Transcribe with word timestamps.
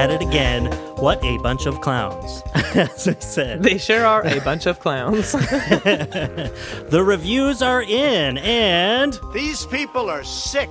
at 0.00 0.10
it 0.10 0.22
again. 0.22 0.64
What 0.96 1.22
a 1.22 1.36
bunch 1.42 1.66
of 1.66 1.82
clowns, 1.82 2.42
as 2.54 3.06
I 3.06 3.12
said. 3.18 3.62
They 3.62 3.76
sure 3.76 4.06
are 4.06 4.26
a 4.26 4.40
bunch 4.40 4.64
of 4.64 4.80
clowns. 4.80 5.32
The 6.90 7.02
reviews 7.04 7.60
are 7.60 7.82
in, 7.82 8.38
and 8.38 9.18
These 9.34 9.66
people 9.66 10.08
are 10.08 10.24
sick. 10.24 10.70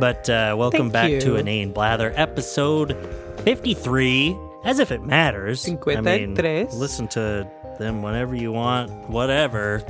but 0.00 0.28
uh, 0.28 0.56
welcome 0.58 0.90
Thank 0.90 0.92
back 0.92 1.20
to 1.20 1.26
you. 1.28 1.36
Inane 1.36 1.72
Blather 1.72 2.12
episode 2.16 2.96
fifty-three. 3.44 4.36
As 4.64 4.80
if 4.80 4.90
it 4.90 5.00
matters. 5.04 5.64
I 5.64 5.70
mean, 5.70 5.78
Cincuenta-tres. 5.78 6.74
listen 6.74 7.06
to 7.08 7.48
them 7.78 8.02
whenever 8.02 8.34
you 8.34 8.50
want, 8.50 8.90
whatever. 9.08 9.84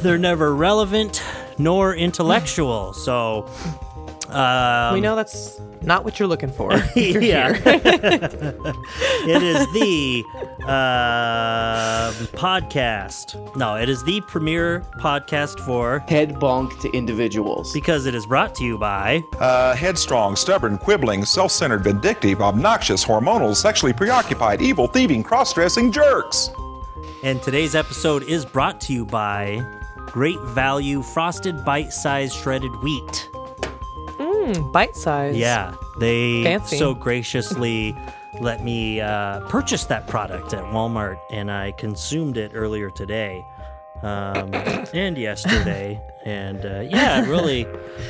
They're 0.00 0.16
never 0.16 0.54
relevant 0.54 1.22
nor 1.58 1.94
intellectual, 1.94 2.94
so. 2.94 3.46
Um, 4.28 4.94
we 4.94 5.00
know 5.00 5.14
that's 5.14 5.60
not 5.82 6.04
what 6.04 6.18
you're 6.18 6.26
looking 6.28 6.50
for. 6.50 6.72
You're 6.96 7.22
yeah. 7.22 7.52
it 7.64 9.42
is 9.42 9.66
the 9.72 10.24
uh, 10.64 12.10
podcast. 12.36 13.56
No, 13.56 13.76
it 13.76 13.88
is 13.88 14.02
the 14.04 14.20
premier 14.22 14.80
podcast 14.98 15.60
for 15.60 16.00
head 16.08 16.34
bonk 16.36 16.78
to 16.80 16.90
individuals. 16.90 17.72
because 17.72 18.06
it 18.06 18.14
is 18.14 18.26
brought 18.26 18.54
to 18.56 18.64
you 18.64 18.78
by 18.78 19.22
Uh, 19.38 19.74
headstrong, 19.76 20.34
stubborn, 20.36 20.76
quibbling, 20.78 21.24
self 21.24 21.52
centered, 21.52 21.84
vindictive, 21.84 22.40
obnoxious, 22.40 23.04
hormonal, 23.04 23.54
sexually 23.54 23.92
preoccupied, 23.92 24.60
evil, 24.60 24.86
thieving, 24.88 25.22
cross 25.22 25.52
dressing 25.52 25.92
jerks. 25.92 26.50
and 27.22 27.40
today's 27.42 27.74
episode 27.74 28.22
is 28.24 28.44
brought 28.44 28.80
to 28.80 28.92
you 28.92 29.04
by 29.06 29.64
Great 30.06 30.40
Value 30.40 31.02
Frosted 31.02 31.64
Bite-sized 31.64 32.34
Shredded 32.34 32.74
Wheat. 32.82 33.28
Bite 34.72 34.96
size. 34.96 35.36
Yeah, 35.36 35.74
they 35.98 36.44
Fancy. 36.44 36.78
so 36.78 36.94
graciously 36.94 37.96
let 38.40 38.62
me 38.62 39.00
uh, 39.00 39.40
purchase 39.48 39.84
that 39.86 40.06
product 40.06 40.52
at 40.52 40.62
Walmart, 40.64 41.18
and 41.30 41.50
I 41.50 41.72
consumed 41.72 42.36
it 42.36 42.52
earlier 42.54 42.90
today 42.90 43.44
um, 44.02 44.54
and 44.94 45.16
yesterday. 45.18 46.00
And 46.24 46.66
uh, 46.66 46.80
yeah, 46.80 47.22
it 47.22 47.28
really, 47.28 47.66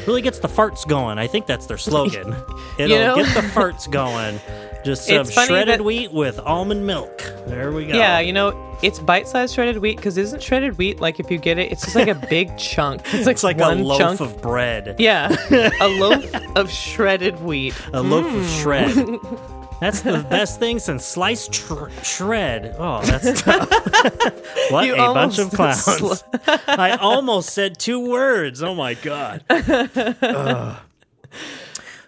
really 0.06 0.22
gets 0.22 0.38
the 0.38 0.48
farts 0.48 0.86
going. 0.88 1.18
I 1.18 1.26
think 1.26 1.44
that's 1.46 1.66
their 1.66 1.76
slogan. 1.76 2.34
It'll 2.78 2.98
know- 2.98 3.16
get 3.16 3.34
the 3.34 3.42
farts 3.42 3.90
going. 3.90 4.40
Just 4.84 5.06
some 5.06 5.26
shredded 5.28 5.80
that- 5.80 5.84
wheat 5.84 6.12
with 6.12 6.38
almond 6.40 6.86
milk. 6.86 7.18
There 7.46 7.72
we 7.72 7.86
go. 7.86 7.94
Yeah, 7.98 8.20
you 8.20 8.32
know, 8.32 8.54
it's 8.82 8.98
bite-sized 9.00 9.52
shredded 9.54 9.78
wheat 9.78 9.96
because 9.96 10.16
isn't 10.16 10.42
shredded 10.42 10.78
wheat 10.78 10.98
like 11.00 11.18
if 11.20 11.30
you 11.30 11.36
get 11.38 11.58
it, 11.58 11.72
it's 11.72 11.82
just 11.82 11.94
like 11.96 12.08
a 12.08 12.14
big 12.14 12.56
chunk. 12.58 13.02
It's 13.12 13.26
like, 13.26 13.34
it's 13.34 13.42
like 13.42 13.58
one 13.58 13.80
a 13.80 13.82
loaf 13.82 13.98
chunk. 13.98 14.20
of 14.20 14.40
bread. 14.40 14.96
yeah, 14.98 15.34
a 15.80 15.88
loaf 15.88 16.24
of 16.56 16.70
shredded 16.70 17.42
wheat. 17.42 17.74
A 17.92 18.00
loaf 18.02 18.24
Mm. 18.26 18.38
of 18.38 18.48
shred. 18.48 19.55
That's 19.80 20.00
the 20.02 20.18
best 20.30 20.58
thing 20.58 20.78
since 20.78 21.04
sliced 21.04 21.52
tr- 21.52 21.88
shred. 22.02 22.74
Oh, 22.78 23.02
that's 23.02 23.42
tough. 23.42 23.70
what 24.70 24.86
You 24.86 24.94
a 24.94 25.12
bunch 25.14 25.38
of 25.38 25.50
clowns. 25.50 26.24
I 26.66 26.96
almost 27.00 27.50
said 27.50 27.78
two 27.78 28.08
words. 28.10 28.62
Oh 28.62 28.74
my 28.74 28.94
god. 28.94 29.44
Ugh. 29.50 30.76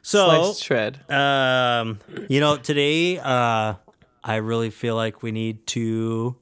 So, 0.02 0.28
Sliced 0.28 0.64
shred. 0.64 1.10
um, 1.10 1.98
you 2.30 2.40
know, 2.40 2.56
today, 2.56 3.18
uh, 3.18 3.74
I 4.24 4.36
really 4.36 4.70
feel 4.70 4.96
like 4.96 5.22
we 5.22 5.32
need 5.32 5.66
to. 5.68 6.34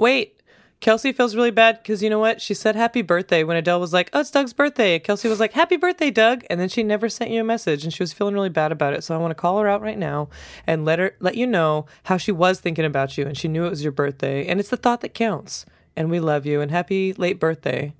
Wait, 0.00 0.37
Kelsey 0.80 1.12
feels 1.12 1.34
really 1.34 1.50
bad 1.50 1.78
because 1.82 2.02
you 2.02 2.10
know 2.10 2.20
what? 2.20 2.40
She 2.40 2.54
said 2.54 2.76
happy 2.76 3.02
birthday 3.02 3.42
when 3.42 3.56
Adele 3.56 3.80
was 3.80 3.92
like, 3.92 4.10
"Oh, 4.12 4.20
it's 4.20 4.30
Doug's 4.30 4.52
birthday." 4.52 4.98
Kelsey 4.98 5.28
was 5.28 5.40
like, 5.40 5.52
"Happy 5.52 5.76
birthday, 5.76 6.10
Doug," 6.10 6.44
and 6.48 6.60
then 6.60 6.68
she 6.68 6.82
never 6.84 7.08
sent 7.08 7.30
you 7.30 7.40
a 7.40 7.44
message, 7.44 7.82
and 7.82 7.92
she 7.92 8.02
was 8.02 8.12
feeling 8.12 8.34
really 8.34 8.48
bad 8.48 8.70
about 8.70 8.94
it. 8.94 9.02
So 9.02 9.14
I 9.14 9.18
want 9.18 9.32
to 9.32 9.34
call 9.34 9.58
her 9.58 9.68
out 9.68 9.82
right 9.82 9.98
now 9.98 10.28
and 10.66 10.84
let 10.84 11.00
her 11.00 11.16
let 11.18 11.36
you 11.36 11.46
know 11.46 11.86
how 12.04 12.16
she 12.16 12.30
was 12.30 12.60
thinking 12.60 12.84
about 12.84 13.18
you, 13.18 13.26
and 13.26 13.36
she 13.36 13.48
knew 13.48 13.66
it 13.66 13.70
was 13.70 13.82
your 13.82 13.92
birthday, 13.92 14.46
and 14.46 14.60
it's 14.60 14.70
the 14.70 14.76
thought 14.76 15.00
that 15.00 15.14
counts. 15.14 15.66
And 15.96 16.10
we 16.10 16.20
love 16.20 16.46
you, 16.46 16.60
and 16.60 16.70
happy 16.70 17.12
late 17.14 17.40
birthday. 17.40 17.94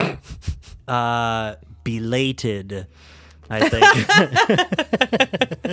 uh 0.88 1.56
belated 1.84 2.86
i 3.50 3.68
think 3.68 3.84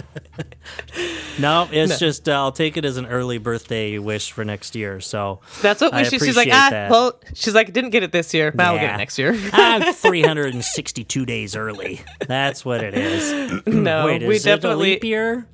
no 1.40 1.68
it's 1.72 2.00
just 2.00 2.30
uh, 2.30 2.34
i'll 2.34 2.52
take 2.52 2.78
it 2.78 2.86
as 2.86 2.98
an 2.98 3.06
early 3.06 3.38
birthday 3.38 3.98
wish 3.98 4.32
for 4.32 4.46
next 4.46 4.76
year 4.76 5.00
so 5.02 5.40
That's 5.62 5.82
what 5.82 5.94
we. 5.94 6.06
She, 6.06 6.20
she's 6.20 6.36
like, 6.38 6.50
ah, 6.52 6.70
that. 6.72 6.90
well, 6.92 7.20
she's 7.34 7.54
like, 7.54 7.74
didn't 7.74 7.90
get 7.92 8.04
it 8.04 8.12
this 8.12 8.34
year. 8.34 8.52
Now 8.54 8.74
we'll 8.74 8.82
get 8.82 8.94
it 8.96 8.98
next 8.98 9.18
year. 9.20 9.34
i'm 9.54 9.94
362 9.94 11.26
days 11.26 11.56
early 11.56 12.02
that's 12.28 12.64
what 12.64 12.84
it 12.84 12.94
is 12.94 13.62
no, 13.68 14.06
wait 14.06 14.24
is 14.24 14.28
we 14.28 14.36
it 14.36 14.42
a 14.42 14.46
definitely. 14.46 14.92
leap 14.92 15.04
year 15.04 15.48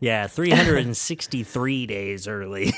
yeah 0.00 0.26
363 0.26 1.86
days 1.86 2.28
early 2.28 2.72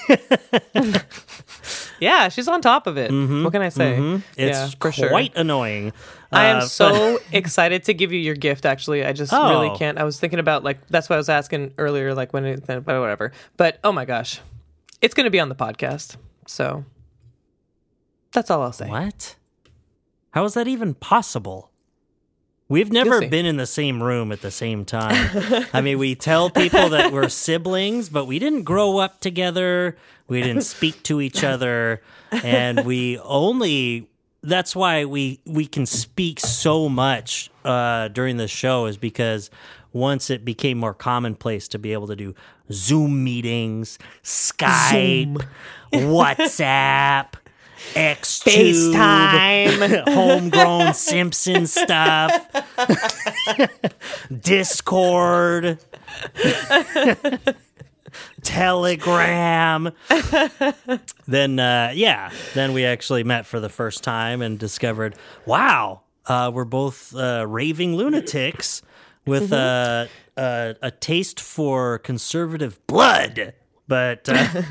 Yeah, 2.01 2.29
she's 2.29 2.47
on 2.49 2.61
top 2.61 2.87
of 2.87 2.97
it. 2.97 3.11
What 3.11 3.53
can 3.53 3.63
I 3.63 3.69
say? 3.71 3.97
Mm-hmm. 3.97 4.17
it's 4.37 4.59
yeah, 4.59 4.69
for 4.81 4.93
sure. 4.93 5.09
quite 5.09 5.33
annoying 5.37 5.93
I 6.31 6.47
am 6.47 6.59
Uh, 6.59 6.61
so 6.61 7.19
excited 7.33 7.85
to 7.85 7.95
give 7.95 8.13
you 8.13 8.19
your 8.19 8.35
gift. 8.35 8.67
Actually, 8.67 9.05
I 9.05 9.13
just 9.13 9.33
really 9.33 9.71
Oh. 9.71 9.77
can't. 9.77 9.99
I 9.99 10.05
was 10.05 10.21
thinking 10.21 10.39
about 10.39 10.63
like 10.63 10.87
that's 10.89 11.09
what 11.09 11.15
I 11.15 11.19
was 11.19 11.29
asking 11.29 11.73
earlier, 11.79 12.15
like 12.15 12.33
when 12.33 12.45
it, 12.45 12.67
but 12.67 12.85
whatever. 12.87 13.33
But 13.57 13.79
oh 13.83 13.93
my 13.93 14.05
gosh, 14.05 14.41
it's 15.01 15.15
going 15.15 15.25
to 15.25 15.31
be 15.31 15.41
on 15.41 15.49
the 15.49 15.55
podcast. 15.55 16.17
So 16.47 16.85
that's 18.33 18.51
all 18.51 18.63
I'll 18.63 18.73
say. 18.73 18.89
What? 18.89 19.37
How 20.33 20.45
is 20.45 20.55
that 20.55 20.69
even 20.69 20.95
possible? 20.95 21.71
We've 22.71 22.93
never 22.93 23.27
been 23.27 23.47
in 23.47 23.57
the 23.57 23.67
same 23.67 24.03
room 24.03 24.31
at 24.31 24.43
the 24.43 24.51
same 24.51 24.85
time. 24.85 25.67
I 25.73 25.81
mean, 25.81 25.99
we 25.99 26.15
tell 26.15 26.51
people 26.51 26.91
that 26.91 27.13
we're 27.13 27.29
siblings, 27.31 28.11
but 28.11 28.27
we 28.27 28.39
didn't 28.39 28.65
grow 28.65 28.99
up 28.99 29.21
together. 29.21 29.97
We 30.27 30.43
didn't 30.43 30.63
speak 30.63 31.03
to 31.05 31.23
each 31.23 31.43
other, 31.43 32.03
and 32.31 32.85
we 32.85 33.19
only. 33.21 34.09
That's 34.43 34.77
why 34.77 35.05
we 35.07 35.41
we 35.47 35.67
can 35.67 35.87
speak 35.87 36.41
so 36.41 36.89
much 36.89 37.51
uh, 37.65 38.09
during 38.09 38.37
the 38.37 38.47
show 38.49 38.85
is 38.87 38.97
because 38.97 39.51
once 39.93 40.31
it 40.31 40.45
became 40.45 40.79
more 40.79 40.95
commonplace 40.95 41.69
to 41.69 41.79
be 41.79 41.93
able 41.93 42.07
to 42.07 42.17
do 42.17 42.35
Zoom 42.71 43.25
meetings, 43.25 43.99
Skype, 44.23 45.43
WhatsApp, 45.93 47.35
X 47.95 48.43
FaceTime. 48.43 50.09
homegrown 50.15 50.95
Simpson 50.95 51.67
stuff, 51.67 52.47
Discord, 54.41 55.79
Telegram. 58.43 59.93
then, 61.27 61.59
uh, 61.59 61.93
yeah, 61.95 62.31
then 62.55 62.73
we 62.73 62.85
actually 62.85 63.25
met 63.25 63.47
for 63.47 63.61
the 63.61 63.69
first 63.69 64.03
time 64.03 64.43
and 64.43 64.59
discovered, 64.59 65.15
wow, 65.47 66.03
uh, 66.27 66.51
we're 66.53 66.65
both 66.65 67.15
uh, 67.15 67.45
raving 67.49 67.97
lunatics 67.97 68.83
with 69.27 69.53
uh, 69.53 70.07
uh, 70.37 70.75
a 70.81 70.91
taste 70.91 71.41
for 71.41 71.99
conservative 71.99 72.79
blood, 72.87 73.55
but 73.87 74.29
uh, 74.29 74.63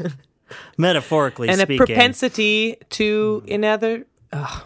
metaphorically 0.77 1.49
and 1.49 1.61
a 1.61 1.67
propensity 1.67 2.77
to 2.91 3.43
another. 3.49 4.05
ugh, 4.31 4.63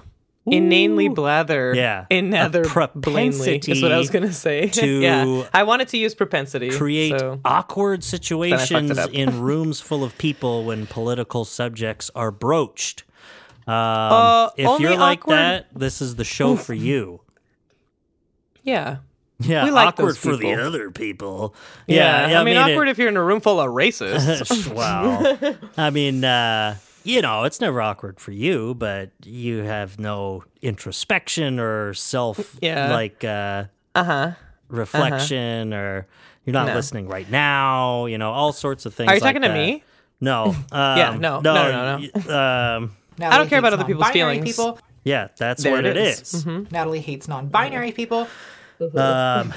Inanely 0.48 1.08
blather. 1.08 1.74
Yeah. 1.76 2.06
Another 2.10 2.64
plainly 2.66 3.58
is 3.58 3.82
what 3.82 3.92
I 3.92 4.00
was 4.00 4.10
going 4.10 4.26
to 4.28 4.34
say. 4.34 4.68
to 4.82 4.88
yeah. 5.00 5.48
I 5.54 5.64
wanted 5.64 5.90
to 5.90 5.98
use 5.98 6.16
propensity. 6.16 6.72
create 6.72 7.20
so- 7.20 7.40
awkward 7.46 8.04
situations 8.04 8.98
in 9.12 9.40
rooms 9.50 9.80
full 9.82 10.04
of 10.04 10.18
people 10.18 10.66
when 10.66 10.88
political 10.88 11.46
subjects 11.46 12.10
are 12.16 12.32
broached. 12.32 13.04
Um, 13.68 13.74
Uh, 13.76 14.50
if 14.58 14.80
you're 14.80 14.98
like 14.98 15.20
awkward- 15.22 15.36
that, 15.38 15.68
this 15.76 16.02
is 16.02 16.16
the 16.16 16.24
show 16.24 16.56
for 16.56 16.74
you. 16.74 17.22
Yeah. 18.64 18.98
Yeah, 19.42 19.66
We 19.66 19.72
like 19.72 19.88
awkward 19.90 20.18
for 20.18 20.36
the 20.38 20.54
other 20.56 20.92
people. 20.92 21.56
Yeah. 21.88 22.30
Yeah, 22.30 22.42
I 22.42 22.44
mean, 22.44 22.58
awkward 22.58 22.88
it- 22.88 22.92
if 22.92 22.98
you're 22.98 23.10
in 23.10 23.18
a 23.18 23.24
room 23.24 23.42
full 23.42 23.60
of 23.60 23.68
racists. 23.72 24.68
wow. 24.74 25.38
I 25.78 25.90
mean, 25.90 26.24
uh, 26.24 26.76
you 27.04 27.22
know, 27.22 27.44
it's 27.46 27.60
never 27.60 27.82
awkward 27.82 28.20
for 28.20 28.32
you, 28.32 28.76
but 28.76 29.10
you 29.26 29.60
have 29.60 30.00
no 30.00 30.44
introspection 30.62 31.60
or 31.60 31.94
self, 31.94 32.58
Yeah. 32.62 32.92
like, 32.92 33.24
uh, 33.24 33.66
uh-huh. 33.96 34.32
reflection, 34.70 35.74
or 35.74 36.08
you're 36.46 36.54
not 36.54 36.68
No. 36.68 36.76
listening 36.76 37.08
right 37.08 37.30
now. 37.30 38.06
You 38.06 38.18
know, 38.18 38.32
all 38.32 38.54
sorts 38.54 38.86
of 38.86 38.94
things. 38.94 39.10
Are 39.10 39.16
you 39.16 39.22
like 39.22 39.36
talking 39.36 39.48
to 39.50 39.54
me? 39.54 39.84
No. 40.20 40.56
Um, 40.72 40.98
Yeah, 40.98 41.18
no, 41.20 41.40
no, 41.42 41.54
no, 41.54 41.98
no. 41.98 42.36
Um, 42.36 42.96
I 43.20 43.38
don't 43.38 43.50
care 43.50 43.60
about 43.60 43.74
other 43.74 43.84
people's 43.86 44.10
feelings. 44.10 44.46
People. 44.46 44.80
yeah, 45.04 45.28
that's 45.38 45.64
There 45.64 45.74
what 45.74 45.86
it 45.86 45.98
it 45.98 46.08
is. 46.08 46.34
is. 46.34 46.46
Natalie 46.46 47.02
hates 47.02 47.28
non-binary 47.28 47.92
people. 47.92 48.28
Um, 48.82 49.54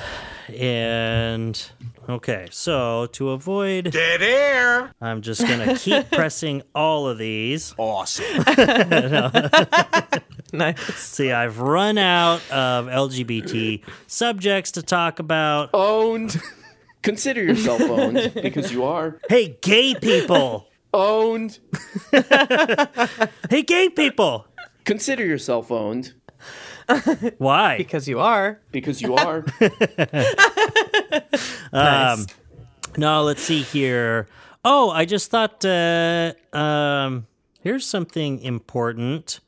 and 0.48 1.70
okay, 2.08 2.48
so 2.50 3.06
to 3.12 3.30
avoid, 3.30 3.90
Dead 3.90 4.22
air. 4.22 4.92
I'm 5.00 5.22
just 5.22 5.46
gonna 5.46 5.76
keep 5.78 6.10
pressing 6.12 6.62
all 6.74 7.08
of 7.08 7.18
these. 7.18 7.74
Awesome. 7.78 8.24
nice. 10.52 10.80
See, 10.94 11.32
I've 11.32 11.60
run 11.60 11.98
out 11.98 12.40
of 12.50 12.86
LGBT 12.86 13.82
subjects 14.06 14.72
to 14.72 14.82
talk 14.82 15.18
about. 15.18 15.70
Owned. 15.72 16.40
Consider 17.02 17.42
yourself 17.42 17.82
owned 17.82 18.32
because 18.34 18.72
you 18.72 18.84
are 18.84 19.18
Hey, 19.28 19.58
gay 19.60 19.94
people! 19.94 20.68
owned. 20.92 21.58
Hey, 23.50 23.62
gay 23.62 23.88
people! 23.90 24.46
Consider 24.84 25.24
yourself 25.24 25.70
owned 25.70 26.14
Why? 27.38 27.76
Because 27.78 28.06
you 28.08 28.20
are. 28.20 28.60
because 28.72 29.00
you 29.02 29.14
are. 29.16 29.44
Nice. 31.72 32.26
No, 32.96 33.22
let's 33.24 33.42
see 33.42 33.62
here. 33.62 34.28
Oh, 34.64 34.90
I 34.90 35.04
just 35.04 35.30
thought 35.30 35.64
uh, 35.64 36.32
um, 36.52 37.26
here's 37.60 37.86
something 37.86 38.40
important. 38.40 39.40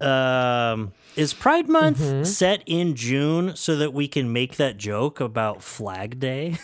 Um, 0.00 0.92
is 1.16 1.34
Pride 1.34 1.68
Month 1.68 1.98
Mm-hmm. 1.98 2.24
set 2.24 2.62
in 2.64 2.94
June 2.94 3.54
so 3.56 3.76
that 3.76 3.92
we 3.92 4.08
can 4.08 4.32
make 4.32 4.56
that 4.56 4.78
joke 4.78 5.20
about 5.20 5.62
Flag 5.62 6.18
Day? 6.18 6.56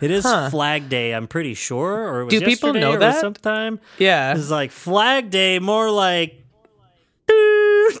it 0.00 0.10
is 0.12 0.22
Huh. 0.24 0.50
Flag 0.50 0.88
Day, 0.88 1.12
I'm 1.12 1.26
pretty 1.26 1.54
sure. 1.54 2.08
Or 2.08 2.20
it 2.20 2.24
was 2.26 2.34
Do 2.34 2.40
people 2.42 2.72
know 2.72 2.92
or 2.92 2.98
that? 2.98 3.20
sometime? 3.20 3.80
yeah. 3.98 4.36
It's 4.36 4.50
like 4.50 4.70
Flag 4.70 5.30
Day, 5.30 5.58
more 5.58 5.90
like 5.90 6.43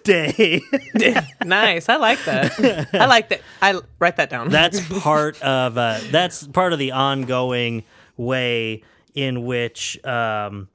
Day. 0.02 0.60
nice. 1.44 1.88
I 1.88 1.96
like 1.96 2.22
that. 2.24 2.88
I 2.94 3.06
like 3.06 3.28
that. 3.30 3.40
I 3.62 3.80
write 3.98 4.16
that 4.16 4.30
down. 4.30 4.48
that's 4.50 4.80
part 5.00 5.40
of 5.42 5.78
uh, 5.78 5.98
that's 6.10 6.46
part 6.46 6.72
of 6.72 6.78
the 6.78 6.92
ongoing 6.92 7.84
way 8.16 8.82
in 9.14 9.44
which 9.44 10.02
um, 10.04 10.68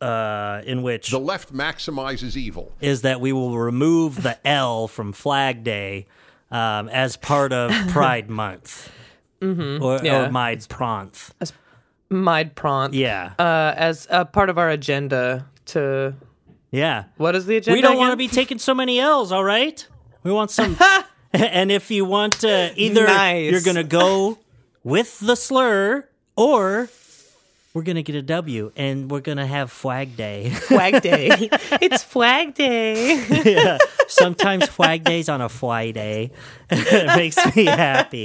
uh, 0.00 0.62
in 0.64 0.82
which 0.82 1.10
The 1.10 1.20
left 1.20 1.52
maximizes 1.52 2.36
evil. 2.36 2.72
is 2.80 3.02
that 3.02 3.20
we 3.20 3.32
will 3.32 3.56
remove 3.58 4.22
the 4.22 4.38
L 4.46 4.88
from 4.88 5.12
Flag 5.12 5.64
Day 5.64 6.06
um, 6.50 6.88
as 6.88 7.16
part 7.16 7.52
of 7.52 7.70
Pride 7.88 8.30
Month 8.30 8.90
mm-hmm. 9.40 9.82
or, 9.82 10.00
Yeah. 10.02 10.26
or 10.26 10.30
Mide's 10.30 10.66
Pronth. 10.68 11.30
Mide 12.10 12.54
prompt. 12.54 12.94
Yeah, 12.96 13.32
Uh, 13.38 13.74
as 13.76 14.06
a 14.10 14.24
part 14.24 14.48
of 14.48 14.56
our 14.56 14.70
agenda 14.70 15.46
to 15.66 16.14
yeah. 16.70 17.04
what 17.16 17.34
is 17.34 17.46
the 17.46 17.56
agenda? 17.56 17.76
We 17.76 17.82
don't 17.82 17.96
want 17.98 18.12
to 18.12 18.16
be 18.16 18.28
taking 18.28 18.58
so 18.58 18.74
many 18.74 18.98
L's. 19.00 19.32
All 19.32 19.44
right, 19.44 19.86
we 20.22 20.32
want 20.32 20.50
some. 20.50 20.76
and 21.32 21.70
if 21.70 21.90
you 21.90 22.04
want 22.06 22.40
to, 22.40 22.72
either 22.74 23.06
Nice. 23.06 23.50
you're 23.50 23.60
gonna 23.60 23.84
go 23.84 24.38
with 24.82 25.18
the 25.20 25.36
slur, 25.36 26.08
or 26.36 26.88
we're 27.74 27.82
gonna 27.82 28.02
get 28.02 28.16
a 28.16 28.22
W, 28.22 28.72
and 28.76 29.10
we're 29.10 29.20
gonna 29.20 29.46
have 29.46 29.70
Flag 29.70 30.16
Day. 30.16 30.48
Flag 30.68 31.02
Day. 31.02 31.28
it's 31.82 32.02
Flag 32.02 32.54
Day. 32.54 33.22
yeah. 33.44 33.76
Sometimes 34.06 34.66
Flag 34.68 35.04
Day's 35.04 35.28
on 35.28 35.42
a 35.42 35.50
fly 35.50 35.90
day. 35.90 36.30
it 36.70 37.06
makes 37.14 37.36
me 37.54 37.66
happy. 37.66 38.24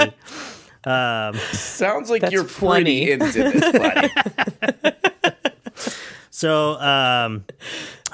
Sounds 1.51 2.09
like 2.09 2.31
you're 2.31 2.45
funny. 2.45 3.05
pretty 3.05 3.11
into 3.11 3.59
this, 3.59 3.71
buddy. 3.73 4.09
So, 6.29 6.79
um, 6.79 7.45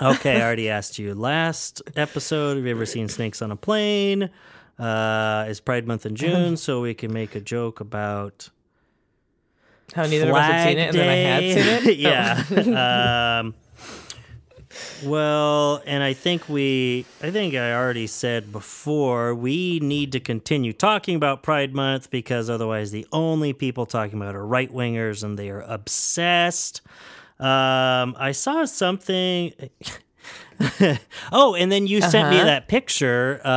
okay, 0.01 0.41
I 0.41 0.45
already 0.45 0.69
asked 0.69 0.99
you 0.99 1.13
last 1.13 1.81
episode. 1.95 2.57
Have 2.57 2.65
you 2.65 2.71
ever 2.71 2.85
seen 2.85 3.07
Snakes 3.07 3.41
on 3.41 3.51
a 3.51 3.55
Plane? 3.55 4.29
Uh, 4.77 5.45
it's 5.47 5.59
Pride 5.59 5.87
Month 5.87 6.05
in 6.05 6.15
June, 6.15 6.55
so 6.57 6.81
we 6.81 6.93
can 6.93 7.11
make 7.11 7.35
a 7.35 7.41
joke 7.41 7.79
about 7.79 8.49
How 9.93 10.05
neither 10.05 10.29
of 10.29 10.35
us 10.35 10.45
had 10.45 10.67
seen 10.67 10.77
it, 10.77 10.87
and 10.87 10.97
then 10.97 11.09
I 11.09 11.15
had 11.15 11.83
seen 11.83 11.89
it. 11.89 11.97
yeah. 12.77 13.39
um, 13.41 13.53
well, 15.03 15.81
and 15.85 16.03
I 16.03 16.13
think 16.13 16.47
we, 16.47 17.05
I 17.21 17.31
think 17.31 17.55
I 17.55 17.73
already 17.73 18.07
said 18.07 18.51
before, 18.51 19.33
we 19.33 19.79
need 19.79 20.11
to 20.13 20.19
continue 20.19 20.73
talking 20.73 21.15
about 21.15 21.43
Pride 21.43 21.73
Month 21.73 22.09
because 22.09 22.49
otherwise, 22.49 22.91
the 22.91 23.07
only 23.11 23.51
people 23.51 23.85
talking 23.85 24.19
about 24.19 24.35
are 24.35 24.45
right 24.45 24.71
wingers 24.71 25.23
and 25.23 25.37
they 25.37 25.49
are 25.49 25.61
obsessed. 25.61 26.81
Um, 27.39 28.15
I 28.19 28.31
saw 28.33 28.65
something. 28.65 29.53
oh, 31.31 31.55
and 31.55 31.71
then 31.71 31.87
you 31.87 32.01
sent 32.01 32.29
me 32.29 32.35
Uh-huh. 32.37 32.45
that 32.45 32.67
picture 32.67 33.39
uh, 33.45 33.49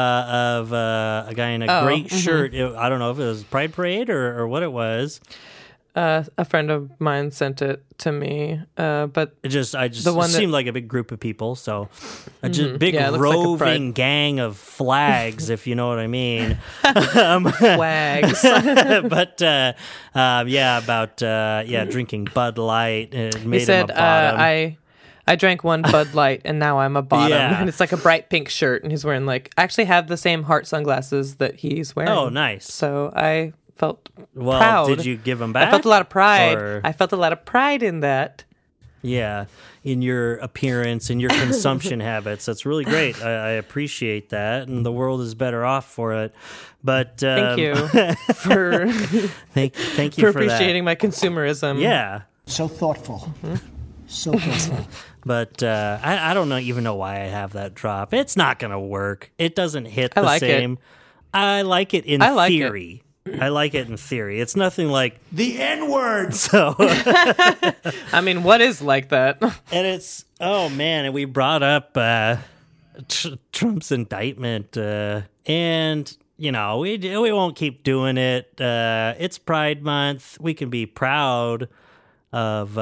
of 0.61 0.73
uh, 0.73 1.25
a 1.29 1.35
guy 1.35 1.49
in 1.51 1.63
a 1.63 1.67
Oh, 1.69 1.85
great 1.85 2.07
mhm. 2.09 2.23
shirt. 2.23 2.55
I 2.55 2.89
don't 2.89 2.99
know 3.01 3.11
if 3.11 3.19
it 3.19 3.25
was 3.25 3.43
Pride 3.45 3.73
Parade 3.73 4.09
or, 4.09 4.39
or 4.39 4.47
what 4.47 4.63
it 4.63 4.73
was. 4.73 5.21
Uh, 5.95 6.25
a 6.39 6.45
friend 6.47 6.71
of 6.71 6.91
mine 7.01 7.31
sent 7.31 7.61
it 7.61 7.85
to 7.99 8.11
me, 8.11 8.59
uh, 8.79 9.07
but 9.09 9.35
It 9.43 9.49
just, 9.51 9.75
I 9.75 9.89
just 9.89 10.05
The 10.07 10.15
one 10.15 10.31
it 10.31 10.33
that- 10.33 10.39
seemed 10.39 10.51
like 10.51 10.67
a 10.67 10.73
big 10.73 10.89
group 10.89 11.13
of 11.13 11.21
people. 11.21 11.55
So 11.55 11.91
a 12.43 12.49
just 12.49 12.79
big 12.79 12.95
Yeah, 12.95 13.11
looks 13.11 13.23
like 13.23 13.37
a 13.37 13.41
roving 13.43 13.93
gang 13.93 14.41
of 14.41 14.57
flags, 14.57 15.51
if 15.51 15.67
you 15.67 15.75
know 15.75 15.89
what 15.89 15.99
I 15.99 16.07
mean. 16.07 16.57
flags. 16.83 18.43
but 19.09 19.43
uh, 19.43 19.73
um, 20.15 20.49
yeah, 20.49 20.79
about 20.83 21.23
uh, 21.23 21.63
yeah, 21.67 21.85
drinking 21.85 22.29
Bud 22.33 22.59
Light. 22.59 23.13
It 23.15 23.35
he 23.35 23.61
said, 23.61 23.91
him 23.91 23.97
a 23.97 24.01
uh, 24.01 24.33
bottom. 24.33 24.41
"I." 24.41 24.77
I 25.25 25.37
drank 25.37 25.63
one 25.63 25.83
Bud 25.83 26.15
Light 26.15 26.43
and 26.45 26.59
now 26.59 26.81
I'm 26.81 26.97
a 26.97 27.03
bottom. 27.15 27.31
Yeah. 27.31 27.61
And 27.61 27.69
it's 27.69 27.79
like 27.79 27.93
a 27.93 27.97
bright 27.97 28.29
pink 28.29 28.49
shirt 28.49 28.83
and 28.83 28.91
he's 28.91 29.05
wearing 29.05 29.25
like 29.25 29.53
I 29.57 29.63
actually 29.63 29.85
have 29.85 30.09
the 30.09 30.17
same 30.17 30.43
heart 30.43 30.67
sunglasses 30.67 31.37
that 31.37 31.55
he's 31.55 31.95
wearing. 31.95 32.11
Oh, 32.11 32.29
nice. 32.29 32.67
So 32.67 33.13
I 33.15 33.53
felt 33.77 34.09
well, 34.35 34.59
proud. 34.59 34.87
did 34.89 35.05
you 35.07 35.17
give 35.17 35.41
him 35.41 35.53
back? 35.53 35.69
I 35.69 35.71
felt 35.71 35.85
a 35.85 35.89
lot 35.89 36.01
of 36.03 36.09
pride. 36.09 36.59
Or- 36.59 36.81
I 36.85 36.93
felt 36.93 37.13
a 37.13 37.17
lot 37.17 37.33
of 37.33 37.45
pride 37.45 37.83
in 37.83 38.01
that. 38.01 38.45
Yeah, 39.05 39.47
in 39.83 40.01
your 40.01 40.37
appearance 40.37 41.11
and 41.11 41.21
your 41.21 41.31
consumption 41.31 41.99
habits. 42.13 42.45
That's 42.47 42.65
really 42.65 42.85
great. 42.85 43.21
I, 43.21 43.31
I 43.31 43.51
appreciate 43.53 44.29
that, 44.29 44.69
and 44.69 44.87
the 44.87 44.93
world 44.93 45.21
is 45.23 45.35
better 45.35 45.65
off 45.65 45.87
for 45.91 46.13
it. 46.15 46.33
But 46.85 47.23
um, 47.25 47.57
Thank 47.57 47.59
you 47.59 47.75
for, 48.35 48.89
thank, 49.55 49.75
thank 49.75 50.19
you 50.19 50.27
for 50.27 50.33
for, 50.33 50.39
that. 50.45 50.55
appreciating 50.55 50.85
my 50.85 50.95
consumerism. 50.95 51.81
Yeah, 51.81 52.23
So 52.47 52.69
thoughtful. 52.69 53.33
Mm-hmm. 53.43 53.67
So 54.07 54.33
thoughtful. 54.39 54.87
but 55.25 55.63
uh, 55.65 55.99
I, 56.01 56.31
I 56.31 56.35
don't 56.35 56.49
know 56.49 56.59
even 56.59 56.85
know 56.85 56.95
why 56.95 57.15
I 57.23 57.25
have 57.27 57.55
that 57.55 57.75
drop. 57.75 58.15
It's 58.15 58.37
not 58.37 58.61
gonna 58.61 58.81
work. 58.81 59.33
It 59.37 59.57
doesn't 59.57 59.87
hit 59.87 60.13
I 60.17 60.21
the 60.21 60.27
like 60.27 60.43
it. 60.43 60.47
same. 60.47 60.79
I 61.35 61.63
like 61.63 61.93
it 61.95 62.05
in 62.05 62.23
I 62.23 62.31
like 62.31 62.53
it. 62.53 63.01
Theory. 63.25 63.41
I 63.41 63.49
like 63.49 63.75
it 63.75 63.89
in 63.89 63.97
theory. 63.97 64.41
It's 64.41 64.57
nothing 64.57 64.89
like 64.89 65.19
the 65.33 65.61
N 65.61 65.91
word. 65.91 66.35
so. 66.35 66.75
I 66.79 68.21
mean, 68.23 68.43
what 68.43 68.61
is 68.61 68.83
like 68.83 69.09
that? 69.11 69.43
and 69.73 69.87
it's 69.87 70.25
oh 70.41 70.69
man, 70.69 71.05
and 71.05 71.15
we 71.15 71.25
brought 71.25 71.63
up 71.63 71.97
uh, 71.97 72.37
tr- 73.09 73.35
Trump's 73.53 73.93
indictment, 73.93 74.77
uh, 74.77 75.23
and 75.47 76.17
you 76.37 76.53
know 76.53 76.79
we 76.79 76.99
we 76.99 77.33
won't 77.33 77.57
keep 77.57 77.83
doing 77.83 78.17
it. 78.17 78.61
Uh, 78.61 79.15
it's 79.19 79.39
Pride 79.39 79.83
Month. 79.83 80.39
We 80.41 80.55
can 80.55 80.71
be 80.71 80.87
proud 80.87 81.69
of. 82.33 82.79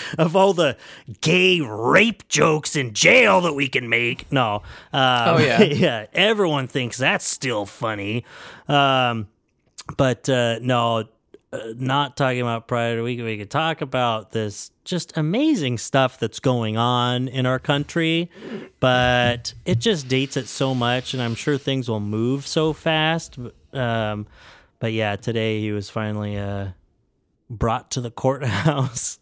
Of 0.18 0.36
all 0.36 0.52
the 0.52 0.76
gay 1.20 1.60
rape 1.60 2.28
jokes 2.28 2.76
in 2.76 2.94
jail 2.94 3.40
that 3.42 3.54
we 3.54 3.68
can 3.68 3.88
make, 3.88 4.30
no, 4.32 4.62
um, 4.92 5.28
Oh, 5.34 5.38
yeah. 5.38 5.62
yeah, 5.62 6.06
everyone 6.12 6.66
thinks 6.68 6.98
that's 6.98 7.24
still 7.26 7.66
funny, 7.66 8.24
um, 8.68 9.28
but 9.96 10.28
uh, 10.28 10.58
no, 10.60 11.04
uh, 11.52 11.58
not 11.76 12.16
talking 12.16 12.40
about 12.40 12.66
Pride. 12.66 13.02
We 13.02 13.20
we 13.22 13.36
could 13.36 13.50
talk 13.50 13.80
about 13.82 14.30
this 14.32 14.70
just 14.84 15.16
amazing 15.16 15.78
stuff 15.78 16.18
that's 16.18 16.40
going 16.40 16.76
on 16.76 17.28
in 17.28 17.44
our 17.46 17.58
country, 17.58 18.30
but 18.80 19.52
it 19.64 19.78
just 19.78 20.08
dates 20.08 20.36
it 20.36 20.48
so 20.48 20.74
much, 20.74 21.12
and 21.14 21.22
I'm 21.22 21.34
sure 21.34 21.58
things 21.58 21.88
will 21.88 22.00
move 22.00 22.46
so 22.46 22.72
fast. 22.72 23.38
Um, 23.72 24.26
but 24.78 24.92
yeah, 24.92 25.16
today 25.16 25.60
he 25.60 25.72
was 25.72 25.90
finally 25.90 26.38
uh, 26.38 26.68
brought 27.50 27.90
to 27.92 28.00
the 28.00 28.10
courthouse 28.10 29.18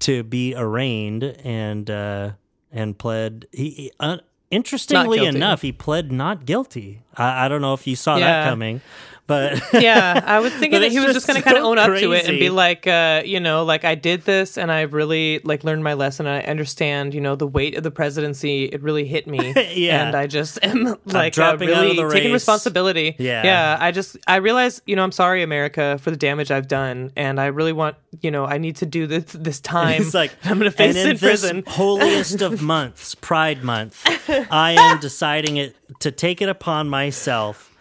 to 0.00 0.22
be 0.22 0.54
arraigned 0.56 1.22
and 1.24 1.88
uh, 1.90 2.30
and 2.72 2.98
pled. 2.98 3.46
He, 3.52 3.92
uh, 4.00 4.18
interestingly 4.50 5.24
enough, 5.24 5.62
he 5.62 5.72
pled 5.72 6.12
not 6.12 6.44
guilty. 6.46 7.02
I, 7.16 7.44
I 7.46 7.48
don't 7.48 7.60
know 7.62 7.74
if 7.74 7.86
you 7.86 7.96
saw 7.96 8.16
Yeah. 8.16 8.26
that 8.44 8.48
coming, 8.50 8.80
but 9.26 9.60
yeah, 9.72 10.22
I 10.24 10.40
was 10.40 10.52
thinking 10.52 10.80
that 10.82 10.90
he 10.90 10.98
was 10.98 11.14
just 11.14 11.14
just 11.14 11.26
going 11.26 11.38
to 11.38 11.42
kind 11.42 11.56
of 11.56 11.62
so 11.62 11.70
own 11.70 11.78
up 11.78 11.98
to 11.98 12.12
it 12.12 12.28
and 12.28 12.38
be 12.38 12.50
like, 12.50 12.86
uh, 12.86 13.22
you 13.24 13.40
know, 13.40 13.64
like 13.64 13.84
I 13.84 13.94
did 13.94 14.22
this 14.22 14.58
and 14.58 14.70
I 14.70 14.82
really 14.82 15.40
like 15.44 15.64
learned 15.64 15.82
my 15.82 15.94
lesson 15.94 16.26
and 16.26 16.36
I 16.44 16.48
understand, 16.48 17.14
you 17.14 17.20
know, 17.20 17.34
the 17.34 17.46
weight 17.46 17.76
of 17.76 17.82
the 17.82 17.90
presidency. 17.90 18.64
It 18.64 18.82
really 18.82 19.06
hit 19.06 19.26
me, 19.26 19.52
Yeah. 19.74 20.06
and 20.06 20.16
I 20.16 20.26
just 20.26 20.58
am 20.62 20.96
like 21.06 21.32
uh, 21.32 21.34
dropping 21.34 21.70
out 21.70 21.86
of 21.86 21.96
really 21.96 22.14
taking 22.14 22.32
responsibility. 22.32 23.16
Yeah. 23.18 23.44
yeah. 23.44 23.76
I 23.80 23.92
just 23.92 24.16
I 24.26 24.36
realize, 24.36 24.82
you 24.86 24.96
know, 24.96 25.02
I'm 25.02 25.12
sorry, 25.12 25.42
America, 25.42 25.98
for 26.02 26.10
the 26.10 26.16
damage 26.16 26.50
I've 26.50 26.68
done, 26.68 27.10
and 27.16 27.40
I 27.40 27.46
really 27.46 27.72
want, 27.72 27.96
you 28.20 28.30
know, 28.30 28.44
I 28.44 28.58
need 28.58 28.76
to 28.76 28.86
do 28.86 29.06
this 29.06 29.24
this 29.32 29.60
time. 29.60 30.02
It's 30.02 30.14
like 30.14 30.32
I'm 30.44 30.58
going 30.58 30.70
to 30.70 30.76
face 30.76 30.96
in 30.96 31.10
in 31.10 31.18
prison. 31.18 31.62
This 31.64 31.74
holiest 31.74 32.42
of 32.42 32.60
months, 32.62 33.14
Pride 33.14 33.62
Month, 33.64 34.04
I 34.50 34.72
am 34.78 35.00
deciding 35.00 35.56
it 35.56 35.76
to 36.00 36.10
take 36.10 36.42
it 36.42 36.48
upon 36.48 36.88
myself, 36.88 37.73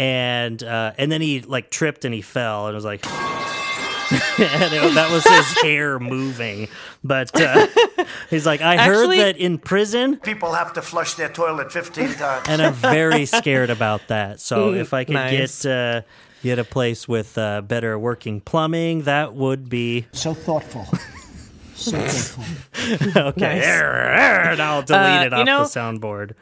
and 0.00 0.62
uh, 0.62 0.92
and 0.96 1.12
then 1.12 1.20
he 1.20 1.42
like 1.42 1.70
tripped 1.70 2.04
and 2.06 2.14
he 2.14 2.22
fell 2.22 2.66
and 2.68 2.74
was 2.74 2.84
like, 2.84 3.04
and 3.10 4.72
it- 4.74 4.94
that 4.94 5.10
was 5.10 5.24
his 5.24 5.62
hair 5.62 5.98
moving. 5.98 6.68
But 7.04 7.38
uh, 7.40 7.66
he's 8.30 8.46
like, 8.46 8.60
I 8.62 8.76
Actually- 8.76 9.18
heard 9.18 9.34
that 9.34 9.36
in 9.36 9.58
prison, 9.58 10.16
People 10.16 10.52
have 10.54 10.72
to 10.74 10.82
flush 10.82 11.14
their 11.14 11.28
toilet 11.28 11.70
15 11.72 12.14
times. 12.14 12.46
and 12.48 12.62
I'm 12.62 12.72
very 12.74 13.26
scared 13.40 13.70
about 13.70 14.08
that. 14.08 14.40
So 14.40 14.72
if 14.72 14.94
I 14.94 15.04
could 15.04 15.14
Nice. 15.14 15.62
get 15.62 15.70
uh, 15.70 16.02
get 16.42 16.58
a 16.58 16.64
place 16.64 17.06
with 17.06 17.36
uh, 17.36 17.60
better 17.60 17.98
working 17.98 18.40
plumbing, 18.40 19.02
that 19.02 19.34
would 19.34 19.68
be 19.68 20.06
So 20.12 20.32
thoughtful. 20.34 20.86
So 21.74 21.92
thoughtful. 21.98 23.22
okay. 23.28 23.58
Nice. 23.58 23.64
And 24.52 24.60
I'll 24.62 24.82
delete 24.82 25.00
Uh, 25.02 25.26
it 25.26 25.32
you 25.32 25.38
off 25.38 25.46
know- 25.46 25.64
the 25.64 25.68
soundboard. 25.80 26.32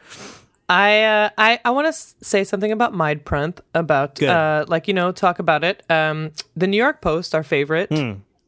I 0.69 1.03
uh, 1.03 1.29
I 1.37 1.59
I 1.65 1.71
want 1.71 1.85
to 1.85 1.89
s- 1.89 2.15
say 2.21 2.43
something 2.43 2.71
about 2.71 2.93
Mind 2.93 3.25
Prunth 3.25 3.59
about 3.73 4.21
uh, 4.21 4.65
like 4.67 4.87
you 4.87 4.93
know 4.93 5.11
talk 5.11 5.39
about 5.39 5.63
it. 5.63 5.83
Um, 5.89 6.31
the 6.55 6.67
New 6.67 6.77
York 6.77 7.01
Post, 7.01 7.33
our 7.33 7.43
favorite, 7.43 7.91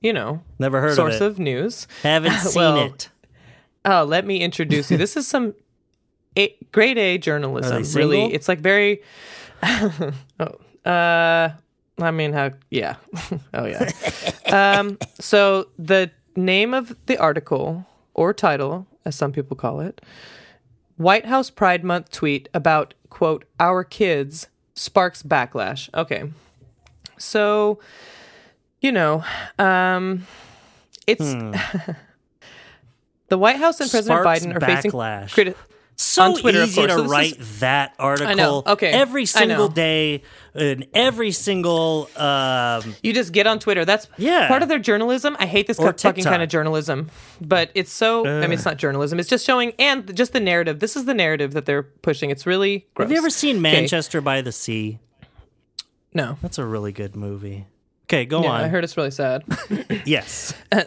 you 0.01 0.13
know, 0.13 0.42
Never 0.60 0.82
heard 0.82 0.96
source 0.96 1.16
of 1.16 1.34
of, 1.34 1.40
news. 1.40 1.88
Haven't 2.04 2.32
seen 2.40 2.62
Well, 2.62 2.78
it. 2.78 3.10
Oh, 3.86 4.04
let 4.04 4.25
me 4.25 4.40
introduce 4.42 4.92
you. 4.92 4.98
This 4.98 5.18
is 5.18 5.28
some 5.28 5.56
a, 6.38 6.56
grade 6.72 7.00
A 7.00 7.18
journalism. 7.18 7.84
Really, 8.00 8.32
it's 8.34 8.48
like 8.48 8.60
very. 8.60 9.01
oh, 9.63 10.56
uh, 10.86 11.50
I 12.00 12.12
mean, 12.12 12.34
how? 12.34 12.51
Yeah. 12.70 12.96
oh, 13.54 13.66
yeah. 13.66 13.92
um. 14.48 14.98
So 15.20 15.68
the 15.80 16.12
name 16.36 16.74
of 16.75 16.96
the 17.08 17.18
article 17.18 17.86
or 18.13 18.34
title, 18.34 18.86
as 19.06 19.16
some 19.16 19.32
people 19.32 19.58
call 19.58 19.82
it, 19.82 20.01
White 21.01 21.25
House 21.25 21.50
Pride 21.50 21.84
Month 21.84 22.12
tweet 22.12 22.48
about 22.53 22.93
quote 23.10 23.46
our 23.60 23.84
kids 23.84 24.48
sparks 24.75 25.24
backlash. 25.24 25.89
Okay. 25.93 26.31
So, 27.17 27.79
you 28.79 28.91
know, 28.91 29.24
um, 29.60 30.25
it's. 31.08 31.36
The 33.29 33.38
White 33.38 33.55
House 33.55 33.79
and 33.79 33.89
President 33.89 34.20
Hmm. 34.20 34.24
Sparks 34.24 34.46
Biden 34.46 34.55
are 34.58 34.60
facing 34.60 34.91
backlash. 34.91 35.29
criti- 35.34 35.55
So 36.01 36.24
on 36.24 36.36
Twitter, 36.39 36.63
easy 36.63 36.81
to 36.88 36.93
So 36.93 37.05
write 37.05 37.38
is- 37.39 37.60
that 37.60 37.93
article. 38.00 38.36
know. 38.36 38.63
Okay. 38.65 38.89
Every 38.89 39.25
single 39.25 39.67
day, 39.67 40.24
in 40.55 40.86
every 40.93 41.31
single 41.31 42.10
um, 42.17 42.96
You 43.03 43.13
just 43.13 43.31
get 43.34 43.46
on 43.48 43.60
Twitter. 43.60 43.86
That's 43.86 44.08
Yeah. 44.17 44.48
part 44.48 44.63
of 44.63 44.70
their 44.70 44.79
journalism. 44.79 45.38
I 45.39 45.46
hate 45.46 45.67
this 45.67 45.77
Or 45.79 45.93
fucking 45.93 46.24
kind 46.24 46.41
of 46.41 46.50
journalism, 46.50 47.10
but 47.39 47.70
it's 47.75 47.91
so. 47.93 48.25
I 48.25 48.41
mean, 48.41 48.53
it's 48.53 48.65
not 48.65 48.77
journalism. 48.77 49.20
It's 49.20 49.29
just 49.29 49.46
showing 49.46 49.74
and 49.77 50.15
just 50.15 50.34
the 50.34 50.39
narrative. 50.39 50.79
This 50.79 50.96
is 50.96 51.05
the 51.05 51.13
narrative 51.13 51.53
that 51.53 51.65
they're 51.65 51.84
pushing. 51.84 52.31
It's 52.31 52.46
really 52.48 52.88
gross. 52.96 53.05
Have 53.05 53.12
you 53.12 53.17
ever 53.17 53.29
seen 53.29 53.58
Okay. 53.58 53.62
Manchester 53.62 54.22
by 54.22 54.41
the 54.41 54.51
Sea? 54.51 54.98
No. 56.13 56.38
That's 56.41 56.58
a 56.58 56.65
really 56.65 56.91
good 56.91 57.15
movie. 57.15 57.67
Okay, 58.05 58.25
go 58.25 58.41
Yeah, 58.43 58.50
on. 58.51 58.62
I 58.63 58.67
heard 58.67 58.84
it's 58.84 58.98
really 58.98 59.12
sad. 59.12 59.43
yes. 60.05 60.53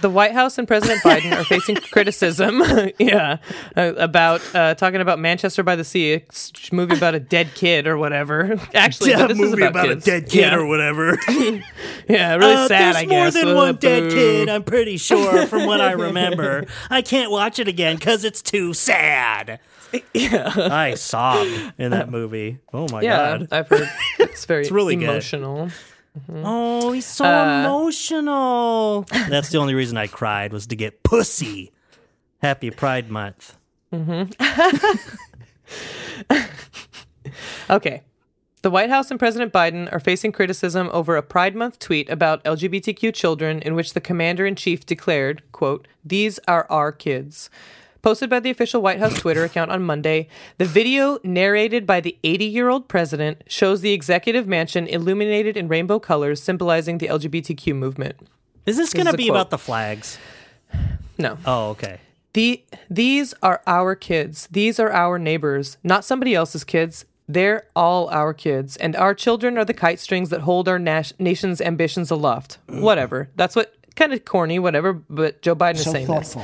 the 0.00 0.08
White 0.08 0.32
House 0.32 0.58
and 0.58 0.68
President 0.68 1.00
Biden 1.02 1.32
are 1.36 1.42
facing 1.44 1.74
criticism. 1.90 2.62
yeah, 2.98 3.38
uh, 3.76 3.94
about 3.96 4.40
uh, 4.54 4.74
talking 4.74 5.00
about 5.00 5.18
Manchester 5.18 5.62
by 5.62 5.74
the 5.74 5.82
Sea, 5.84 6.14
a 6.14 6.22
movie 6.74 6.96
about 6.96 7.14
a 7.14 7.20
dead 7.20 7.54
kid 7.54 7.86
or 7.86 7.96
whatever. 7.98 8.60
Actually, 8.74 9.14
but 9.14 9.28
this 9.28 9.40
is 9.40 9.52
about, 9.54 10.02
kids. 10.02 10.34
yeah. 10.34 10.54
Or 10.54 10.66
whatever. 10.66 11.18
Yeah, 12.08 12.34
really 12.36 12.54
Uh, 12.54 12.68
sad. 12.68 12.94
there's 12.94 12.96
I 12.96 13.06
more 13.06 13.30
than 13.30 13.48
Uh, 13.48 13.54
one 13.56 13.76
dead 13.76 14.12
kid, 14.12 14.48
I'm 14.48 14.62
pretty 14.62 14.96
sure, 14.98 15.46
from 15.46 15.66
what 15.66 15.80
I 15.80 15.92
remember. 15.92 16.66
I 16.90 17.02
can't 17.02 17.30
watch 17.32 17.58
it 17.58 17.66
again 17.68 17.96
because 17.96 18.24
it's 18.24 18.42
too 18.42 18.72
sad. 18.74 19.58
Yeah, 20.12 20.52
I 20.56 20.94
sobbed 20.94 21.72
in 21.78 21.90
that 21.92 22.10
movie. 22.10 22.58
Oh 22.72 22.86
my 22.92 23.00
yeah, 23.02 23.38
god. 23.38 23.48
I've 23.50 23.68
heard 23.68 23.88
it's 24.18 24.44
very 24.44 24.62
it's 24.62 24.70
really 24.70 24.94
good. 24.96 25.24
Emotional. 26.28 26.44
Oh, 26.46 26.92
he's 26.92 27.06
so 27.06 27.24
Uh, 27.24 27.60
emotional. 27.60 29.02
That's 29.28 29.50
the 29.50 29.58
only 29.58 29.74
reason 29.74 29.96
I 29.96 30.06
cried 30.06 30.52
was 30.52 30.66
to 30.68 30.76
get 30.76 31.02
pussy. 31.02 31.72
Happy 32.42 32.70
Pride 32.70 33.10
Month. 33.10 33.56
Okay. 37.68 38.02
The 38.62 38.70
White 38.70 38.90
House 38.90 39.10
and 39.10 39.18
President 39.18 39.52
Biden 39.52 39.92
are 39.92 40.00
facing 40.00 40.32
criticism 40.32 40.88
over 40.92 41.16
a 41.16 41.22
Pride 41.22 41.54
Month 41.54 41.78
tweet 41.78 42.08
about 42.08 42.42
LGBTQ 42.44 43.14
children 43.14 43.60
in 43.60 43.74
which 43.74 43.92
the 43.94 44.00
commander 44.00 44.46
in 44.46 44.56
chief 44.56 44.84
declared, 44.86 45.42
quote, 45.52 45.86
"These 46.04 46.40
are 46.48 46.66
our 46.70 46.90
kids." 46.92 47.48
Posted 48.06 48.30
by 48.30 48.38
the 48.38 48.50
official 48.50 48.82
White 48.82 49.00
House 49.00 49.18
Twitter 49.18 49.42
account 49.42 49.72
on 49.72 49.82
Monday, 49.82 50.28
the 50.58 50.64
video 50.64 51.18
narrated 51.24 51.88
by 51.88 52.00
the 52.00 52.16
80-year-old 52.22 52.86
president 52.86 53.42
shows 53.48 53.80
the 53.80 53.92
executive 53.92 54.46
mansion 54.46 54.86
illuminated 54.86 55.56
in 55.56 55.66
rainbow 55.66 55.98
colors 55.98 56.40
symbolizing 56.40 56.98
the 56.98 57.08
LGBTQ 57.08 57.74
movement. 57.74 58.14
Is 58.64 58.76
this 58.76 58.92
This 58.92 59.02
going 59.02 59.10
to 59.10 59.16
be 59.16 59.24
quote. 59.24 59.34
about 59.38 59.50
the 59.50 59.58
flags? 59.58 60.18
No. 61.18 61.36
Oh, 61.44 61.70
okay. 61.70 61.98
The 62.34 62.62
these 62.88 63.34
are 63.42 63.60
our 63.66 63.96
kids. 63.96 64.46
These 64.52 64.78
are 64.78 64.92
our 64.92 65.18
neighbors, 65.18 65.76
not 65.82 66.04
somebody 66.04 66.32
else's 66.32 66.62
kids. 66.62 67.06
They're 67.26 67.64
all 67.74 68.08
our 68.10 68.32
kids, 68.32 68.76
and 68.76 68.94
our 68.94 69.14
children 69.14 69.58
are 69.58 69.64
the 69.64 69.74
kite 69.74 69.98
strings 69.98 70.30
that 70.30 70.42
hold 70.42 70.68
our 70.68 70.78
nas- 70.78 71.12
nation's 71.18 71.60
ambitions 71.60 72.12
aloft. 72.12 72.58
Whatever. 72.68 73.30
That's 73.34 73.56
what 73.56 73.74
kind 73.96 74.12
of 74.12 74.24
corny, 74.24 74.60
whatever. 74.60 74.92
But 74.92 75.42
Joe 75.42 75.56
Biden 75.56 75.74
is 75.74 75.82
So 75.82 75.90
saying 75.90 76.06
this. 76.06 76.36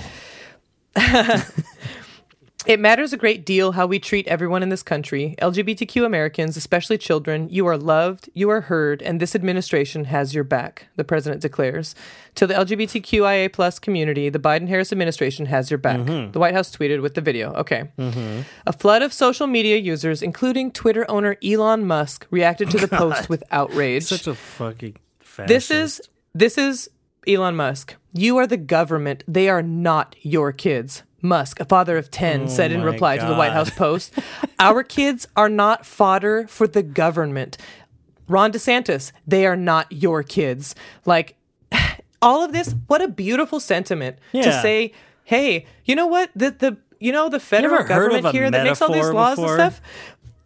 It 2.64 2.78
matters 2.78 3.12
a 3.12 3.16
great 3.16 3.44
deal 3.44 3.72
how 3.72 3.86
we 3.86 3.98
treat 3.98 4.28
everyone 4.28 4.62
in 4.62 4.68
this 4.68 4.84
country. 4.84 5.34
LGBTQ 5.42 6.04
Americans, 6.04 6.56
especially 6.56 6.96
children, 6.96 7.48
you 7.50 7.66
are 7.66 7.76
loved, 7.76 8.30
you 8.34 8.50
are 8.50 8.62
heard, 8.62 9.02
and 9.02 9.18
this 9.18 9.34
administration 9.34 10.04
has 10.04 10.32
your 10.32 10.44
back, 10.44 10.86
the 10.94 11.02
president 11.02 11.42
declares. 11.42 11.96
To 12.36 12.46
the 12.46 12.54
LGBTQIA 12.54 13.52
plus 13.52 13.80
community, 13.80 14.28
the 14.28 14.38
Biden 14.38 14.68
Harris 14.68 14.92
administration 14.92 15.46
has 15.46 15.72
your 15.72 15.78
back. 15.78 15.98
Mm-hmm. 15.98 16.32
The 16.32 16.38
White 16.38 16.54
House 16.54 16.70
tweeted 16.70 17.02
with 17.02 17.14
the 17.14 17.20
video. 17.20 17.52
Okay. 17.54 17.90
Mm-hmm. 17.98 18.42
A 18.66 18.72
flood 18.72 19.02
of 19.02 19.12
social 19.12 19.48
media 19.48 19.76
users, 19.76 20.22
including 20.22 20.70
Twitter 20.70 21.04
owner 21.10 21.36
Elon 21.44 21.84
Musk, 21.84 22.28
reacted 22.30 22.70
to 22.70 22.78
the 22.78 22.88
post 22.96 23.28
with 23.28 23.42
outrage. 23.50 24.04
Such 24.04 24.28
a 24.28 24.34
fucking 24.34 24.96
fascist. 25.18 25.48
This 25.48 25.70
is 25.72 26.00
this 26.34 26.56
is 26.56 26.88
Elon 27.26 27.56
Musk. 27.56 27.96
You 28.12 28.36
are 28.38 28.46
the 28.46 28.56
government. 28.56 29.24
They 29.26 29.48
are 29.48 29.62
not 29.62 30.16
your 30.22 30.52
kids. 30.52 31.02
Musk, 31.22 31.60
a 31.60 31.64
father 31.64 31.96
of 31.96 32.10
10, 32.10 32.48
said 32.48 32.72
in 32.72 32.82
reply 32.82 33.16
to 33.16 33.24
the 33.24 33.34
White 33.34 33.52
House 33.52 33.70
Post, 33.70 34.12
Our 34.58 34.82
kids 34.82 35.28
are 35.36 35.48
not 35.48 35.86
fodder 35.86 36.46
for 36.48 36.66
the 36.66 36.82
government. 36.82 37.56
Ron 38.26 38.52
DeSantis, 38.52 39.12
they 39.26 39.46
are 39.46 39.56
not 39.56 39.90
your 39.92 40.24
kids. 40.24 40.74
Like, 41.06 41.36
all 42.22 42.42
of 42.42 42.52
this, 42.52 42.74
what 42.88 43.00
a 43.00 43.08
beautiful 43.08 43.60
sentiment 43.60 44.18
to 44.32 44.60
say, 44.62 44.92
hey, 45.24 45.66
you 45.84 45.94
know 45.94 46.06
what? 46.08 46.30
The, 46.34 46.50
the 46.50 46.76
you 46.98 47.10
know, 47.12 47.28
the 47.28 47.40
federal 47.40 47.74
ever 47.74 47.82
heard 47.82 48.12
of 48.12 48.22
government 48.22 48.34
here 48.34 48.50
that 48.50 48.64
makes 48.64 48.80
all 48.80 48.92
these 48.92 49.10
laws 49.10 49.36
before? 49.36 49.58
and 49.58 49.72
stuff. 49.74 49.82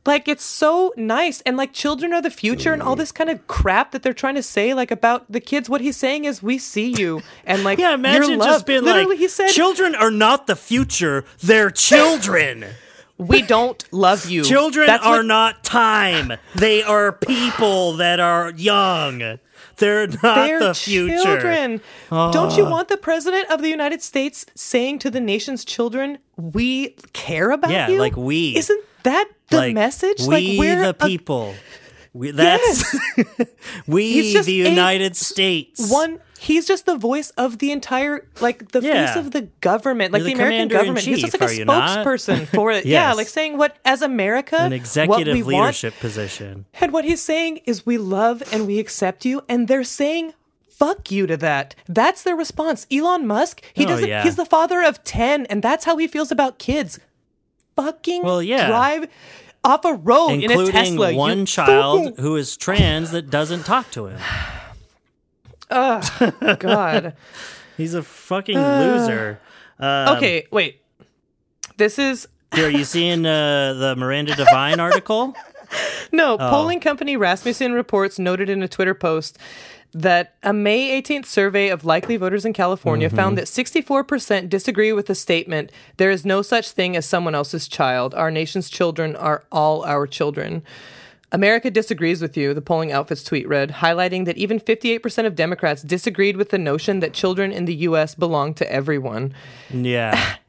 Like 0.06 0.28
it's 0.28 0.44
so 0.44 0.92
nice, 0.96 1.40
and 1.42 1.56
like 1.56 1.72
children 1.72 2.12
are 2.12 2.22
the 2.22 2.30
future, 2.30 2.72
and 2.72 2.82
all 2.82 2.96
this 2.96 3.12
kind 3.12 3.28
of 3.30 3.46
crap 3.46 3.92
that 3.92 4.02
they're 4.02 4.12
trying 4.14 4.36
to 4.36 4.42
say, 4.42 4.72
like 4.74 4.90
about 4.90 5.30
the 5.30 5.40
kids. 5.40 5.68
What 5.68 5.80
he's 5.80 5.96
saying 5.96 6.24
is, 6.24 6.42
we 6.42 6.58
see 6.58 6.88
you, 6.96 7.22
and 7.44 7.64
like 7.64 7.78
Yeah, 7.78 7.96
you're 7.96 8.36
loved. 8.36 8.42
just 8.50 8.66
being 8.66 8.82
Literally, 8.84 9.10
like, 9.10 9.18
he 9.18 9.28
said, 9.28 9.48
children 9.48 9.94
are 9.94 10.10
not 10.10 10.46
the 10.46 10.56
future, 10.56 11.24
they're 11.42 11.70
children. 11.70 12.64
"We 13.18 13.40
don't 13.42 13.82
love 13.92 14.28
you." 14.28 14.44
children 14.44 14.86
That's 14.86 15.04
are 15.04 15.18
what- 15.18 15.26
not 15.26 15.64
time. 15.64 16.34
They 16.54 16.82
are 16.82 17.12
people 17.12 17.94
that 17.94 18.20
are 18.20 18.50
young. 18.54 19.38
They're 19.78 20.06
not 20.06 20.22
They're 20.46 20.58
the 20.60 20.74
future. 20.74 21.22
children. 21.22 21.80
Don't 22.10 22.56
you 22.56 22.64
ah. 22.66 22.70
want 22.70 22.88
the 22.88 22.96
president 22.96 23.50
of 23.50 23.60
the 23.62 23.68
United 23.68 24.02
States 24.02 24.46
saying 24.54 24.98
to 25.00 25.10
the 25.10 25.20
nation's 25.20 25.64
children, 25.64 26.18
"We 26.36 26.94
care 27.12 27.50
about 27.50 27.70
Yeah, 27.70 27.88
you"? 27.88 27.98
like 27.98 28.16
we. 28.16 28.56
Isn't 28.56 28.82
that 29.06 29.26
the 29.48 29.56
like, 29.56 29.74
message? 29.74 30.20
We 30.20 30.26
like 30.28 30.58
we're 30.60 30.80
the 30.82 30.88
a- 30.90 30.94
people. 31.08 31.54
We, 32.12 32.30
that's 32.30 32.96
we 33.86 34.12
He's 34.12 34.32
just 34.32 34.46
the 34.46 34.62
a- 34.62 34.68
United 34.70 35.16
States. 35.16 35.90
one 35.90 36.18
he's 36.38 36.66
just 36.66 36.84
the 36.86 36.96
voice 36.96 37.30
of 37.30 37.58
the 37.58 37.72
entire 37.72 38.26
like 38.40 38.70
the 38.72 38.80
Yeah. 38.80 39.06
face 39.06 39.16
of 39.16 39.32
the 39.32 39.42
government 39.60 40.12
like 40.12 40.20
You're 40.20 40.28
the, 40.30 40.34
the 40.36 40.42
american 40.42 40.68
government 40.68 41.04
he's 41.04 41.20
just 41.20 41.32
like 41.34 41.42
a 41.42 41.52
are 41.52 41.52
you 41.56 41.64
not? 41.64 41.98
spokesperson 42.06 42.46
for 42.54 42.70
it 42.70 42.84
yeah 42.86 43.12
like 43.14 43.26
saying 43.28 43.56
what 43.58 43.76
as 43.86 44.00
america 44.02 44.56
an 44.56 44.64
what 44.64 44.72
executive 44.72 45.34
we 45.34 45.42
want 45.42 45.54
leadership 45.64 45.94
position. 45.98 46.66
and 46.80 46.92
what 46.92 47.04
he's 47.06 47.22
saying 47.22 47.58
is 47.64 47.84
we 47.86 47.96
love 47.98 48.42
and 48.52 48.66
we 48.66 48.78
accept 48.78 49.24
you 49.24 49.42
and 49.48 49.66
they're 49.66 49.82
saying 49.84 50.32
fuck 50.68 51.10
you 51.10 51.26
to 51.26 51.36
that 51.38 51.74
that's 51.88 52.22
their 52.22 52.36
response 52.36 52.86
elon 52.92 53.26
musk 53.26 53.62
he 53.74 53.84
Oh, 53.84 53.88
doesn't 53.88 54.08
yeah. 54.08 54.22
he's 54.22 54.36
the 54.36 54.44
father 54.46 54.82
of 54.82 55.02
10 55.04 55.46
and 55.46 55.62
that's 55.62 55.84
how 55.86 55.96
he 55.96 56.06
feels 56.06 56.30
about 56.30 56.58
kids 56.58 56.98
fucking 57.76 58.22
Well, 58.22 58.42
yeah. 58.42 58.68
drive 58.68 59.08
off 59.62 59.84
a 59.84 59.94
road 59.94 60.28
in 60.30 60.40
a 60.50 60.52
including 60.54 60.72
tesla 60.72 61.10
you 61.12 61.16
one 61.18 61.44
child 61.46 62.04
fucking- 62.10 62.22
who 62.22 62.36
is 62.36 62.56
trans 62.56 63.10
that 63.12 63.30
doesn't 63.30 63.64
talk 63.64 63.90
to 63.92 64.06
him. 64.06 64.20
oh 65.70 66.32
god 66.58 67.14
He's 67.76 67.92
a 67.92 68.02
fucking 68.02 68.56
loser. 68.58 69.38
Um, 69.78 70.16
okay 70.16 70.46
wait 70.50 70.80
this 71.76 71.98
is 71.98 72.26
Here, 72.54 72.68
are 72.68 72.70
you 72.70 72.84
seeing 72.84 73.26
uh, 73.26 73.74
the 73.74 73.94
Miranda 73.96 74.34
Devine 74.34 74.80
article? 74.80 75.34
No, 76.12 76.38
polling 76.38 76.80
company 76.80 77.16
Rasmussen 77.16 77.72
Reports 77.72 78.18
noted 78.18 78.48
in 78.48 78.62
a 78.62 78.68
Twitter 78.68 78.94
post 78.94 79.38
that 79.92 80.34
a 80.42 80.52
May 80.52 81.00
18th 81.00 81.26
survey 81.26 81.68
of 81.68 81.84
likely 81.84 82.16
voters 82.16 82.44
in 82.44 82.52
California 82.52 83.08
found 83.08 83.38
that 83.38 83.46
64% 83.46 84.48
disagree 84.48 84.92
with 84.92 85.06
the 85.06 85.14
statement 85.14 85.72
there 85.96 86.10
is 86.10 86.24
no 86.26 86.42
such 86.42 86.70
thing 86.70 86.96
as 86.96 87.06
someone 87.06 87.34
else's 87.34 87.66
child. 87.66 88.14
Our 88.14 88.30
nation's 88.30 88.68
children 88.68 89.16
are 89.16 89.44
all 89.50 89.84
our 89.84 90.06
children. 90.06 90.62
America 91.32 91.70
disagrees 91.70 92.20
with 92.22 92.36
you, 92.36 92.54
the 92.54 92.62
polling 92.62 92.92
outfit's 92.92 93.22
tweet 93.24 93.48
read, 93.48 93.70
highlighting 93.70 94.26
that 94.26 94.36
even 94.36 94.60
58% 94.60 95.26
of 95.26 95.34
Democrats 95.34 95.82
disagreed 95.82 96.36
with 96.36 96.50
the 96.50 96.58
notion 96.58 97.00
that 97.00 97.12
children 97.14 97.50
in 97.50 97.64
the 97.64 97.74
U.S. 97.74 98.14
belong 98.14 98.54
to 98.54 98.70
everyone. 98.70 99.34
Yeah. 99.70 100.34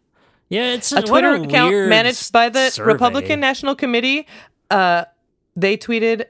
Yeah, 0.50 0.76
it's 0.76 0.94
a 0.94 1.02
Twitter 1.02 1.36
a 1.36 1.42
account 1.42 1.74
managed 1.90 2.32
by 2.32 2.48
the 2.48 2.70
survey. 2.70 2.94
Republican 2.94 3.42
National 3.42 3.76
Committee. 3.76 4.26
Uh, 4.70 5.04
they 5.58 5.76
tweeted, 5.76 6.26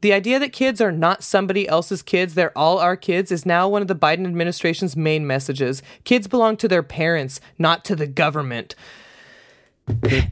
"The 0.00 0.12
idea 0.12 0.38
that 0.38 0.52
kids 0.52 0.80
are 0.80 0.92
not 0.92 1.22
somebody 1.22 1.66
else's 1.68 2.02
kids; 2.02 2.34
they're 2.34 2.56
all 2.58 2.78
our 2.78 2.96
kids 2.96 3.30
is 3.32 3.46
now 3.46 3.68
one 3.68 3.80
of 3.82 3.88
the 3.88 3.94
Biden 3.94 4.26
administration's 4.26 4.96
main 4.96 5.26
messages. 5.26 5.82
Kids 6.04 6.26
belong 6.26 6.56
to 6.58 6.68
their 6.68 6.82
parents, 6.82 7.40
not 7.58 7.84
to 7.86 7.96
the 7.96 8.06
government." 8.06 8.74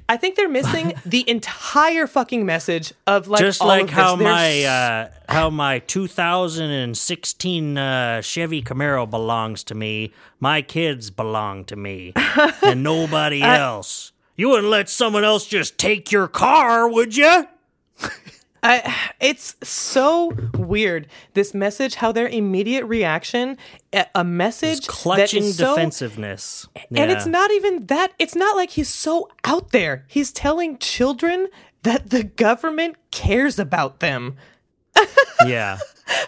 I 0.08 0.16
think 0.16 0.36
they're 0.36 0.48
missing 0.48 0.94
the 1.04 1.28
entire 1.28 2.06
fucking 2.06 2.46
message 2.46 2.92
of 3.06 3.26
like 3.26 3.40
just 3.40 3.60
all 3.60 3.66
like 3.68 3.82
of 3.82 3.88
this. 3.88 3.96
how 3.96 4.16
There's- 4.16 4.32
my 4.32 4.64
uh, 4.64 5.10
how 5.28 5.50
my 5.50 5.80
2016 5.80 7.78
uh, 7.78 8.20
Chevy 8.22 8.62
Camaro 8.62 9.10
belongs 9.10 9.64
to 9.64 9.74
me. 9.74 10.12
My 10.38 10.62
kids 10.62 11.10
belong 11.10 11.64
to 11.66 11.76
me, 11.76 12.12
and 12.62 12.82
nobody 12.82 13.42
else. 13.42 14.12
You 14.36 14.50
wouldn't 14.50 14.68
let 14.68 14.88
someone 14.88 15.24
else 15.24 15.46
just 15.46 15.76
take 15.78 16.10
your 16.12 16.28
car, 16.28 16.88
would 16.88 17.16
you? 17.16 17.46
I, 18.62 19.12
it's 19.20 19.56
so 19.62 20.32
weird. 20.54 21.06
This 21.34 21.54
message, 21.54 21.96
how 21.96 22.12
their 22.12 22.28
immediate 22.28 22.84
reaction, 22.84 23.56
a, 24.14 24.24
message 24.24 24.86
that 24.86 24.88
Clutching 24.88 25.44
is 25.44 25.56
so, 25.56 25.74
defensiveness, 25.74 26.68
and 26.94 27.10
it's 27.10 27.26
not 27.26 27.50
even 27.50 27.86
that. 27.86 28.12
It's 28.18 28.36
not 28.36 28.56
like 28.56 28.70
he's 28.70 28.88
so 28.88 29.28
out 29.44 29.70
there. 29.70 30.04
He's 30.08 30.32
telling 30.32 30.78
children 30.78 31.48
that 31.82 32.10
the 32.10 32.24
government 32.24 32.96
cares 33.10 33.58
about 33.58 34.00
them. 34.00 34.36
Yeah, 35.46 35.78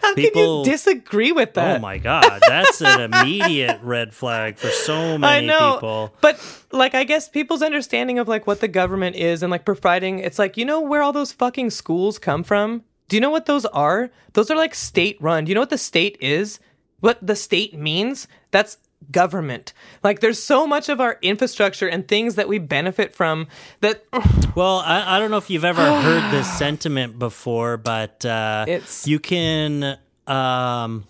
How 0.01 0.15
People- 0.15 0.63
can 0.63 0.71
you 0.71 0.73
disagree 0.73 1.33
with 1.33 1.51
oh 1.51 1.53
that? 1.61 1.77
Oh 1.77 1.81
my 1.81 1.99
god, 1.99 2.41
that's 2.47 2.81
an 2.81 3.01
immediate 3.13 3.81
red 3.83 4.15
flag 4.15 4.57
for 4.59 4.69
so 4.69 4.95
I 5.15 5.17
many 5.17 5.47
know, 5.49 5.75
people. 5.75 6.15
but 6.21 6.39
like 6.71 6.95
I 6.95 7.05
guess 7.05 7.29
people's 7.29 7.63
understanding 7.63 8.19
of 8.19 8.29
like 8.29 8.47
what 8.47 8.61
the 8.61 8.69
government 8.69 9.17
is 9.17 9.43
and 9.43 9.51
like 9.51 9.65
providing 9.65 10.19
it's 10.21 10.39
like 10.39 10.57
you 10.57 10.65
know 10.65 10.81
where 10.81 11.03
all 11.03 11.13
those 11.13 11.33
fucking 11.33 11.71
schools 11.71 12.19
come 12.19 12.43
from? 12.45 12.83
Do 13.09 13.17
you 13.17 13.21
know 13.21 13.31
what 13.31 13.47
those 13.47 13.67
are? 13.67 14.11
Those 14.33 14.51
are 14.51 14.57
like 14.57 14.75
state 14.75 15.17
run. 15.21 15.45
Do 15.45 15.51
you 15.51 15.55
know 15.55 15.61
what 15.63 15.71
the 15.71 15.79
state 15.79 16.17
is? 16.21 16.61
What 17.01 17.19
the 17.27 17.37
state 17.37 17.75
means? 17.77 18.29
That's 18.53 18.79
government. 19.11 19.73
Like 20.05 20.21
there's 20.21 20.43
so 20.43 20.67
much 20.67 20.89
of 20.89 21.01
our 21.01 21.19
infrastructure 21.23 21.89
and 21.89 22.07
things 22.07 22.37
that 22.37 22.49
we 22.49 22.59
benefit 22.59 23.15
from 23.15 23.49
that 23.81 24.05
Well, 24.55 24.79
I, 24.85 25.17
I 25.17 25.19
don't 25.19 25.31
know 25.31 25.39
if 25.39 25.49
you've 25.51 25.65
ever 25.65 25.83
heard 26.03 26.31
this 26.33 26.51
sentiment 26.59 27.19
before, 27.19 27.77
but 27.79 28.25
uh, 28.25 28.65
It's- 28.69 29.07
you 29.07 29.19
can 29.19 29.99
um, 30.27 31.05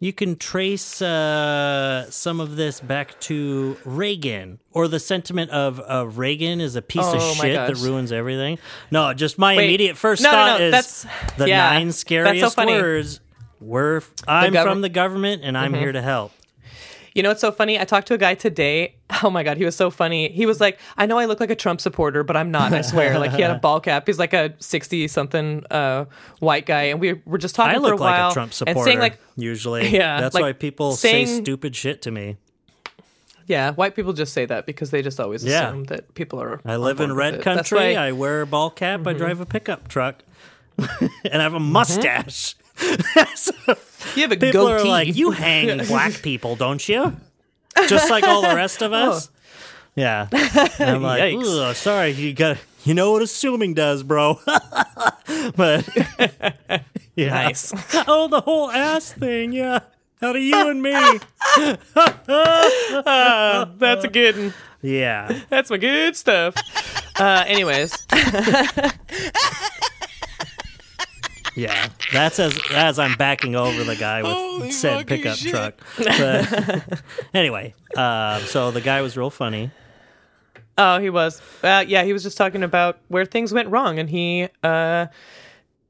you 0.00 0.12
can 0.12 0.36
trace 0.36 1.02
uh, 1.02 2.08
some 2.10 2.38
of 2.38 2.54
this 2.54 2.78
back 2.78 3.18
to 3.22 3.76
Reagan, 3.84 4.60
or 4.72 4.86
the 4.86 5.00
sentiment 5.00 5.50
of 5.50 5.80
uh, 5.80 6.06
Reagan 6.06 6.60
is 6.60 6.76
a 6.76 6.82
piece 6.82 7.04
of 7.04 7.16
Oh 7.20 7.34
my 7.34 7.44
shit 7.46 7.54
that 7.56 7.76
ruins 7.78 8.12
everything. 8.12 8.58
No, 8.92 9.12
just 9.12 9.38
my 9.38 9.56
Wait. 9.56 9.64
immediate 9.64 9.96
first 9.96 10.22
No, 10.22 10.30
no, 10.30 10.36
thought 10.36 10.60
no, 10.60 10.66
is 10.66 10.70
that's- 10.70 11.06
the 11.36 11.48
yeah, 11.48 11.70
nine 11.70 11.90
so 11.90 11.96
scariest 11.98 12.54
funny. 12.54 12.74
words. 12.74 13.20
We're 13.60 14.02
I'm 14.28 14.52
gov- 14.52 14.62
from 14.62 14.82
the 14.82 14.88
government, 14.88 15.42
and 15.44 15.58
I'm 15.58 15.74
here 15.74 15.90
to 15.90 16.00
help. 16.00 16.30
You 17.18 17.24
know 17.24 17.30
what's 17.30 17.40
so 17.40 17.50
funny? 17.50 17.80
I 17.80 17.84
talked 17.84 18.06
to 18.08 18.14
a 18.14 18.18
guy 18.18 18.34
today. 18.34 18.94
Oh 19.24 19.30
my 19.30 19.42
god, 19.42 19.56
he 19.56 19.64
was 19.64 19.74
so 19.74 19.90
funny. 19.90 20.28
He 20.30 20.46
was 20.46 20.60
like, 20.60 20.78
"I 20.96 21.06
know 21.06 21.18
I 21.18 21.24
look 21.24 21.40
like 21.40 21.50
a 21.50 21.56
Trump 21.56 21.80
supporter, 21.80 22.22
but 22.22 22.36
I'm 22.36 22.52
not. 22.52 22.72
I 22.72 22.82
swear." 22.82 23.18
Like 23.18 23.32
he 23.32 23.42
had 23.42 23.50
a 23.50 23.58
ball 23.66 23.80
cap. 23.80 24.06
He's 24.06 24.18
like 24.18 24.32
a 24.32 24.54
sixty 24.60 25.08
something 25.08 25.64
uh, 25.72 26.04
white 26.38 26.66
guy, 26.66 26.82
and 26.84 27.00
we 27.00 27.14
were 27.24 27.38
just 27.38 27.56
talking 27.56 27.70
I 27.72 27.74
for 27.76 27.80
look 27.80 27.92
a 27.94 27.96
while 27.96 28.22
like 28.26 28.30
a 28.30 28.34
Trump 28.34 28.52
supporter. 28.52 28.78
and 28.78 28.84
saying 28.84 28.98
like, 29.00 29.18
usually, 29.34 29.88
Yeah, 29.92 30.20
that's 30.20 30.34
like, 30.36 30.42
why 30.42 30.52
people 30.52 30.92
saying- 30.92 31.26
say 31.26 31.40
stupid 31.40 31.74
shit 31.74 32.00
to 32.02 32.12
me. 32.12 32.36
yeah, 33.46 33.72
white 33.72 33.96
people 33.96 34.12
just 34.12 34.32
say 34.32 34.44
that 34.46 34.66
because 34.66 34.90
they 34.90 35.02
just 35.02 35.18
always 35.18 35.42
Yeah. 35.44 35.68
assume 35.68 35.84
that 35.84 36.14
people 36.14 36.40
are. 36.40 36.60
I 36.64 36.76
live 36.76 37.00
in 37.00 37.12
red 37.12 37.42
country. 37.42 37.76
why- 37.78 37.84
Mm-hmm. 37.94 37.98
I 38.00 38.12
wear 38.12 38.42
a 38.42 38.46
ball 38.46 38.70
cap. 38.70 39.04
I 39.06 39.14
drive 39.14 39.40
a 39.40 39.46
pickup 39.46 39.88
truck, 39.88 40.22
and 40.78 41.40
I 41.40 41.42
have 41.42 41.54
a 41.54 41.58
mustache. 41.60 42.54
So 43.36 43.52
you 44.14 44.22
have 44.22 44.32
a 44.32 44.36
people 44.36 44.66
goatee. 44.66 44.82
are 44.82 44.90
like, 44.90 45.16
"You 45.16 45.30
hang 45.32 45.78
black 45.86 46.22
people, 46.22 46.56
don't 46.56 46.86
you?" 46.88 47.16
Just 47.88 48.10
like 48.10 48.24
all 48.24 48.42
the 48.42 48.54
rest 48.54 48.82
of 48.82 48.92
us. 49.06 49.30
Yeah, 49.94 50.28
And 50.78 50.90
I'm 50.90 51.02
like, 51.02 51.20
Yikes. 51.22 51.70
"Ugh, 51.70 51.74
sorry, 51.76 52.10
you 52.12 52.32
got. 52.34 52.58
You 52.84 52.94
know 52.94 53.10
what 53.12 53.22
assuming 53.22 53.74
does, 53.74 54.02
bro. 54.04 54.38
but 55.56 55.88
yeah. 57.16 57.28
Nice. 57.28 57.72
Oh, 58.06 58.28
the 58.28 58.40
whole 58.40 58.70
ass 58.70 59.12
thing. 59.12 59.52
Yeah. 59.52 59.80
Out 60.22 60.36
of 60.36 60.42
you 60.42 60.68
and 60.70 60.82
me. 60.82 60.92
That's 63.78 64.04
a 64.04 64.08
good. 64.10 64.36
one. 64.36 64.54
Yeah. 64.82 65.40
That's 65.50 65.70
my 65.70 65.76
good 65.76 66.16
stuff. 66.16 66.54
Uh, 67.18 67.42
anyways, 67.46 67.92
Yeah, 71.58 71.88
that's 72.12 72.38
as 72.38 72.56
as 72.72 73.00
I'm 73.00 73.16
backing 73.16 73.56
over 73.56 73.82
the 73.82 73.96
guy 73.96 74.22
with 74.22 74.72
said 74.72 75.06
pickup 75.08 75.38
truck. 75.38 75.74
But 75.96 77.02
anyway, 77.34 77.74
uh, 77.96 78.38
so 78.40 78.70
the 78.70 78.80
guy 78.80 79.02
was 79.02 79.16
real 79.16 79.30
funny. 79.30 79.72
Oh, 80.76 81.00
he 81.00 81.10
was. 81.10 81.42
Uh, 81.62 81.84
yeah, 81.86 82.04
he 82.04 82.12
was 82.12 82.22
just 82.22 82.36
talking 82.36 82.62
about 82.62 83.00
where 83.08 83.24
things 83.24 83.52
went 83.52 83.68
wrong, 83.70 83.98
and 83.98 84.08
he 84.08 84.46
uh, 84.62 85.06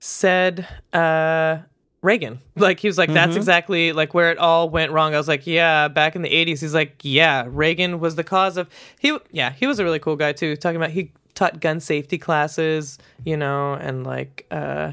said 0.01 0.67
uh, 0.95 1.59
Reagan. 2.01 2.41
Like 2.57 2.81
he 2.81 2.89
was 2.89 2.97
like, 2.97 3.13
"That's 3.13 3.37
exactly 3.37 3.93
like 3.93 4.15
where 4.15 4.31
it 4.31 4.39
all 4.39 4.71
went 4.71 4.91
wrong." 4.91 5.15
I 5.15 5.19
was 5.19 5.29
like, 5.29 5.47
"Yeah, 5.47 5.89
back 5.89 6.17
in 6.17 6.23
the 6.23 6.31
'80s." 6.31 6.61
He's 6.61 6.73
like, 6.75 6.97
"Yeah, 7.03 7.45
Reagan 7.47 8.01
was 8.01 8.15
the 8.15 8.25
cause 8.25 8.57
of." 8.57 8.71
He, 8.99 9.15
yeah, 9.33 9.53
he 9.53 9.67
was 9.67 9.79
a 9.79 9.85
really 9.85 9.99
cool 9.99 10.17
guy 10.17 10.33
too. 10.33 10.57
Talking 10.57 10.77
about 10.77 10.93
he 10.93 11.13
taught 11.35 11.61
gun 11.61 11.79
safety 11.81 12.17
classes, 12.17 12.99
you 13.25 13.37
know, 13.37 13.75
and 13.75 14.05
like, 14.05 14.47
uh, 14.51 14.93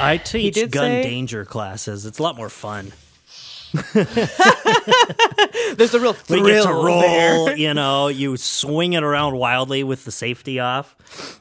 I 0.00 0.16
teach 0.18 0.54
gun 0.70 0.90
say- 0.90 1.02
danger 1.02 1.44
classes. 1.44 2.06
It's 2.06 2.18
a 2.18 2.22
lot 2.22 2.36
more 2.36 2.48
fun. 2.48 2.92
there's 3.92 4.06
a 5.94 6.00
real 6.00 6.14
thrill. 6.14 6.42
We 6.42 6.50
get 6.52 6.62
to 6.62 6.72
roll, 6.72 7.00
there. 7.02 7.54
you 7.58 7.74
know, 7.74 8.08
you 8.08 8.38
swing 8.38 8.94
it 8.94 9.02
around 9.02 9.36
wildly 9.36 9.84
with 9.84 10.06
the 10.06 10.10
safety 10.10 10.58
off. 10.58 10.96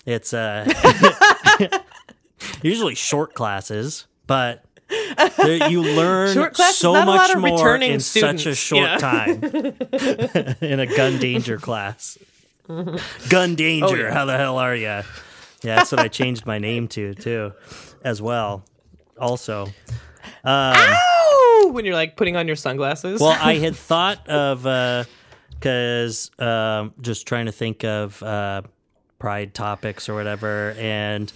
It's 0.05 0.33
uh 0.33 0.65
usually 2.61 2.95
short 2.95 3.33
classes, 3.33 4.05
but 4.27 4.63
there, 5.37 5.69
you 5.69 5.81
learn 5.81 6.33
so 6.53 6.93
not 6.93 7.07
a 7.07 7.11
lot 7.11 7.37
much 7.37 7.39
more 7.51 7.75
in 7.77 7.99
such 7.99 8.45
a 8.45 8.55
short 8.55 8.83
Yeah. 8.83 8.97
time 8.97 9.43
in 10.61 10.79
a 10.79 10.85
gun 10.85 11.17
danger 11.19 11.57
class. 11.57 12.17
Gun 13.29 13.55
danger, 13.55 13.87
Oh, 13.87 13.95
yeah. 13.95 14.13
how 14.13 14.25
the 14.25 14.37
hell 14.37 14.57
are 14.59 14.75
you? 14.75 14.83
Yeah, 14.83 15.03
that's 15.63 15.91
what 15.91 15.99
I 16.01 16.07
changed 16.09 16.45
my 16.45 16.59
name 16.59 16.87
to 16.89 17.15
too, 17.15 17.53
as 18.07 18.21
well. 18.21 18.63
Also, 19.19 19.67
Ow! 20.45 21.69
when 21.71 21.85
you're 21.85 21.93
like 21.93 22.15
putting 22.15 22.35
on 22.35 22.47
your 22.47 22.55
sunglasses. 22.55 23.19
well, 23.19 23.37
I 23.39 23.55
had 23.65 23.75
thought 23.75 24.27
of 24.29 24.63
because 25.51 26.31
um, 26.39 26.93
just 27.01 27.27
trying 27.27 27.47
to 27.47 27.51
think 27.51 27.83
of 27.83 28.21
uh, 28.23 28.61
pride 29.19 29.53
topics 29.53 30.07
or 30.07 30.13
whatever, 30.15 30.73
and 30.77 31.31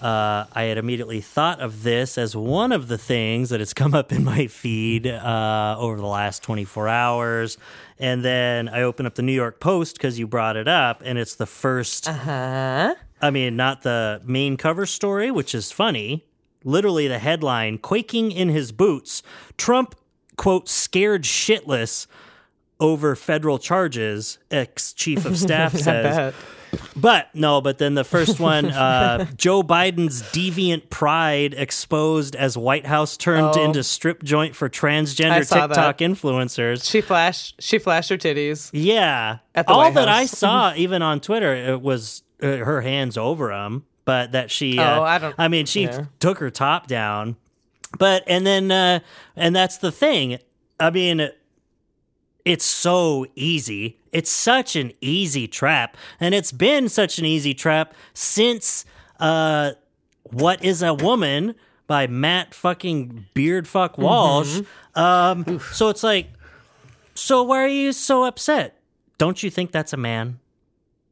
uh, 0.00 0.44
I 0.52 0.64
had 0.64 0.76
immediately 0.78 1.20
thought 1.20 1.60
of 1.60 1.82
this 1.82 2.18
as 2.18 2.34
one 2.36 2.72
of 2.72 2.88
the 2.88 2.98
things 2.98 3.50
that 3.50 3.60
has 3.60 3.72
come 3.72 3.94
up 3.94 4.12
in 4.12 4.24
my 4.24 4.46
feed 4.46 5.06
uh, 5.06 5.76
over 5.78 5.96
the 5.96 6.06
last 6.06 6.42
24 6.42 6.88
hours. 6.88 7.56
And 7.98 8.22
then 8.22 8.68
I 8.68 8.82
open 8.82 9.06
up 9.06 9.14
the 9.14 9.22
New 9.22 9.32
York 9.32 9.58
Post 9.58 9.96
because 9.96 10.18
you 10.18 10.26
brought 10.26 10.56
it 10.56 10.68
up, 10.68 11.00
and 11.04 11.18
it's 11.18 11.34
the 11.36 11.46
first. 11.46 12.06
huh? 12.06 12.94
I 13.26 13.30
mean, 13.30 13.56
not 13.56 13.82
the 13.82 14.20
main 14.24 14.56
cover 14.56 14.86
story, 14.86 15.30
which 15.30 15.54
is 15.54 15.72
funny. 15.72 16.24
Literally, 16.64 17.06
the 17.08 17.18
headline 17.18 17.78
Quaking 17.78 18.32
in 18.32 18.48
his 18.48 18.72
boots. 18.72 19.22
Trump, 19.56 19.94
quote, 20.36 20.68
scared 20.68 21.22
shitless 21.22 22.06
over 22.80 23.14
federal 23.16 23.58
charges, 23.58 24.38
ex 24.50 24.92
chief 24.92 25.24
of 25.24 25.38
staff 25.38 25.72
says. 25.76 26.34
But 26.94 27.34
no, 27.34 27.60
but 27.62 27.78
then 27.78 27.94
the 27.94 28.04
first 28.04 28.38
one, 28.40 28.66
uh, 28.66 29.24
Joe 29.36 29.62
Biden's 29.62 30.22
deviant 30.24 30.90
pride 30.90 31.54
exposed 31.54 32.34
as 32.36 32.58
White 32.58 32.84
House 32.84 33.16
turned 33.16 33.56
Oh. 33.56 33.64
into 33.64 33.82
strip 33.82 34.22
joint 34.24 34.54
for 34.56 34.68
transgender 34.68 35.38
TikTok 35.48 35.70
that. 35.70 35.98
influencers. 35.98 36.90
She 36.90 37.00
flashed. 37.00 37.62
She 37.62 37.78
flashed 37.78 38.10
her 38.10 38.18
titties. 38.18 38.68
Yeah. 38.72 39.38
All 39.68 39.90
that 39.92 40.08
I 40.08 40.26
saw, 40.26 40.74
even 40.76 41.00
on 41.00 41.20
Twitter, 41.20 41.54
it 41.54 41.80
was 41.80 42.22
uh, 42.42 42.46
her 42.58 42.80
hands 42.82 43.16
over 43.16 43.50
him. 43.52 43.84
but 44.04 44.32
that 44.32 44.50
she. 44.50 44.78
Oh, 44.78 44.82
uh, 44.82 45.00
I 45.00 45.18
don't- 45.18 45.34
I 45.38 45.48
mean, 45.48 45.66
she 45.66 45.82
yeah. 45.84 46.04
took 46.20 46.38
her 46.38 46.50
top 46.50 46.86
down, 46.86 47.36
but 47.98 48.22
and 48.26 48.46
then 48.46 48.70
uh, 48.70 49.00
and 49.34 49.54
that's 49.56 49.78
the 49.78 49.90
thing. 49.90 50.38
I 50.78 50.90
mean, 50.90 51.28
it's 52.44 52.64
so 52.64 53.26
easy. 53.34 53.98
It's 54.12 54.30
such 54.30 54.76
an 54.76 54.92
easy 55.00 55.48
trap, 55.48 55.96
and 56.20 56.34
it's 56.34 56.52
been 56.52 56.88
such 56.88 57.18
an 57.18 57.24
easy 57.24 57.52
trap 57.54 57.94
since 58.14 58.84
uh, 59.18 59.72
"What 60.22 60.64
Is 60.64 60.82
a 60.82 60.94
Woman" 60.94 61.54
by 61.86 62.06
Matt 62.06 62.54
fucking 62.54 63.26
Beard 63.34 63.66
Fuck 63.68 63.98
Walsh. 63.98 64.60
Um, 64.94 65.60
so 65.72 65.88
it's 65.88 66.02
like, 66.02 66.28
so 67.14 67.42
why 67.42 67.62
are 67.62 67.68
you 67.68 67.92
so 67.92 68.24
upset? 68.24 68.80
Don't 69.18 69.42
you 69.42 69.50
think 69.50 69.70
that's 69.72 69.92
a 69.92 69.96
man? 69.96 70.38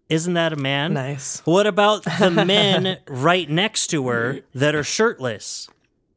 Isn't 0.08 0.34
that 0.34 0.52
a 0.52 0.56
man? 0.56 0.92
Nice. 0.94 1.40
What 1.44 1.66
about 1.66 2.04
the 2.04 2.30
men 2.46 2.98
right 3.08 3.48
next 3.48 3.88
to 3.88 4.08
her 4.08 4.40
that 4.54 4.74
are 4.74 4.84
shirtless? 4.84 5.68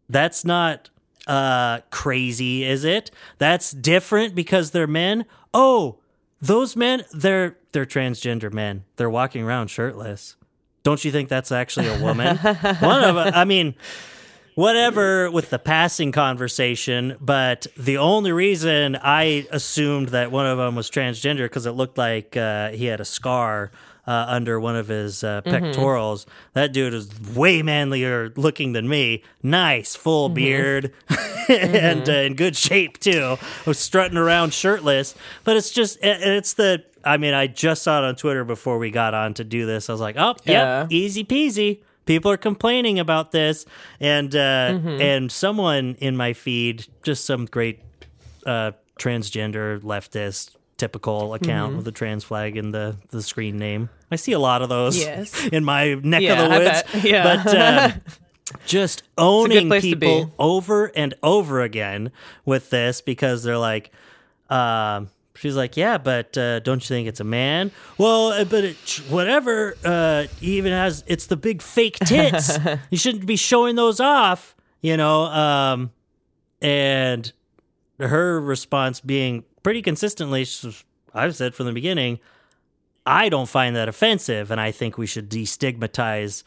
That's 0.10 0.44
not 0.46 0.90
uh 1.26 1.82
crazy, 1.90 2.64
is 2.64 2.84
it? 2.84 3.12
That's 3.38 3.72
different 3.72 4.36
because 4.36 4.72
they're 4.72 4.88
men. 4.88 5.26
Oh, 5.54 5.98
those 6.42 6.76
men, 6.76 7.04
they're 7.14 7.58
they're 7.72 7.86
transgender 7.86 8.52
men. 8.52 8.84
They're 8.98 9.10
walking 9.10 9.44
around 9.44 9.68
shirtless. 9.68 10.36
Don't 10.84 11.04
you 11.04 11.12
think 11.12 11.28
that's 11.30 11.52
actually 11.52 11.88
a 11.88 12.02
woman? 12.02 12.38
One 12.80 13.04
of 13.04 13.18
I 13.18 13.44
mean, 13.46 13.76
whatever 14.58 15.30
with 15.30 15.52
the 15.52 15.60
passing 15.60 16.12
conversation, 16.12 17.16
but 17.22 17.68
the 17.78 17.98
only 17.98 18.32
reason 18.32 18.96
I 19.00 19.46
assumed 19.52 20.10
that 20.10 20.32
one 20.32 20.48
of 20.48 20.58
them 20.58 20.76
was 20.76 20.90
transgender 20.90 21.46
because 21.46 21.68
it 21.68 21.74
looked 21.74 21.96
like 21.98 22.36
uh, 22.36 22.70
he 22.72 22.86
had 22.86 23.00
a 23.00 23.06
scar 23.06 23.70
uh, 24.08 24.26
under 24.28 24.60
one 24.60 24.76
of 24.76 24.88
his 24.88 25.24
uh, 25.24 25.42
pectorals. 25.42 26.26
That 26.54 26.74
dude 26.74 26.96
is 26.96 27.08
way 27.36 27.62
manlier 27.62 28.34
looking 28.36 28.74
than 28.74 28.90
me. 28.90 29.24
Nice, 29.44 29.96
full 29.96 30.28
beard, 30.30 30.92
and 31.50 32.10
uh, 32.10 32.14
in 32.14 32.34
good 32.34 32.56
shape 32.56 33.00
too. 33.00 33.38
Was 33.68 33.78
strutting 33.78 34.18
around 34.18 34.54
shirtless, 34.56 35.14
but 35.44 35.56
it's 35.56 35.70
just 35.70 35.98
it- 36.04 36.22
it's 36.24 36.54
the. 36.54 36.84
I 37.04 37.18
mean, 37.18 37.36
I 37.36 37.46
just 37.48 37.84
saw 37.84 38.00
it 38.00 38.06
on 38.06 38.16
Twitter 38.16 38.44
before 38.44 38.80
we 38.80 38.90
got 38.90 39.14
on 39.14 39.36
to 39.36 39.44
do 39.44 39.66
this. 39.68 39.88
I 39.90 39.94
was 39.94 40.02
like, 40.02 40.16
oh, 40.18 40.36
Yeah. 40.46 40.82
yep, 40.82 40.92
easy 40.92 41.24
peasy 41.24 41.80
people 42.08 42.32
are 42.32 42.38
complaining 42.38 42.98
about 43.00 43.32
this 43.32 43.66
and 44.00 44.36
uh 44.36 44.80
and 45.00 45.32
someone 45.32 45.96
in 46.00 46.18
my 46.18 46.34
feed 46.34 46.86
just 47.04 47.26
some 47.26 47.46
great 47.46 47.80
uh 48.46 48.72
transgender 49.00 49.80
leftist 49.82 50.56
typical 50.78 51.34
account 51.34 51.76
with 51.76 51.86
the 51.86 51.92
trans 51.92 52.24
flag 52.24 52.56
in 52.58 52.72
the 52.72 52.96
the 53.12 53.22
screen 53.22 53.58
name 53.58 53.90
i 54.12 54.16
see 54.16 54.32
a 54.32 54.40
lot 54.40 54.62
of 54.62 54.70
those 54.70 54.98
Yes. 54.98 55.48
in 55.52 55.64
my 55.64 55.96
neck 55.96 56.22
Yeah, 56.22 56.44
of 56.44 56.50
the 56.50 56.58
woods. 56.60 57.06
Yeah. 57.06 57.24
but 57.44 57.56
uh, 57.56 57.92
just 58.66 59.04
owning 59.18 59.70
people 59.82 60.32
over 60.40 60.86
and 60.96 61.14
over 61.22 61.62
again 61.62 62.12
with 62.46 62.70
this 62.70 63.02
because 63.02 63.44
they're 63.44 63.58
like 63.58 63.92
um 64.50 65.10
she's 65.38 65.56
like 65.56 65.78
yeah 65.78 65.98
but 65.98 66.38
uh, 66.38 66.60
don't 66.60 66.82
you 66.84 66.88
think 66.88 67.08
it's 67.08 67.20
a 67.20 67.24
man? 67.26 67.72
Well 67.98 68.30
uh, 68.30 68.44
but 68.46 68.64
it, 68.64 68.76
whatever 69.10 69.76
uh 69.86 70.26
he 70.40 70.58
even 70.58 70.72
has 70.72 71.04
it's 71.08 71.28
the 71.28 71.38
big 71.38 71.62
fake 71.62 72.00
tits. 72.00 72.58
You 72.90 72.98
shouldn't 72.98 73.26
be 73.26 73.36
showing 73.36 73.76
those 73.76 74.00
off 74.00 74.56
you 74.82 74.98
know 74.98 75.24
um 75.24 75.92
and 76.62 77.32
her 78.00 78.40
response 78.40 79.00
being 79.00 79.44
pretty 79.64 79.82
consistently 79.82 80.46
i've 81.14 81.36
said 81.36 81.54
from 81.54 81.66
the 81.66 81.72
beginning 81.72 82.20
i 83.06 83.30
don't 83.30 83.50
find 83.50 83.76
that 83.76 83.90
offensive 83.90 84.52
and 84.52 84.62
i 84.62 84.72
think 84.72 84.98
we 84.98 85.06
should 85.08 85.30
destigmatize 85.30 86.44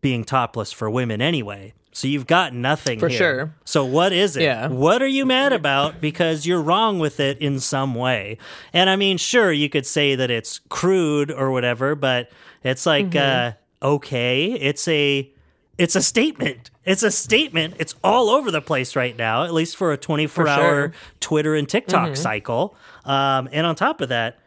being 0.00 0.24
topless 0.24 0.72
for 0.72 0.90
women 0.90 1.20
anyway 1.20 1.72
so 1.92 2.06
you've 2.06 2.26
got 2.26 2.54
nothing 2.54 2.98
For 3.00 3.08
here. 3.08 3.18
sure. 3.18 3.54
So 3.64 3.84
what 3.84 4.12
is 4.12 4.36
it? 4.36 4.42
Yeah. 4.44 4.68
What 4.68 5.02
are 5.02 5.06
you 5.08 5.26
mad 5.26 5.52
about 5.52 6.00
because 6.00 6.46
you're 6.46 6.62
wrong 6.62 6.98
with 6.98 7.18
it 7.20 7.38
in 7.38 7.58
some 7.60 7.94
way? 7.94 8.38
And 8.72 8.88
I 8.88 8.96
mean, 8.96 9.16
sure, 9.18 9.50
you 9.52 9.68
could 9.68 9.86
say 9.86 10.14
that 10.14 10.30
it's 10.30 10.60
crude 10.68 11.30
or 11.30 11.50
whatever, 11.50 11.94
but 11.94 12.30
it's 12.62 12.86
like 12.86 13.10
Mm-hmm. 13.10 13.56
uh 13.82 13.86
okay, 13.94 14.46
it's 14.52 14.86
a 14.88 15.30
it's 15.78 15.96
a 15.96 16.02
statement. 16.02 16.70
It's 16.84 17.02
a 17.02 17.10
statement. 17.10 17.74
It's 17.78 17.94
all 18.04 18.28
over 18.28 18.50
the 18.50 18.60
place 18.60 18.94
right 18.94 19.16
now, 19.16 19.44
at 19.44 19.54
least 19.54 19.76
for 19.76 19.92
a 19.92 19.96
24 19.96 20.46
hour 20.48 20.60
sure. 20.60 20.88
Mm-hmm. 20.88 20.96
Twitter 21.20 21.54
and 21.54 21.68
TikTok 21.68 22.16
cycle. 22.16 22.76
Um, 23.04 23.48
and 23.52 23.66
on 23.66 23.74
top 23.76 24.00
of 24.02 24.10
that, 24.10 24.38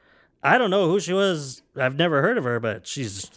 I 0.43 0.57
don't 0.59 0.69
know 0.69 0.87
who 0.89 0.99
she 0.99 1.13
was. 1.13 1.61
I've 1.75 1.95
never 1.95 2.21
heard 2.21 2.37
of 2.37 2.43
her, 2.43 2.59
but 2.59 2.85
she's 2.85 3.31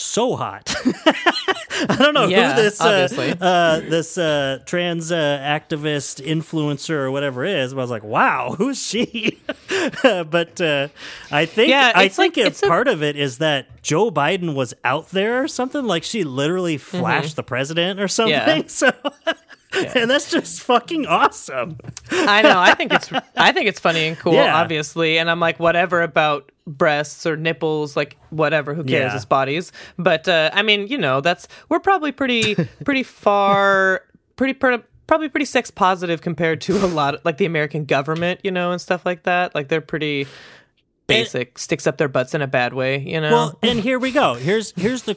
so 0.00 0.36
hot. 0.36 0.72
I 0.84 1.96
don't 1.98 2.14
know 2.14 2.26
Yeah, 2.26 2.54
who 2.54 2.62
this 2.62 2.80
uh, 2.80 3.08
uh, 3.40 3.80
this 3.80 4.16
uh, 4.16 4.60
trans 4.64 5.10
uh, 5.10 5.16
activist 5.42 6.24
influencer 6.24 6.90
or 6.90 7.10
whatever 7.10 7.44
is. 7.44 7.74
But 7.74 7.80
I 7.80 7.82
was 7.82 7.90
like, 7.90 8.04
wow, 8.04 8.54
who's 8.58 8.80
she? 8.84 9.40
but 10.02 10.60
uh, 10.60 10.88
I 11.32 11.46
think 11.46 11.70
Yeah, 11.70 11.92
I 11.94 12.08
think 12.08 12.36
like- 12.36 12.44
a 12.44 12.48
it's 12.48 12.62
a- 12.62 12.68
part 12.68 12.86
of 12.88 13.02
it 13.02 13.16
is 13.16 13.38
that 13.38 13.82
Joe 13.82 14.10
Biden 14.10 14.54
was 14.54 14.72
out 14.84 15.10
there 15.10 15.42
or 15.42 15.48
something. 15.48 15.84
Like 15.84 16.04
she 16.04 16.22
literally 16.24 16.76
flashed 16.78 17.36
the 17.36 17.42
president 17.42 17.98
or 18.00 18.06
something. 18.08 18.34
Mm-hmm. 18.38 18.60
Yeah. 18.60 18.66
So. 18.66 18.92
And 19.72 20.10
that's 20.10 20.30
just 20.30 20.62
fucking 20.62 21.06
awesome. 21.06 21.78
I 22.10 22.42
know. 22.42 22.58
I 22.58 22.74
think 22.74 22.92
it's 22.92 23.10
I 23.36 23.52
think 23.52 23.68
it's 23.68 23.78
funny 23.80 24.06
and 24.08 24.18
cool, 24.18 24.32
Yeah. 24.34 24.56
obviously. 24.56 25.18
And 25.18 25.30
I'm 25.30 25.40
like, 25.40 25.58
whatever 25.60 26.02
about 26.02 26.50
breasts 26.66 27.26
or 27.26 27.36
nipples, 27.36 27.96
like 27.96 28.16
whatever, 28.30 28.74
who 28.74 28.82
cares? 28.84 29.10
Yeah. 29.12 29.16
It's 29.16 29.24
bodies. 29.24 29.72
But 29.98 30.26
uh, 30.28 30.50
I 30.54 30.62
mean, 30.62 30.86
you 30.88 30.96
know, 30.98 31.20
that's 31.20 31.48
we're 31.68 31.80
probably 31.80 32.12
pretty 32.12 32.54
pretty 32.84 33.02
far 33.02 34.02
pretty 34.36 34.54
pretty 34.54 34.82
probably 35.06 35.28
pretty 35.28 35.44
sex 35.46 35.70
positive 35.70 36.20
compared 36.22 36.60
to 36.62 36.76
a 36.84 36.86
lot 36.86 37.14
of 37.16 37.24
like 37.24 37.36
the 37.38 37.46
American 37.46 37.84
government, 37.84 38.40
you 38.42 38.50
know, 38.50 38.72
and 38.72 38.80
stuff 38.80 39.04
like 39.04 39.24
that. 39.24 39.54
Like 39.54 39.68
they're 39.68 39.80
pretty 39.80 40.26
basic, 41.06 41.58
sticks 41.58 41.86
up 41.86 41.96
their 41.96 42.08
butts 42.08 42.34
in 42.34 42.42
a 42.42 42.46
bad 42.46 42.72
way, 42.74 42.98
you 42.98 43.20
know. 43.20 43.30
Well, 43.30 43.58
and 43.62 43.80
here 43.80 43.98
we 43.98 44.12
go. 44.12 44.34
Here's 44.34 44.72
here's 44.72 45.02
the 45.02 45.16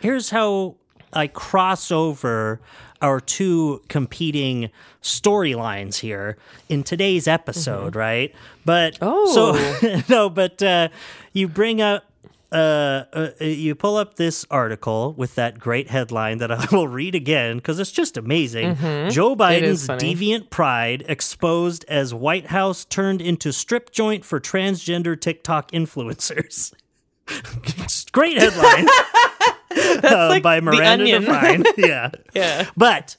here's 0.00 0.30
how 0.30 0.76
I 1.12 1.26
cross 1.26 1.90
over 1.90 2.60
our 3.02 3.20
two 3.20 3.82
competing 3.88 4.70
storylines 5.02 5.96
here 6.00 6.36
in 6.68 6.82
today's 6.82 7.26
episode, 7.28 7.94
right? 7.96 8.34
But 8.64 8.98
Oh. 9.00 9.32
so 9.80 10.02
no, 10.08 10.28
but 10.30 10.62
uh, 10.62 10.88
you 11.32 11.48
bring 11.48 11.80
up. 11.80 12.04
Uh, 12.52 13.04
uh, 13.12 13.30
you 13.40 13.74
pull 13.74 13.96
up 13.96 14.14
this 14.14 14.46
article 14.52 15.12
with 15.18 15.34
that 15.34 15.58
great 15.58 15.90
headline 15.90 16.38
that 16.38 16.50
I 16.52 16.64
will 16.72 16.86
read 16.86 17.16
again 17.16 17.56
because 17.56 17.80
it's 17.80 17.90
just 17.90 18.16
amazing. 18.16 18.76
Joe 19.10 19.34
Biden's 19.34 19.88
deviant 19.88 20.48
pride 20.48 21.04
exposed 21.08 21.84
as 21.88 22.14
White 22.14 22.46
House 22.46 22.84
turned 22.84 23.20
into 23.20 23.52
strip 23.52 23.90
joint 23.90 24.24
for 24.24 24.38
transgender 24.40 25.20
TikTok 25.20 25.72
influencers. 25.72 26.72
Great 28.12 28.38
headline 28.38 28.88
uh, 30.04 30.28
like 30.28 30.42
by 30.42 30.60
Miranda. 30.60 31.04
Devine. 31.06 31.64
Yeah. 31.76 32.10
yeah. 32.34 32.68
But 32.76 33.16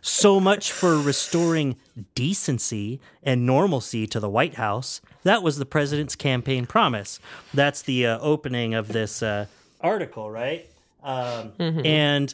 so 0.00 0.40
much 0.40 0.72
for 0.72 0.98
restoring 1.00 1.76
decency 2.14 3.00
and 3.22 3.46
normalcy 3.46 4.06
to 4.08 4.20
the 4.20 4.28
White 4.28 4.54
House. 4.54 5.00
That 5.24 5.42
was 5.42 5.58
the 5.58 5.66
president's 5.66 6.16
campaign 6.16 6.66
promise. 6.66 7.20
That's 7.54 7.82
the 7.82 8.06
uh, 8.06 8.18
opening 8.20 8.74
of 8.74 8.88
this 8.88 9.22
uh, 9.22 9.46
article, 9.80 10.30
right? 10.30 10.68
Um, 11.02 11.52
And 11.58 12.32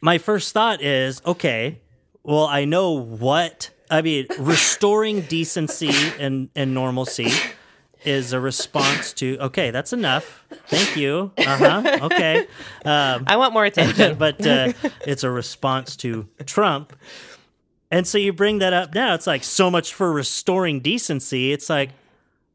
my 0.00 0.18
first 0.18 0.52
thought 0.52 0.82
is 0.82 1.20
okay, 1.24 1.78
well, 2.22 2.46
I 2.46 2.64
know 2.64 2.92
what, 2.92 3.70
I 3.90 4.02
mean, 4.02 4.26
restoring 4.38 5.22
decency 5.22 5.92
and, 6.18 6.50
and 6.54 6.74
normalcy 6.74 7.30
is 8.04 8.32
a 8.32 8.40
response 8.40 9.12
to, 9.14 9.38
okay, 9.40 9.70
that's 9.70 9.92
enough. 9.92 10.44
Thank 10.66 10.96
you. 10.96 11.32
Uh 11.38 11.56
huh. 11.56 11.98
Okay. 12.02 12.46
um, 12.84 13.24
I 13.26 13.36
want 13.36 13.52
more 13.52 13.64
attention. 13.64 14.16
but 14.18 14.44
uh, 14.46 14.72
it's 15.06 15.24
a 15.24 15.30
response 15.30 15.96
to 15.96 16.28
Trump. 16.46 16.94
And 17.90 18.06
so 18.06 18.18
you 18.18 18.32
bring 18.32 18.58
that 18.58 18.72
up 18.72 18.94
now. 18.94 19.14
It's 19.14 19.26
like 19.26 19.42
so 19.44 19.70
much 19.70 19.92
for 19.94 20.12
restoring 20.12 20.80
decency. 20.80 21.52
It's 21.52 21.68
like, 21.68 21.90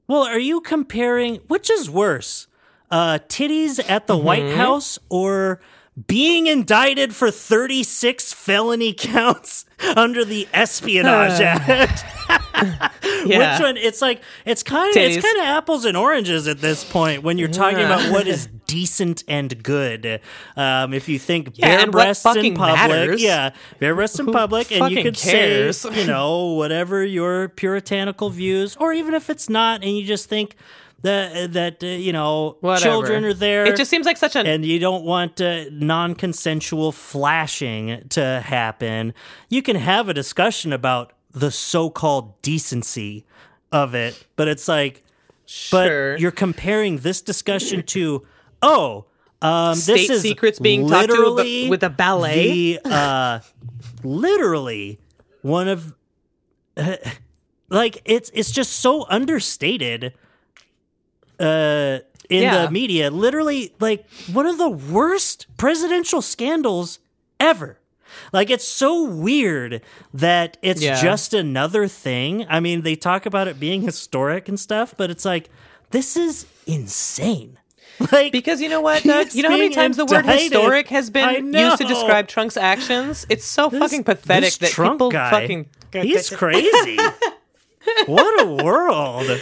well, 0.07 0.23
are 0.23 0.39
you 0.39 0.61
comparing 0.61 1.37
which 1.47 1.69
is 1.69 1.89
worse, 1.89 2.47
uh, 2.91 3.19
titties 3.27 3.83
at 3.89 4.07
the 4.07 4.17
White 4.17 4.51
House 4.55 4.97
or 5.09 5.59
being 6.07 6.47
indicted 6.47 7.15
for 7.15 7.31
36 7.31 8.33
felony 8.33 8.93
counts 8.93 9.65
under 9.95 10.25
the 10.25 10.47
Espionage 10.53 11.39
Act? 11.39 12.03
yeah. 13.25 13.53
Which 13.57 13.61
one? 13.63 13.77
It's 13.77 14.01
like 14.01 14.21
it's 14.45 14.63
kind 14.63 14.89
of 14.89 14.97
it's 15.01 15.23
kind 15.25 15.37
of 15.37 15.43
apples 15.45 15.85
and 15.85 15.95
oranges 15.95 16.47
at 16.47 16.59
this 16.59 16.83
point 16.83 17.23
when 17.23 17.37
you're 17.37 17.47
talking 17.47 17.79
Yeah. 17.79 17.97
about 17.97 18.11
what 18.11 18.27
is 18.27 18.47
decent 18.67 19.23
and 19.27 19.61
good. 19.63 20.19
Um, 20.57 20.93
if 20.93 21.07
you 21.07 21.19
think 21.19 21.51
Yeah, 21.57 21.77
bare 21.77 21.91
breasts 21.91 22.25
in 22.25 22.55
public, 22.55 22.75
matters. 22.89 23.21
yeah, 23.23 23.51
bare 23.79 23.95
breasts 23.95 24.19
in 24.19 24.31
public, 24.31 24.71
and 24.71 24.91
you 24.91 25.03
could 25.03 25.15
cares? 25.17 25.77
say 25.77 26.01
you 26.01 26.07
know 26.07 26.53
whatever 26.53 27.05
your 27.05 27.49
puritanical 27.49 28.29
views, 28.31 28.75
or 28.77 28.91
even 28.91 29.13
if 29.13 29.29
it's 29.29 29.49
not, 29.49 29.83
and 29.83 29.95
you 29.97 30.03
just 30.05 30.27
think 30.27 30.55
that 31.01 31.53
that 31.53 31.83
uh, 31.83 31.87
you 31.87 32.11
know 32.13 32.57
Whatever. 32.61 32.83
children 32.83 33.25
are 33.25 33.33
there. 33.33 33.65
It 33.65 33.77
just 33.77 33.89
seems 33.89 34.05
like 34.05 34.17
such 34.17 34.35
an 34.35 34.47
and 34.47 34.65
you 34.65 34.79
don't 34.79 35.03
want 35.03 35.39
uh, 35.41 35.65
non-consensual 35.71 36.91
flashing 36.91 38.07
to 38.09 38.41
happen. 38.41 39.13
You 39.49 39.61
can 39.61 39.75
have 39.75 40.09
a 40.09 40.13
discussion 40.13 40.73
about 40.73 41.13
the 41.31 41.51
so-called 41.51 42.41
decency 42.41 43.25
of 43.71 43.93
it, 43.93 44.25
but 44.35 44.47
it's 44.47 44.67
like, 44.67 45.03
Sure. 45.45 46.13
but 46.13 46.19
you're 46.21 46.31
comparing 46.31 46.99
this 46.99 47.21
discussion 47.21 47.83
to, 47.83 48.25
oh, 48.61 49.05
um, 49.41 49.75
State 49.75 50.07
this 50.07 50.09
is 50.09 50.21
secrets 50.21 50.59
being 50.59 50.87
talked 50.87 51.09
to 51.09 51.67
with 51.69 51.83
a 51.83 51.89
ballet? 51.89 52.77
The, 52.77 52.79
uh, 52.89 53.39
literally 54.03 54.99
one 55.41 55.67
of, 55.67 55.93
like 57.69 58.01
it's 58.05 58.31
it's 58.33 58.51
just 58.51 58.73
so 58.73 59.05
understated. 59.09 60.13
Uh, 61.39 61.99
in 62.29 62.41
Yeah. 62.43 62.65
the 62.65 62.71
media, 62.71 63.11
literally 63.11 63.73
like 63.79 64.05
one 64.33 64.47
of 64.47 64.57
the 64.57 64.69
worst 64.69 65.45
presidential 65.57 66.21
scandals 66.23 66.97
ever. 67.39 67.77
Like 68.33 68.49
it's 68.49 68.67
so 68.67 69.03
weird 69.03 69.81
that 70.13 70.57
it's 70.63 70.81
Yeah. 70.81 70.99
just 71.01 71.33
another 71.35 71.87
thing. 71.87 72.45
I 72.49 72.59
mean, 72.59 72.81
they 72.81 72.95
talk 72.95 73.25
about 73.27 73.47
it 73.47 73.59
being 73.59 73.81
historic 73.83 74.49
and 74.49 74.59
stuff, 74.59 74.95
but 74.97 75.11
it's 75.11 75.23
like 75.25 75.49
this 75.91 76.17
is 76.17 76.45
insane. 76.65 77.57
Like 78.11 78.31
Because 78.33 78.59
you 78.59 78.67
know 78.67 78.81
what, 78.81 79.03
Doug? 79.03 79.33
You 79.33 79.43
know 79.43 79.51
how 79.51 79.57
many 79.57 79.69
times 79.69 79.95
the 79.95 80.05
word 80.05 80.25
historic 80.25 80.87
has 80.89 81.09
been 81.09 81.53
used 81.53 81.77
to 81.77 81.83
describe 81.85 82.27
Trump's 82.27 82.57
actions? 82.57 83.25
It's 83.29 83.45
so 83.45 83.69
fucking 83.69 84.03
pathetic 84.03 84.49
this 84.49 84.57
that 84.57 84.69
Trump 84.71 84.95
people 84.95 85.11
guy, 85.11 85.29
fucking. 85.29 85.69
He's 85.93 86.29
crazy. 86.41 86.97
what 88.07 88.41
a 88.41 88.63
world. 88.63 89.39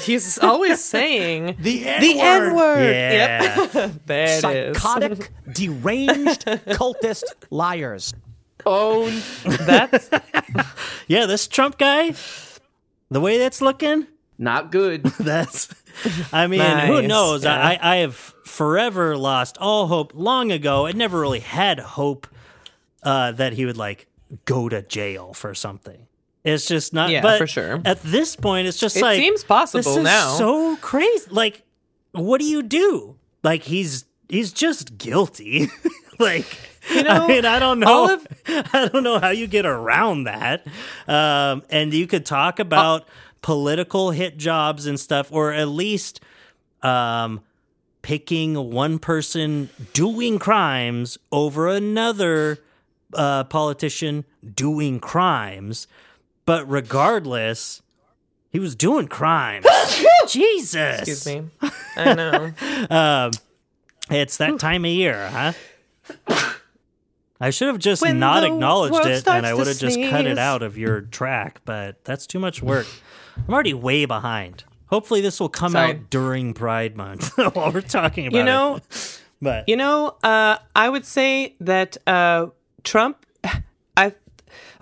He's 0.00 0.38
always 0.38 0.82
saying 0.82 1.56
The 1.60 1.82
the 1.82 2.20
N 2.20 2.54
word. 2.54 2.92
Yeah. 2.94 3.68
Yep. 3.72 3.92
there 4.06 4.24
it 4.38 4.44
is. 4.44 4.80
Psychotic, 4.80 5.30
deranged, 5.52 6.44
cultist 6.46 7.24
liars. 7.50 8.14
Own. 8.64 9.20
That's 9.44 10.10
Yeah, 11.06 11.26
this 11.26 11.46
Trump 11.46 11.78
guy, 11.78 12.14
the 13.10 13.20
way 13.20 13.38
that's 13.38 13.60
looking, 13.60 14.06
Not 14.38 14.72
good. 14.72 15.04
that's 15.20 15.68
I 16.32 16.46
mean, 16.46 16.60
who 16.60 17.02
knows? 17.02 17.44
yeah. 17.44 17.54
I, 17.56 17.78
I 17.80 17.96
have 17.96 18.14
forever 18.44 19.16
lost 19.16 19.56
all 19.58 19.86
hope 19.86 20.12
long 20.14 20.50
ago. 20.52 20.86
I 20.86 20.92
never 20.92 21.20
really 21.20 21.40
had 21.40 21.78
hope 21.78 22.26
uh, 23.02 23.32
that 23.32 23.52
he 23.52 23.64
would 23.66 23.76
like 23.76 24.06
go 24.46 24.68
to 24.68 24.82
jail 24.82 25.32
for 25.32 25.54
something. 25.54 26.06
It's 26.46 26.66
just 26.66 26.92
not. 26.94 27.10
Yeah, 27.10 27.22
but 27.22 27.38
for 27.38 27.46
sure. 27.46 27.80
At 27.84 28.02
this 28.02 28.36
point, 28.36 28.68
it's 28.68 28.78
just 28.78 28.96
It 28.96 29.02
like 29.02 29.18
seems 29.18 29.42
possible 29.44 29.82
this 29.82 29.96
is 29.96 30.04
now. 30.04 30.36
So 30.36 30.76
crazy. 30.76 31.26
Like, 31.30 31.62
what 32.12 32.40
do 32.40 32.46
you 32.46 32.62
do? 32.62 33.16
Like 33.42 33.62
he's 33.64 34.04
he's 34.28 34.52
just 34.52 34.96
guilty. 34.98 35.68
like. 36.18 36.46
I 36.88 37.02
know, 37.02 37.26
mean, 37.26 37.44
I 37.44 37.58
don't 37.58 37.80
know. 37.80 38.14
of- 38.14 38.26
I 38.46 38.88
don't 38.92 39.02
know 39.02 39.18
how 39.18 39.30
you 39.30 39.48
get 39.48 39.66
around 39.66 40.24
that. 40.24 40.64
Um, 41.08 41.64
and 41.68 41.92
you 41.92 42.06
could 42.06 42.24
talk 42.24 42.60
about 42.60 43.08
political 43.42 44.12
hit 44.12 44.36
jobs 44.36 44.86
and 44.86 44.98
stuff, 45.00 45.26
or 45.32 45.52
at 45.52 45.66
least 45.66 46.20
um, 46.82 47.40
picking 48.02 48.70
one 48.70 49.00
person 49.00 49.68
doing 49.94 50.38
crimes 50.38 51.18
over 51.32 51.66
another 51.68 52.58
uh, 53.14 53.42
politician 53.44 54.24
doing 54.54 55.00
crimes. 55.00 55.88
But 56.46 56.68
regardless, 56.70 57.82
he 58.50 58.58
was 58.58 58.74
doing 58.74 59.08
crimes. 59.08 59.66
Jesus. 60.28 61.00
excuse 61.00 61.26
me. 61.26 61.50
I 61.96 62.14
know. 62.14 62.52
Um, 62.88 63.32
it's 64.10 64.36
that 64.38 64.58
time 64.58 64.84
of 64.84 64.90
year, 64.90 65.28
huh? 65.28 65.52
I 67.40 67.50
should 67.50 67.68
have 67.68 67.78
just 67.78 68.00
When 68.00 68.18
not 68.18 68.44
acknowledged 68.44 69.06
it 69.06 69.26
and 69.28 69.44
I 69.46 69.52
would 69.52 69.66
have 69.66 69.78
just 69.78 70.00
cut 70.00 70.26
it 70.26 70.38
out 70.38 70.62
of 70.62 70.78
your 70.78 71.00
track, 71.12 71.60
but 71.64 72.02
that's 72.04 72.26
too 72.26 72.38
much 72.38 72.62
work. 72.62 72.86
I'm 73.36 73.52
already 73.52 73.74
way 73.74 74.06
behind. 74.06 74.64
Hopefully, 74.86 75.20
this 75.20 75.40
will 75.40 75.48
come 75.48 75.72
Sorry. 75.72 75.90
out 75.90 76.10
during 76.10 76.54
Pride 76.54 76.96
Month 76.96 77.36
while 77.54 77.72
we're 77.72 77.80
talking 77.80 78.28
about 78.28 78.38
You 78.38 78.44
know, 78.44 78.76
it. 78.76 79.20
But 79.42 79.68
You 79.68 79.76
know, 79.76 80.16
uh, 80.22 80.58
I 80.74 80.88
would 80.88 81.04
say 81.04 81.56
that 81.60 81.96
uh, 82.06 82.46
Trump. 82.84 83.26
I 83.96 84.14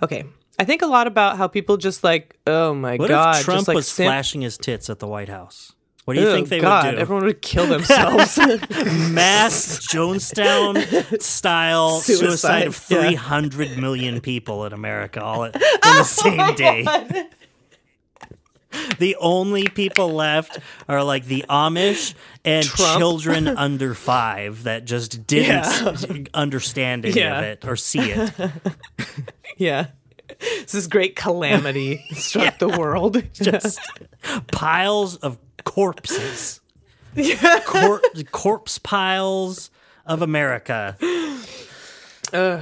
okay. 0.03 0.25
I 0.57 0.63
think 0.63 0.81
a 0.81 0.85
lot 0.87 1.07
about 1.07 1.37
how 1.37 1.47
people 1.47 1.77
just 1.77 2.03
like, 2.03 2.37
oh 2.47 2.73
my 2.73 2.95
what 2.97 3.09
god, 3.09 3.43
Trump 3.43 3.59
just 3.59 3.67
like 3.67 3.75
was 3.75 3.87
simp- 3.87 4.07
flashing 4.07 4.41
his 4.41 4.57
tits 4.57 4.89
at 4.89 4.99
the 4.99 5.07
White 5.07 5.29
House? 5.29 5.73
What 6.05 6.13
do 6.13 6.21
you 6.21 6.27
Oh, 6.29 6.33
think 6.35 6.49
they 6.49 6.59
oh, 6.59 6.61
god, 6.61 6.85
would 6.85 6.91
do? 6.91 6.97
Everyone 6.99 7.25
would 7.25 7.41
kill 7.41 7.65
themselves. 7.67 8.37
Mass 9.09 9.87
Jonestown 9.87 11.21
style 11.21 11.89
suicide, 11.99 12.27
Suicide, 12.29 12.67
of 12.67 12.85
yeah. 12.89 13.01
300 13.09 13.77
million 13.79 14.21
people 14.21 14.65
in 14.65 14.71
America 14.73 15.21
all 15.21 15.43
in 15.45 15.51
the 15.53 15.79
oh 15.83 16.03
same 16.03 16.55
day. 16.55 16.85
The 18.99 19.15
only 19.21 19.67
people 19.69 20.13
left 20.13 20.59
are 20.89 21.01
like 21.03 21.25
the 21.25 21.45
Amish 21.49 22.13
and 22.43 22.65
Trump. 22.65 22.99
children 22.99 23.47
under 23.47 23.93
five 23.93 24.63
that 24.63 24.83
just 24.85 25.25
didn't 25.25 26.29
understand 26.33 27.05
any 27.05 27.15
Yeah. 27.19 27.37
of 27.39 27.43
it 27.45 27.65
or 27.65 27.77
see 27.77 28.11
it. 28.11 28.31
yeah, 29.57 29.87
this 30.39 30.75
is 30.75 30.87
great 30.87 31.15
calamity 31.15 32.03
struck 32.11 32.59
the 32.59 32.69
world. 32.69 33.23
Just 33.33 33.79
piles 34.51 35.15
of 35.17 35.37
corpses. 35.63 36.61
Cor- 37.65 38.01
corpse 38.31 38.77
piles 38.79 39.69
of 40.05 40.21
America. 40.21 40.97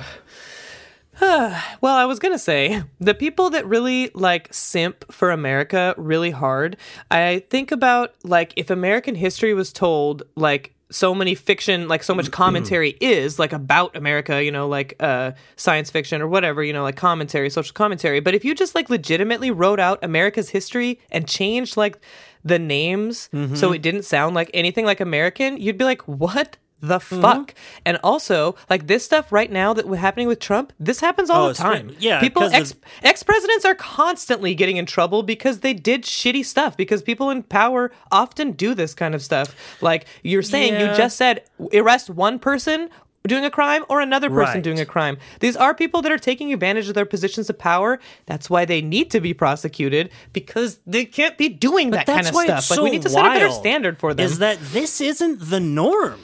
Well, 1.21 1.95
I 1.95 2.03
was 2.05 2.19
gonna 2.19 2.39
say 2.39 2.83
the 2.99 3.13
people 3.13 3.51
that 3.51 3.65
really 3.65 4.11
like 4.13 4.53
simp 4.53 5.09
for 5.11 5.31
America 5.31 5.93
really 5.97 6.31
hard. 6.31 6.75
I 7.09 7.43
think 7.49 7.71
about 7.71 8.13
like 8.25 8.51
if 8.57 8.69
American 8.69 9.15
history 9.15 9.53
was 9.53 9.71
told 9.71 10.23
like 10.35 10.72
so 10.93 11.13
many 11.15 11.35
fiction, 11.35 11.87
like 11.87 12.03
so 12.03 12.13
much 12.13 12.31
commentary 12.31 12.95
is 13.01 13.39
like 13.39 13.51
about 13.53 13.95
America, 13.95 14.43
you 14.43 14.51
know, 14.51 14.67
like 14.67 14.95
uh 14.99 15.31
science 15.55 15.89
fiction 15.89 16.21
or 16.21 16.27
whatever, 16.27 16.63
you 16.63 16.73
know, 16.73 16.83
like 16.83 16.95
commentary, 16.95 17.49
social 17.49 17.73
commentary. 17.73 18.19
But 18.19 18.35
if 18.35 18.45
you 18.45 18.53
just 18.55 18.75
like 18.75 18.89
legitimately 18.89 19.51
wrote 19.51 19.79
out 19.79 20.03
America's 20.03 20.49
history 20.49 20.99
and 21.11 21.27
changed 21.27 21.77
like 21.77 21.97
the 22.45 22.59
names 22.59 23.29
so 23.55 23.71
it 23.71 23.81
didn't 23.81 24.03
sound 24.03 24.35
like 24.35 24.51
anything 24.53 24.85
like 24.85 24.99
American, 24.99 25.57
you'd 25.57 25.77
be 25.77 25.85
like, 25.85 26.01
what? 26.03 26.57
The 26.83 26.99
Mm-hmm. 26.99 27.21
fuck, 27.21 27.55
and 27.85 27.97
also 28.03 28.55
like 28.69 28.87
this 28.87 29.05
stuff 29.05 29.31
right 29.31 29.49
now 29.49 29.73
that 29.73 29.87
was 29.87 29.99
happening 29.99 30.27
with 30.27 30.39
Trump. 30.39 30.73
This 30.77 30.99
happens 30.99 31.29
all 31.29 31.45
Oh, 31.45 31.47
the 31.47 31.53
time. 31.55 31.95
Yeah, 31.97 32.19
people 32.19 32.43
ex 32.43 32.75
ex 33.01 33.23
presidents 33.23 33.63
are 33.63 33.73
constantly 33.75 34.53
getting 34.53 34.75
in 34.75 34.85
trouble 34.85 35.23
because 35.23 35.61
they 35.61 35.73
did 35.73 36.03
shitty 36.03 36.43
stuff. 36.43 36.75
Because 36.75 37.01
people 37.01 37.29
in 37.29 37.41
power 37.43 37.89
often 38.11 38.51
do 38.51 38.73
this 38.75 38.93
kind 38.93 39.15
of 39.15 39.21
stuff. 39.21 39.55
Like 39.81 40.05
you're 40.23 40.43
saying, 40.43 40.73
Yeah. 40.73 40.91
you 40.91 40.97
just 40.97 41.15
said 41.15 41.43
arrest 41.73 42.09
one 42.09 42.37
person 42.37 42.89
doing 43.25 43.45
a 43.45 43.49
crime 43.49 43.85
or 43.87 44.01
another 44.01 44.29
person 44.29 44.55
Right. 44.55 44.63
doing 44.63 44.81
a 44.81 44.85
crime. 44.85 45.17
These 45.39 45.55
are 45.55 45.73
people 45.73 46.01
that 46.01 46.11
are 46.11 46.17
taking 46.17 46.51
advantage 46.51 46.89
of 46.89 46.95
their 46.95 47.05
positions 47.05 47.49
of 47.49 47.57
power. 47.57 47.97
That's 48.25 48.49
why 48.49 48.65
they 48.65 48.81
need 48.81 49.09
to 49.11 49.21
be 49.21 49.33
prosecuted 49.33 50.09
because 50.33 50.79
they 50.85 51.05
can't 51.05 51.37
be 51.37 51.47
doing 51.47 51.91
that 51.91 52.05
That's 52.05 52.29
kind 52.29 52.49
of 52.49 52.61
stuff. 52.63 52.69
like 52.71 52.77
so 52.79 52.83
we 52.83 52.89
need 52.91 53.03
to 53.03 53.09
set 53.09 53.25
a 53.25 53.29
better 53.29 53.51
standard 53.51 53.97
for 53.99 54.13
them. 54.13 54.25
Is 54.25 54.39
that 54.39 54.57
this 54.73 54.99
isn't 54.99 55.49
the 55.49 55.61
norm? 55.61 56.19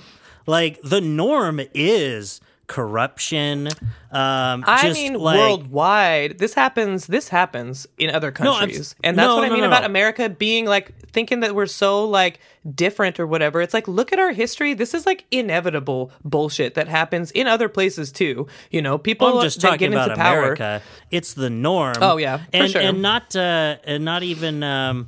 Like 0.45 0.79
the 0.81 1.01
norm 1.01 1.61
is 1.73 2.41
corruption. 2.69 3.67
Um, 4.11 4.63
I 4.65 4.83
just 4.83 4.93
mean, 4.93 5.15
like, 5.15 5.37
worldwide, 5.37 6.37
this 6.37 6.53
happens. 6.53 7.07
This 7.07 7.27
happens 7.27 7.87
in 7.97 8.09
other 8.11 8.29
No, 8.39 8.53
countries, 8.53 8.95
and 9.03 9.17
that's 9.17 9.27
no, 9.27 9.35
what 9.35 9.45
I 9.45 9.47
no, 9.47 9.53
mean 9.55 9.61
no, 9.63 9.67
about. 9.67 9.83
America 9.83 10.29
being 10.29 10.65
like 10.65 10.93
thinking 11.11 11.41
that 11.41 11.55
we're 11.55 11.65
so 11.65 12.05
like 12.05 12.39
different 12.73 13.19
or 13.19 13.27
whatever. 13.27 13.59
It's 13.59 13.73
like 13.73 13.87
look 13.87 14.13
at 14.13 14.19
our 14.19 14.31
history. 14.31 14.73
This 14.73 14.93
is 14.93 15.05
like 15.05 15.25
inevitable 15.31 16.11
bullshit 16.23 16.75
that 16.75 16.87
happens 16.87 17.31
in 17.31 17.47
other 17.47 17.67
places 17.67 18.11
too. 18.11 18.47
You 18.71 18.81
know, 18.81 18.97
people 18.97 19.39
I'm 19.39 19.43
just 19.43 19.59
that 19.61 19.67
talking 19.67 19.91
get 19.91 19.99
into 19.99 20.05
about 20.05 20.17
power. 20.17 20.39
America. 20.39 20.81
It's 21.11 21.33
the 21.33 21.49
norm. 21.49 21.95
Oh, 22.01 22.17
yeah, 22.17 22.37
for 22.37 22.43
and 22.53 22.71
sure. 22.71 22.81
and 22.81 23.01
not 23.01 23.35
uh, 23.35 23.77
and 23.83 24.05
not 24.05 24.23
even 24.23 24.63
um, 24.63 25.07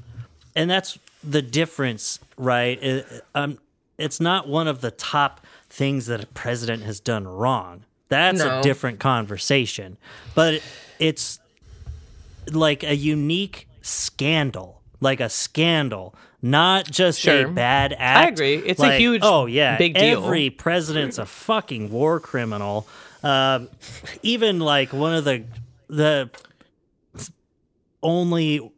and 0.56 0.70
that's 0.70 0.98
the 1.24 1.42
difference, 1.44 2.20
right? 2.38 2.82
It, 2.82 3.26
um, 3.36 3.60
it's 3.98 4.20
not 4.20 4.48
one 4.48 4.68
of 4.68 4.82
the 4.82 4.92
top 4.92 5.46
things 5.70 6.06
that 6.08 6.24
a 6.24 6.28
president 6.28 6.84
has 6.84 7.00
done 7.00 7.28
wrong. 7.28 7.86
That's 8.10 8.40
No. 8.40 8.60
a 8.60 8.62
different 8.64 9.00
conversation, 9.00 9.98
but 10.36 10.62
it's 11.00 11.40
like 12.52 12.84
a 12.84 12.96
unique 12.96 13.68
scandal, 13.82 14.82
like 15.00 15.20
a 15.22 15.30
scandal, 15.30 16.14
not 16.42 16.90
just 16.92 17.20
Sure. 17.22 17.46
a 17.46 17.50
bad 17.50 17.94
act. 17.98 18.28
I 18.28 18.28
agree. 18.30 18.56
It's 18.56 18.82
a 18.82 18.98
huge, 18.98 19.22
oh 19.24 19.46
yeah, 19.46 19.78
big 19.78 19.94
deal. 19.94 20.24
Every 20.26 20.50
president's 20.50 21.18
a 21.18 21.26
fucking 21.26 21.92
war 21.92 22.20
criminal. 22.20 22.88
Um, 23.24 23.70
even 24.24 24.60
like 24.60 24.92
one 24.92 25.14
of 25.14 25.24
the 25.24 25.44
the 25.88 26.30
only 28.04 28.72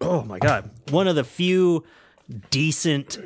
oh 0.00 0.22
my 0.22 0.38
god, 0.38 0.70
one 0.90 1.08
of 1.08 1.16
the 1.16 1.24
few 1.24 1.84
decent 2.32 3.18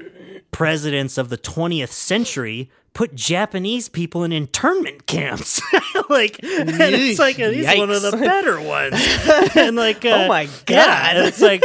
presidents 0.51 1.19
of 1.19 1.29
the 1.29 1.38
20th 1.38 1.90
century 1.90 2.71
put 2.95 3.14
Japanese 3.14 3.88
people 3.90 4.25
in 4.25 4.33
internment 4.33 5.07
camps. 5.07 5.61
like, 6.09 6.38
and 6.42 6.71
it's 6.71 7.19
like 7.19 7.37
he's 7.37 7.66
one 7.79 7.90
of 7.90 8.03
the 8.03 8.12
better 8.12 8.61
ones. 8.61 8.95
and 9.57 9.77
like, 9.77 10.05
uh, 10.05 10.25
Oh 10.25 10.29
my 10.29 10.47
God. 10.64 11.16
and 11.16 11.27
it's 11.27 11.40
like. 11.40 11.62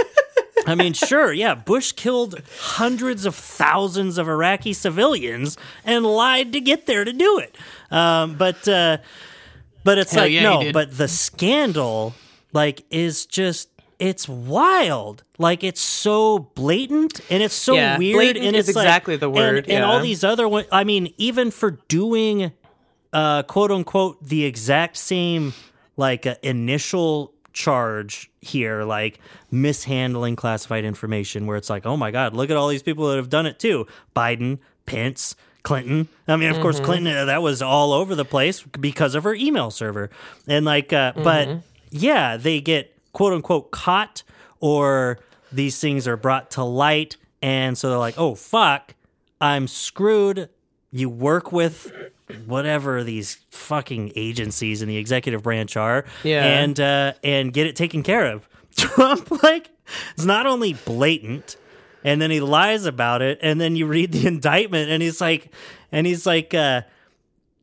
I 0.67 0.75
mean, 0.75 0.93
sure, 0.93 1.33
yeah. 1.33 1.55
Bush 1.55 1.91
killed 1.93 2.39
hundreds 2.59 3.25
of 3.25 3.33
thousands 3.33 4.19
of 4.19 4.27
Iraqi 4.29 4.73
civilians 4.73 5.57
and 5.83 6.05
lied 6.05 6.53
to 6.53 6.61
get 6.61 6.85
there 6.85 7.03
to 7.03 7.11
do 7.11 7.39
it. 7.39 7.57
Um, 7.89 8.35
but 8.35 8.67
uh, 8.67 8.97
but 9.83 9.97
it's 9.97 10.11
Hell 10.11 10.25
like 10.25 10.31
yeah, 10.31 10.43
no, 10.43 10.71
but 10.71 10.95
the 10.95 11.07
scandal 11.07 12.13
like 12.53 12.85
is 12.91 13.25
just 13.25 13.69
it's 14.01 14.27
wild. 14.27 15.23
Like 15.37 15.63
it's 15.63 15.79
so 15.79 16.39
blatant 16.55 17.21
and 17.29 17.43
it's 17.43 17.53
so 17.53 17.75
Yeah, 17.75 17.97
weird 17.99 18.15
blatant 18.15 18.45
and 18.45 18.55
is 18.55 18.67
it's 18.67 18.75
like- 18.75 18.85
exactly 18.87 19.15
the 19.15 19.27
and- 19.27 19.35
word, 19.35 19.69
And, 19.69 19.85
all 19.85 19.99
these 20.01 20.23
other 20.23 20.47
ones. 20.47 20.67
I 20.71 20.83
mean, 20.83 21.13
even 21.17 21.51
for 21.51 21.71
doing 21.87 22.51
uh, 23.13 23.43
quote 23.43 23.71
unquote 23.71 24.23
the 24.23 24.43
exact 24.45 24.97
same 24.97 25.53
like 25.97 26.25
uh, 26.25 26.35
initial 26.43 27.33
charge 27.53 28.31
here, 28.41 28.83
like 28.83 29.19
mishandling 29.51 30.35
classified 30.35 30.83
information, 30.85 31.45
where 31.45 31.57
it's 31.57 31.69
like, 31.69 31.85
oh 31.85 31.97
my 31.97 32.09
god, 32.11 32.33
look 32.33 32.49
at 32.49 32.57
all 32.57 32.69
these 32.69 32.81
people 32.83 33.07
that 33.09 33.17
have 33.17 33.29
done 33.29 33.45
it 33.45 33.59
too. 33.59 33.85
Biden, 34.15 34.59
Pence. 34.85 35.35
Clinton. 35.63 36.07
I 36.27 36.37
mean, 36.37 36.49
of 36.49 36.59
course, 36.59 36.79
Clinton, 36.79 37.15
uh, 37.15 37.25
that 37.25 37.43
was 37.43 37.61
all 37.61 37.93
over 37.93 38.15
the 38.15 38.25
place 38.25 38.63
because 38.63 39.13
of 39.13 39.23
her 39.25 39.35
email 39.35 39.69
server. 39.69 40.09
And 40.47 40.65
like, 40.65 40.91
uh, 40.91 41.13
but 41.15 41.59
yeah, 41.91 42.35
they 42.35 42.61
get 42.61 42.90
quote 43.13 43.33
unquote 43.33 43.71
caught 43.71 44.23
or 44.59 45.19
these 45.51 45.79
things 45.79 46.07
are 46.07 46.17
brought 46.17 46.51
to 46.51 46.63
light. 46.63 47.17
And 47.41 47.77
so 47.77 47.89
they're 47.89 47.97
like, 47.97 48.17
oh, 48.17 48.35
fuck, 48.35 48.93
I'm 49.39 49.67
screwed. 49.67 50.49
You 50.91 51.09
work 51.09 51.51
with 51.51 51.91
whatever 52.45 53.03
these 53.03 53.39
fucking 53.49 54.11
agencies 54.15 54.81
in 54.81 54.87
the 54.87 54.97
executive 54.97 55.43
branch 55.43 55.75
are, 55.77 56.05
Yeah. 56.23 56.43
and 56.45 56.79
uh, 56.79 57.13
and 57.23 57.51
get 57.51 57.67
it 57.67 57.75
taken 57.75 58.03
care 58.03 58.25
of. 58.27 58.47
Trump, 58.77 59.43
like, 59.43 59.69
it's 60.15 60.25
not 60.25 60.45
only 60.45 60.73
blatant, 60.73 61.57
and 62.03 62.21
then 62.21 62.29
he 62.31 62.39
lies 62.39 62.85
about 62.85 63.21
it, 63.21 63.39
and 63.41 63.59
then 63.59 63.75
you 63.75 63.85
read 63.87 64.11
the 64.11 64.27
indictment, 64.27 64.89
and 64.89 65.01
he's 65.01 65.19
like, 65.19 65.51
and 65.91 66.05
he's 66.07 66.25
like, 66.25 66.53
uh, 66.53 66.81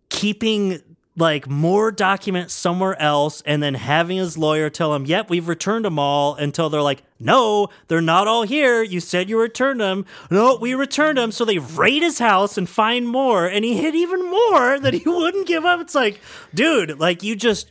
keeping 0.09 0.83
like 1.19 1.49
more 1.49 1.91
documents 1.91 2.55
somewhere 2.55 3.01
else 3.01 3.43
and 3.45 3.63
then 3.63 3.75
having 3.75 4.19
his 4.19 4.39
lawyer 4.39 4.71
tell 4.71 4.95
him, 4.95 5.05
"Yep, 5.05 5.31
we've 5.31 5.49
returned 5.49 5.85
them 5.85 5.99
all." 5.99 6.35
Until 6.37 6.71
they're 6.71 6.83
like, 6.83 7.03
"No, 7.19 7.69
they're 7.89 8.01
not 8.01 8.29
all 8.29 8.45
here. 8.45 8.83
You 8.83 9.01
said 9.01 9.29
you 9.29 9.39
returned 9.39 9.81
them. 9.81 10.07
No, 10.31 10.57
we 10.57 10.75
returned 10.75 11.19
them." 11.19 11.33
So 11.33 11.45
they 11.45 11.59
raid 11.59 12.03
his 12.03 12.19
house 12.19 12.57
and 12.57 12.69
find 12.69 13.09
more, 13.09 13.47
and 13.47 13.65
he 13.65 13.77
hid 13.77 13.95
even 13.95 14.25
more 14.25 14.79
that 14.81 14.95
he 14.95 15.09
wouldn't 15.09 15.47
give 15.47 15.65
up. 15.65 15.81
It's 15.81 15.95
like, 15.95 16.21
dude, 16.55 16.99
like 16.99 17.23
you 17.23 17.37
just 17.37 17.71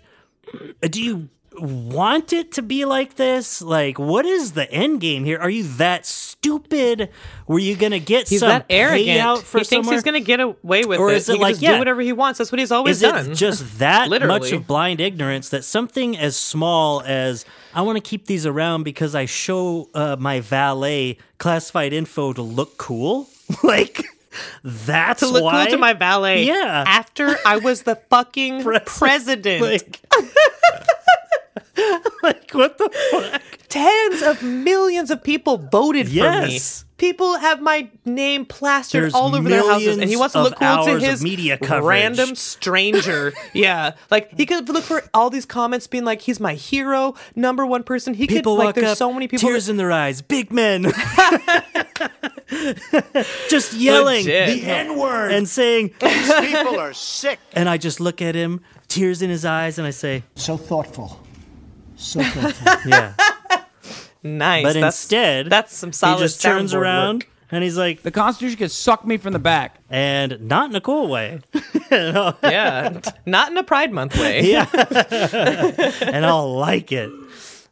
uh, 0.83 0.87
do 0.87 1.01
you 1.01 1.29
want 1.59 2.33
it 2.33 2.51
to 2.53 2.61
be 2.61 2.85
like 2.85 3.15
this? 3.15 3.61
Like, 3.61 3.97
what 3.99 4.25
is 4.25 4.53
the 4.53 4.71
end 4.71 5.01
game 5.01 5.23
here? 5.25 5.37
Are 5.39 5.49
you 5.49 5.63
that 5.77 6.05
stupid? 6.05 7.09
Were 7.47 7.59
you 7.59 7.75
gonna 7.75 7.99
get 7.99 8.27
He's 8.29 8.39
some 8.41 8.49
that 8.49 8.65
arrogant. 8.69 9.07
payout 9.07 9.41
for 9.43 9.59
he 9.59 9.63
thinks 9.63 9.85
somewhere? 9.87 9.95
he's 9.97 10.03
going 10.03 10.13
to 10.15 10.19
get 10.25 10.39
away 10.39 10.83
with 10.85 10.99
Or 10.99 11.09
it. 11.11 11.17
is 11.17 11.29
it 11.29 11.35
he 11.35 11.39
like, 11.41 11.61
yeah. 11.61 11.73
do 11.73 11.79
whatever 11.79 12.01
he 12.01 12.13
wants? 12.13 12.37
That's 12.37 12.51
what 12.51 12.59
he's 12.59 12.71
always 12.71 12.97
is 12.97 13.01
done. 13.09 13.31
it 13.31 13.35
just 13.35 13.79
that 13.79 14.09
much 14.09 14.51
of 14.51 14.67
blind 14.67 14.99
ignorance 15.01 15.49
that 15.49 15.63
something 15.63 16.17
as 16.17 16.35
small 16.35 17.01
as 17.01 17.45
I 17.73 17.81
want 17.81 17.95
to 17.97 18.01
keep 18.01 18.25
these 18.25 18.45
around 18.45 18.83
because 18.83 19.15
I 19.15 19.25
show 19.25 19.89
uh, 19.93 20.15
my 20.19 20.39
valet 20.41 21.17
classified 21.37 21.93
info 21.93 22.33
to 22.33 22.41
look 22.41 22.77
cool? 22.77 23.27
like 23.63 24.03
that's 24.63 25.21
to 25.21 25.27
look 25.27 25.43
why 25.43 25.63
cool 25.65 25.71
to 25.71 25.77
my 25.77 25.93
valet. 25.93 26.43
Yeah. 26.43 26.83
After 26.85 27.35
I 27.45 27.57
was 27.57 27.83
the 27.83 27.95
fucking 27.95 28.61
Pres- 28.63 28.81
president. 28.85 29.61
like, 29.63 30.01
like 32.23 32.51
what 32.51 32.77
the 32.77 32.89
fuck? 33.11 33.41
Tens 33.69 34.21
of 34.21 34.41
millions 34.43 35.11
of 35.11 35.23
people 35.23 35.57
voted 35.57 36.07
Yes. 36.07 36.41
for 36.43 36.47
me. 36.47 36.59
People 36.97 37.37
have 37.37 37.61
my 37.61 37.89
name 38.05 38.43
plastered 38.43 39.03
There's 39.03 39.13
all 39.13 39.35
over 39.35 39.47
their 39.47 39.61
houses, 39.61 39.97
and 39.97 40.09
he 40.09 40.15
wants 40.15 40.33
to 40.33 40.41
look 40.41 40.55
cool 40.57 40.83
to 40.85 40.97
his 40.99 41.21
media 41.21 41.55
coverage. 41.59 41.83
random 41.85 42.33
stranger. 42.33 43.33
yeah, 43.53 43.91
like 44.09 44.31
he 44.35 44.47
could 44.47 44.67
look 44.69 44.83
for 44.83 45.03
all 45.13 45.29
these 45.29 45.45
comments 45.45 45.85
being 45.85 46.05
like, 46.05 46.21
"He's 46.21 46.39
my 46.39 46.55
hero, 46.55 47.13
number 47.35 47.67
one 47.67 47.83
person." 47.83 48.15
He 48.15 48.25
People 48.25 48.55
could 48.55 48.59
like, 48.59 48.65
walk 48.69 48.75
there's 48.75 48.87
up, 48.93 48.97
so 48.97 49.13
many 49.13 49.27
people. 49.27 49.47
tears 49.47 49.69
in 49.69 49.77
their 49.77 49.91
eyes, 49.91 50.23
big 50.23 50.51
men, 50.51 50.83
just 53.49 53.73
yelling 53.73 54.25
Legit. 54.25 54.61
the 54.61 54.67
N 54.67 54.97
word 54.97 55.31
and 55.33 55.47
saying, 55.47 55.91
These 55.99 56.33
people 56.33 56.79
are 56.79 56.93
sick. 56.93 57.39
and 57.53 57.69
I 57.69 57.77
just 57.77 57.99
look 57.99 58.21
at 58.23 58.33
him, 58.35 58.61
tears 58.87 59.21
in 59.21 59.29
his 59.29 59.45
eyes, 59.45 59.77
and 59.77 59.85
I 59.87 59.91
say, 59.91 60.23
So 60.35 60.57
thoughtful. 60.57 61.21
So 61.97 62.21
thoughtful. 62.23 62.89
yeah. 62.91 63.13
nice, 64.23 64.63
But 64.63 64.73
that's, 64.73 64.85
instead, 65.03 65.49
that's 65.49 65.75
some 65.75 65.91
solid. 65.91 66.17
he 66.17 66.23
just 66.23 66.41
turns 66.41 66.73
around 66.73 67.23
work. 67.23 67.27
and 67.51 67.63
he's 67.63 67.77
like, 67.77 68.03
The 68.03 68.11
Constitution 68.11 68.57
can 68.57 68.69
suck 68.69 69.05
me 69.05 69.17
from 69.17 69.33
the 69.33 69.39
back. 69.39 69.79
and 69.89 70.39
not 70.47 70.69
in 70.69 70.75
a 70.75 70.81
cool 70.81 71.07
way. 71.09 71.41
Yeah, 71.89 72.99
not 73.25 73.51
in 73.51 73.57
a 73.57 73.63
Pride 73.63 73.91
Month 73.93 74.17
way. 74.17 74.51
Yeah. 74.51 74.67
and 76.01 76.25
I'll 76.25 76.55
like 76.57 76.91
it. 76.91 77.09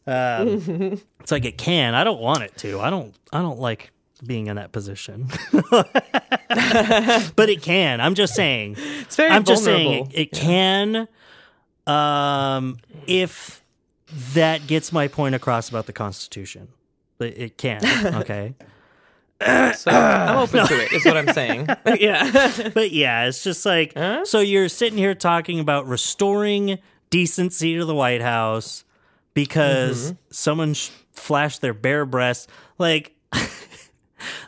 Um, 0.07 1.01
it's 1.19 1.31
like 1.31 1.43
it 1.45 1.57
can. 1.57 1.93
I 1.95 2.03
don't 2.05 2.21
want 2.21 2.43
it 2.43 2.55
to. 2.57 2.79
I 2.79 2.89
don't. 2.89 3.13
I 3.33 3.41
don't 3.41 3.59
like 3.59 3.91
being 4.25 4.47
in 4.47 4.55
that 4.55 4.71
position. 4.71 5.27
but 5.69 7.49
it 7.49 7.61
can. 7.61 7.99
I'm 7.99 8.15
just 8.15 8.35
saying. 8.35 8.75
It's 9.01 9.15
very 9.15 9.31
I'm 9.31 9.43
just 9.43 9.63
saying 9.65 10.07
it, 10.11 10.17
it 10.19 10.31
can. 10.31 11.07
Um, 11.87 12.77
if 13.07 13.61
that 14.33 14.67
gets 14.67 14.91
my 14.91 15.07
point 15.07 15.35
across 15.35 15.69
about 15.69 15.85
the 15.85 15.93
Constitution, 15.93 16.69
it, 17.19 17.37
it 17.37 17.57
can. 17.57 17.81
Okay. 18.21 18.55
So 19.41 19.91
I'm 19.91 20.37
open 20.37 20.65
to 20.65 20.73
it. 20.81 20.93
Is 20.93 21.03
what 21.05 21.17
I'm 21.17 21.27
saying. 21.33 21.67
yeah. 21.99 22.69
but 22.73 22.91
yeah, 22.91 23.27
it's 23.27 23.43
just 23.43 23.65
like 23.65 23.93
so 24.23 24.39
you're 24.39 24.69
sitting 24.69 24.97
here 24.97 25.13
talking 25.13 25.59
about 25.59 25.85
restoring 25.87 26.79
decency 27.09 27.75
to 27.75 27.83
the 27.85 27.93
White 27.95 28.21
House 28.21 28.85
because 29.33 30.11
Mm-hmm. 30.11 30.15
someone 30.31 30.73
sh- 30.73 30.89
flashed 31.11 31.59
their 31.61 31.73
bare 31.73 32.05
breasts. 32.05 32.47
Like, 32.77 33.13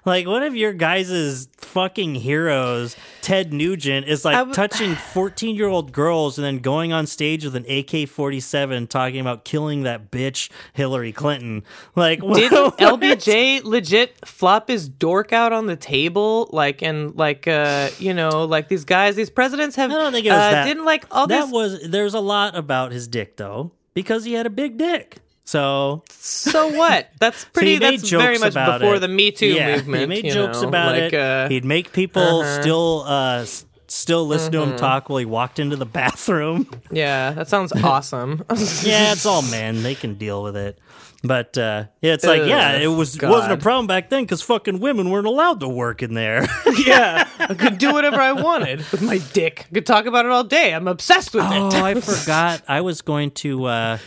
like 0.05 0.27
one 0.27 0.43
of 0.43 0.55
your 0.55 0.73
guys' 0.73 1.47
fucking 1.57 2.15
heroes, 2.15 2.95
Ted 3.21 3.53
Nugent, 3.53 4.07
is 4.07 4.23
like 4.25 4.35
w- 4.35 4.53
touching 4.53 4.95
14 4.95 5.55
year 5.55 5.67
old 5.67 5.91
girls 5.91 6.37
and 6.37 6.45
then 6.45 6.59
going 6.59 6.93
on 6.93 7.07
stage 7.07 7.43
with 7.45 7.55
an 7.55 7.65
AK 7.69 8.07
47 8.09 8.87
talking 8.87 9.19
about 9.19 9.45
killing 9.45 9.83
that 9.83 10.11
bitch 10.11 10.49
Hillary 10.73 11.11
Clinton. 11.11 11.63
Like, 11.95 12.21
Didn't? 12.33 12.77
LBJ 12.77 13.63
legit 13.63 14.25
flop 14.25 14.67
his 14.69 14.87
dork 14.87 15.33
out 15.33 15.53
on 15.53 15.67
the 15.67 15.75
table? 15.75 16.49
Like, 16.51 16.81
and 16.81 17.15
like, 17.15 17.47
uh, 17.47 17.89
you 17.99 18.13
know, 18.13 18.45
like 18.45 18.67
these 18.67 18.85
guys, 18.85 19.15
these 19.15 19.29
presidents 19.29 19.75
have. 19.75 19.91
I 19.91 19.95
don't 19.95 20.13
think 20.13 20.25
it 20.25 20.29
was 20.31 20.37
uh, 20.37 20.51
that. 20.51 20.65
Didn't 20.65 20.85
like 20.85 21.05
all 21.11 21.27
that 21.27 21.45
this. 21.45 21.51
was 21.51 21.81
there's 21.89 22.13
a 22.13 22.19
lot 22.19 22.55
about 22.55 22.91
his 22.91 23.07
dick 23.07 23.37
though 23.37 23.71
because 23.93 24.23
he 24.25 24.33
had 24.33 24.45
a 24.45 24.49
big 24.49 24.77
dick. 24.77 25.17
So 25.47 26.03
so 26.09 26.67
what? 26.67 27.09
That's 27.19 27.45
pretty. 27.53 27.79
made 27.79 28.01
that's 28.01 28.09
very 28.09 28.37
much 28.37 28.51
about 28.51 28.81
before 28.81 28.97
it. 28.97 28.99
the 28.99 29.07
Me 29.07 29.31
Too 29.31 29.47
Yeah, 29.47 29.77
movement. 29.77 30.01
He 30.01 30.21
made 30.21 30.33
jokes 30.33 30.61
know, 30.61 30.67
about 30.67 30.91
like, 30.91 31.13
it. 31.13 31.13
Uh, 31.13 31.47
He'd 31.47 31.63
make 31.63 31.93
people 31.93 32.43
still 32.43 33.05
uh 33.07 33.45
still 33.87 34.27
listen 34.27 34.51
to 34.51 34.61
him 34.61 34.75
talk 34.75 35.07
while 35.07 35.19
he 35.19 35.25
walked 35.25 35.59
into 35.59 35.77
the 35.77 35.85
bathroom. 36.01 36.69
yeah, 36.91 37.31
that 37.31 37.47
sounds 37.47 37.71
awesome. 37.71 38.43
yeah, 38.83 39.13
it's 39.13 39.25
all 39.25 39.41
men. 39.41 39.83
They 39.83 39.95
can 39.95 40.15
deal 40.15 40.43
with 40.43 40.57
it. 40.57 40.79
But 41.23 41.57
uh, 41.57 41.85
yeah, 42.01 42.13
it's 42.13 42.25
like 42.25 42.41
Ugh, 42.41 42.49
yeah, 42.49 42.73
it 42.73 42.87
was 42.87 43.17
wasn't 43.21 43.53
a 43.53 43.57
problem 43.57 43.87
back 43.87 44.09
then 44.09 44.23
because 44.23 44.41
fucking 44.41 44.81
women 44.81 45.09
weren't 45.09 45.27
allowed 45.27 45.61
to 45.61 45.69
work 45.69 46.03
in 46.03 46.13
there. 46.13 46.45
yeah, 46.85 47.25
I 47.39 47.53
could 47.53 47.77
do 47.77 47.93
whatever 47.93 48.19
I 48.19 48.33
wanted 48.33 48.79
with 48.91 49.01
my 49.01 49.19
dick. 49.31 49.67
I 49.71 49.73
could 49.75 49.85
talk 49.85 50.07
about 50.07 50.25
it 50.25 50.31
all 50.31 50.43
day. 50.43 50.73
I'm 50.73 50.89
obsessed 50.89 51.33
with 51.33 51.45
oh, 51.47 51.67
it. 51.67 51.73
Oh, 51.73 51.85
I 51.85 51.93
forgot. 52.01 52.63
I 52.67 52.81
was 52.81 53.01
going 53.01 53.31
to 53.31 53.63
uh, 53.65 53.97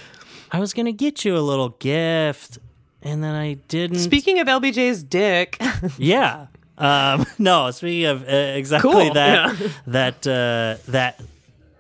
I 0.52 0.58
was 0.58 0.72
gonna 0.72 0.92
get 0.92 1.24
you 1.24 1.36
a 1.36 1.40
little 1.40 1.70
gift, 1.70 2.58
and 3.02 3.22
then 3.22 3.34
I 3.34 3.54
didn't. 3.54 3.98
Speaking 3.98 4.40
of 4.40 4.48
LBJ's 4.48 5.02
dick, 5.02 5.60
Yeah. 5.98 6.46
Um, 6.80 7.26
no, 7.38 7.70
speaking 7.70 8.06
of 8.06 8.22
uh, 8.22 8.32
exactly 8.32 8.90
Cool, 8.90 9.14
that 9.14 9.60
yeah. 9.60 9.68
that 9.86 10.26
uh, 10.26 10.90
that 10.90 11.20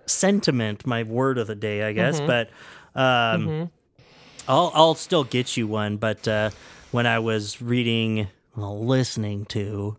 sentiment, 0.06 0.86
my 0.86 1.02
word 1.02 1.38
of 1.38 1.46
the 1.46 1.54
day, 1.54 1.82
I 1.82 1.92
guess. 1.92 2.20
Mm-hmm. 2.20 2.26
But 2.26 2.50
um, 2.94 3.70
I'll 4.46 4.70
I'll 4.74 4.94
still 4.94 5.24
get 5.24 5.56
you 5.56 5.66
one. 5.66 5.96
But 5.96 6.28
uh, 6.28 6.50
when 6.90 7.06
I 7.06 7.18
was 7.18 7.62
reading, 7.62 8.28
well, 8.54 8.84
listening 8.84 9.46
to, 9.46 9.96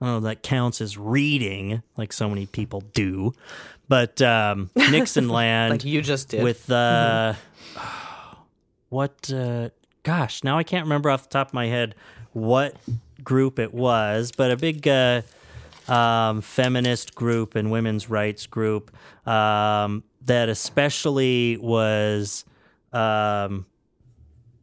I 0.00 0.06
don't 0.06 0.12
know 0.12 0.18
if 0.18 0.24
that 0.24 0.42
counts 0.42 0.80
as 0.80 0.98
reading, 0.98 1.82
like 1.96 2.12
so 2.12 2.28
many 2.28 2.46
people 2.46 2.82
do. 2.92 3.32
But 3.88 4.20
um, 4.22 4.70
Nixon 4.76 5.28
Land 5.28 5.72
like 5.72 5.84
you 5.84 6.02
just 6.02 6.28
did. 6.28 6.42
with 6.42 6.70
uh, 6.70 7.34
what? 8.92 9.32
Uh, 9.32 9.70
gosh, 10.02 10.44
now 10.44 10.58
I 10.58 10.62
can't 10.62 10.84
remember 10.84 11.10
off 11.10 11.24
the 11.24 11.30
top 11.30 11.48
of 11.48 11.54
my 11.54 11.66
head 11.66 11.94
what 12.32 12.76
group 13.24 13.58
it 13.58 13.72
was, 13.72 14.32
but 14.32 14.50
a 14.50 14.56
big 14.56 14.86
uh, 14.86 15.22
um, 15.88 16.40
feminist 16.40 17.14
group 17.14 17.54
and 17.54 17.70
women's 17.70 18.08
rights 18.08 18.46
group 18.46 18.94
um, 19.26 20.04
that 20.26 20.48
especially 20.48 21.56
was 21.56 22.44
um, 22.92 23.66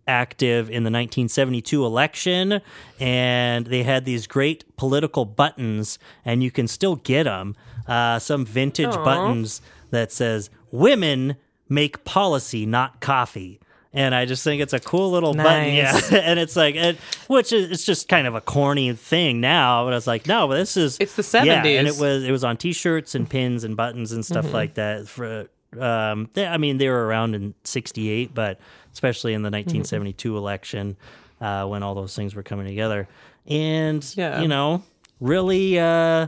active 0.08 0.68
in 0.70 0.84
the 0.84 0.92
1972 0.92 1.86
election, 1.86 2.62
and 3.00 3.66
they 3.68 3.84
had 3.84 4.06
these 4.06 4.28
great 4.28 4.64
political 4.78 5.26
buttons, 5.26 6.00
and 6.24 6.44
you 6.44 6.52
can 6.52 6.68
still 6.68 6.98
get 6.98 7.24
them. 7.24 7.56
Uh, 7.88 8.20
some 8.20 8.46
vintage 8.46 8.94
buttons 8.94 9.62
that 9.90 10.12
says 10.12 10.50
"Women 10.72 11.36
make 11.68 12.04
policy, 12.04 12.66
not 12.66 13.02
coffee." 13.02 13.60
And 13.92 14.14
I 14.14 14.26
just 14.26 14.44
think 14.44 14.62
it's 14.62 14.74
a 14.74 14.80
cool 14.80 15.10
little 15.10 15.34
button, 15.34 15.74
yeah. 15.74 16.00
And 16.12 16.40
it's 16.40 16.56
like, 16.56 16.76
it, 16.76 16.98
which 17.28 17.52
is 17.52 17.72
it's 17.72 17.86
just 17.86 18.08
kind 18.08 18.28
of 18.28 18.36
a 18.36 18.42
corny 18.42 18.94
thing 18.94 19.42
now, 19.42 19.84
but 19.84 19.94
I 19.94 19.96
was 19.96 20.06
like, 20.06 20.28
no, 20.28 20.48
but 20.48 20.58
this 20.58 20.78
is 20.78 20.98
It's 21.00 21.16
the 21.16 21.42
yeah, 21.44 21.64
and 21.64 21.88
it 21.88 21.98
was 21.98 22.24
it 22.24 22.32
was 22.32 22.44
on 22.44 22.58
T-shirts 22.58 23.16
and 23.16 23.28
pins 23.28 23.64
and 23.64 23.76
buttons 23.76 24.12
and 24.12 24.24
stuff 24.24 24.54
like 24.54 24.76
that. 24.76 25.08
For 25.08 25.48
um, 25.80 26.30
they, 26.34 26.46
I 26.46 26.58
mean, 26.58 26.78
they 26.78 26.88
were 26.88 27.08
around 27.08 27.34
in 27.34 27.56
'68, 27.64 28.34
but 28.34 28.60
especially 28.94 29.34
in 29.34 29.42
the 29.42 29.48
1972 29.50 30.38
election 30.38 30.96
uh, 31.42 31.66
when 31.66 31.82
all 31.82 31.96
those 31.96 32.16
things 32.16 32.36
were 32.36 32.44
coming 32.44 32.68
together, 32.68 33.08
and 33.48 34.06
Yeah. 34.16 34.42
you 34.42 34.48
know, 34.48 34.84
really. 35.20 35.80
Uh, 35.80 36.28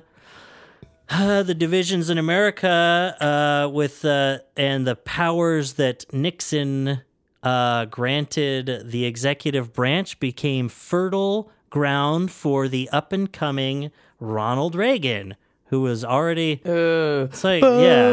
uh, 1.09 1.43
the 1.43 1.53
divisions 1.53 2.09
in 2.09 2.17
America 2.17 3.15
uh, 3.19 3.69
with 3.69 4.03
uh, 4.05 4.39
and 4.55 4.87
the 4.87 4.95
powers 4.95 5.73
that 5.73 6.05
Nixon 6.13 7.01
uh, 7.43 7.85
granted 7.85 8.83
the 8.91 9.05
executive 9.05 9.73
branch 9.73 10.19
became 10.19 10.69
fertile 10.69 11.51
ground 11.69 12.31
for 12.31 12.67
the 12.67 12.89
up 12.91 13.11
and 13.13 13.31
coming 13.31 13.91
Ronald 14.19 14.75
Reagan, 14.75 15.35
who 15.65 15.81
was 15.81 16.03
already. 16.05 16.61
it's 16.63 17.43
like, 17.43 17.63
yeah, 17.63 18.11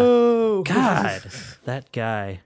God, 0.64 1.22
that 1.64 1.90
guy. 1.92 2.40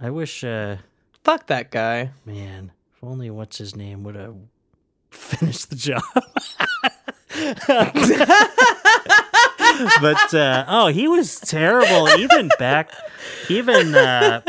I 0.00 0.10
wish, 0.10 0.44
uh, 0.44 0.76
Fuck 1.24 1.46
that 1.48 1.70
guy. 1.70 2.10
man, 2.24 2.72
if 2.94 3.02
only 3.04 3.30
what's 3.30 3.58
his 3.58 3.74
name 3.74 4.04
would 4.04 4.14
have 4.14 4.36
finished 5.10 5.70
the 5.70 5.76
job. 5.76 6.02
but 10.00 10.34
uh, 10.34 10.64
oh, 10.68 10.88
he 10.88 11.08
was 11.08 11.38
terrible. 11.40 12.08
Even 12.18 12.50
back, 12.58 12.90
even 13.48 13.94
uh, 13.94 14.42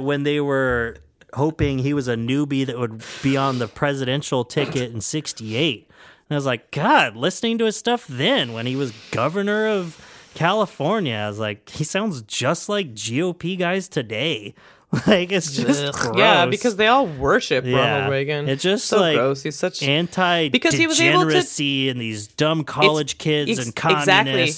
when 0.00 0.22
they 0.22 0.40
were 0.40 0.96
hoping 1.34 1.78
he 1.78 1.94
was 1.94 2.08
a 2.08 2.16
newbie 2.16 2.66
that 2.66 2.78
would 2.78 3.02
be 3.22 3.36
on 3.36 3.58
the 3.58 3.68
presidential 3.68 4.44
ticket 4.44 4.92
in 4.92 5.00
'68, 5.00 5.86
and 6.28 6.34
I 6.34 6.36
was 6.36 6.46
like, 6.46 6.70
God, 6.70 7.16
listening 7.16 7.58
to 7.58 7.64
his 7.64 7.76
stuff 7.76 8.06
then 8.06 8.52
when 8.52 8.66
he 8.66 8.76
was 8.76 8.92
governor 9.10 9.66
of 9.66 10.04
California, 10.34 11.16
I 11.16 11.28
was 11.28 11.38
like, 11.38 11.68
he 11.68 11.84
sounds 11.84 12.22
just 12.22 12.68
like 12.68 12.94
GOP 12.94 13.58
guys 13.58 13.88
today. 13.88 14.54
Like 15.06 15.32
it's 15.32 15.54
just 15.54 15.92
gross. 16.00 16.16
Yeah, 16.16 16.46
because 16.46 16.76
they 16.76 16.86
all 16.86 17.06
worship 17.06 17.64
Yeah. 17.66 17.76
Ronald 17.76 18.10
Reagan. 18.12 18.48
It's 18.48 18.62
just 18.62 18.86
so 18.86 18.98
like 19.00 19.16
gross. 19.16 19.42
He's 19.42 19.56
such 19.56 19.82
anti 19.82 20.48
Because 20.48 20.74
he 20.74 20.86
was 20.86 20.98
able 21.00 21.20
to- 21.20 21.26
degeneracy 21.26 21.88
and 21.90 22.00
these 22.00 22.26
dumb 22.26 22.64
college 22.64 23.18
kids 23.18 23.50
Ex- 23.50 23.66
and 23.66 23.76
communists 23.76 24.06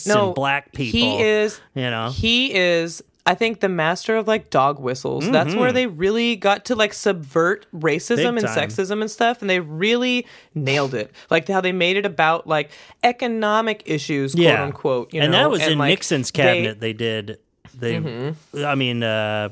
exactly. 0.07 0.14
No, 0.14 0.26
and 0.26 0.35
black 0.37 0.72
people. 0.72 1.01
He 1.01 1.20
is. 1.22 1.61
you 1.74 1.83
know. 1.91 2.11
He 2.11 2.55
is. 2.55 3.03
I 3.26 3.35
think 3.35 3.61
the 3.61 3.68
master 3.68 4.16
of 4.16 4.26
like 4.28 4.51
dog 4.51 4.78
whistles. 4.81 5.28
That's 5.31 5.55
where 5.55 5.72
they 5.72 5.87
really 5.87 6.37
got 6.37 6.64
to 6.66 6.74
like 6.76 6.95
subvert 6.95 7.66
racism 7.74 8.18
Mm-hmm. 8.18 8.39
And 8.39 8.47
sexism 8.47 9.01
and 9.03 9.11
stuff, 9.11 9.41
and 9.41 9.51
they 9.51 9.61
really 9.61 10.26
nailed 10.55 10.95
it. 10.95 11.12
Like 11.28 11.47
how 11.49 11.61
they 11.61 11.72
made 11.72 11.97
it 11.97 12.07
about 12.07 12.47
like 12.47 12.70
economic 13.03 13.83
issues, 13.85 14.35
quote 14.35 14.45
yeah, 14.45 14.62
unquote. 14.64 15.12
You 15.12 15.22
and 15.22 15.33
know? 15.33 15.39
that 15.39 15.51
was 15.51 15.61
in 15.66 15.76
like, 15.78 15.91
Nixon's 15.91 16.31
they- 16.31 16.43
cabinet. 16.43 16.81
They, 16.81 16.93
did. 16.93 17.39
They, 17.78 17.97
Mm-hmm. 17.97 18.64
I 18.64 18.74
mean, 18.74 19.03
uh, 19.03 19.51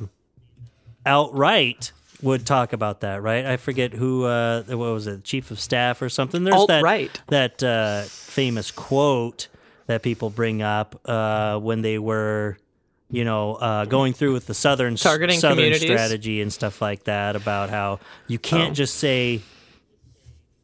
outright 1.06 1.92
would 2.22 2.44
talk 2.46 2.72
about 2.72 3.00
that, 3.00 3.22
right? 3.22 3.44
I 3.46 3.56
forget 3.56 3.92
who. 3.92 4.24
Uh, 4.24 4.62
what 4.64 4.76
was 4.78 5.06
it? 5.06 5.24
Chief 5.24 5.50
of 5.50 5.60
staff 5.60 6.02
or 6.02 6.08
something. 6.08 6.44
There's 6.44 6.66
that 6.66 6.76
Alt-right. 6.84 7.20
that 7.28 7.62
uh, 7.62 8.02
famous 8.02 8.70
quote 8.70 9.48
that 9.86 10.02
people 10.02 10.28
bring 10.30 10.60
up 10.62 11.00
uh, 11.08 11.58
when 11.58 11.82
they 11.82 11.98
were. 11.98 12.58
You 13.10 13.24
know, 13.24 13.54
uh, 13.54 13.86
going 13.86 14.12
through 14.12 14.34
with 14.34 14.46
the 14.46 14.52
southern 14.52 14.96
Targeting 14.96 15.40
southern 15.40 15.72
strategy 15.72 16.42
and 16.42 16.52
stuff 16.52 16.82
like 16.82 17.04
that 17.04 17.36
about 17.36 17.70
how 17.70 18.00
you 18.26 18.38
can't 18.38 18.72
Oh. 18.72 18.74
just 18.74 18.96
say 18.96 19.40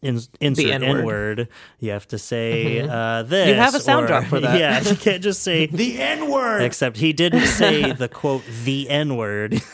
in, 0.04 0.20
insert 0.40 0.66
N-word. 0.66 0.80
Mm-hmm. 0.82 0.98
N 0.98 1.04
word. 1.04 1.48
You 1.80 1.90
have 1.92 2.06
to 2.08 2.18
say 2.18 2.80
uh, 2.80 3.22
this. 3.24 3.48
You 3.48 3.54
have 3.54 3.74
a 3.74 3.80
sound 3.80 4.04
or- 4.04 4.08
drop 4.08 4.24
for 4.24 4.40
that. 4.40 4.58
Yeah, 4.58 4.80
you 4.88 4.96
can't 4.96 5.22
just 5.22 5.42
say 5.42 5.66
The 5.72 6.00
N 6.00 6.30
word. 6.30 6.62
Except 6.62 6.96
he 6.96 7.12
didn't 7.12 7.46
say 7.46 7.92
the 7.92 8.08
quote 8.08 8.42
the 8.64 8.88
N 8.88 9.16
word. 9.16 9.60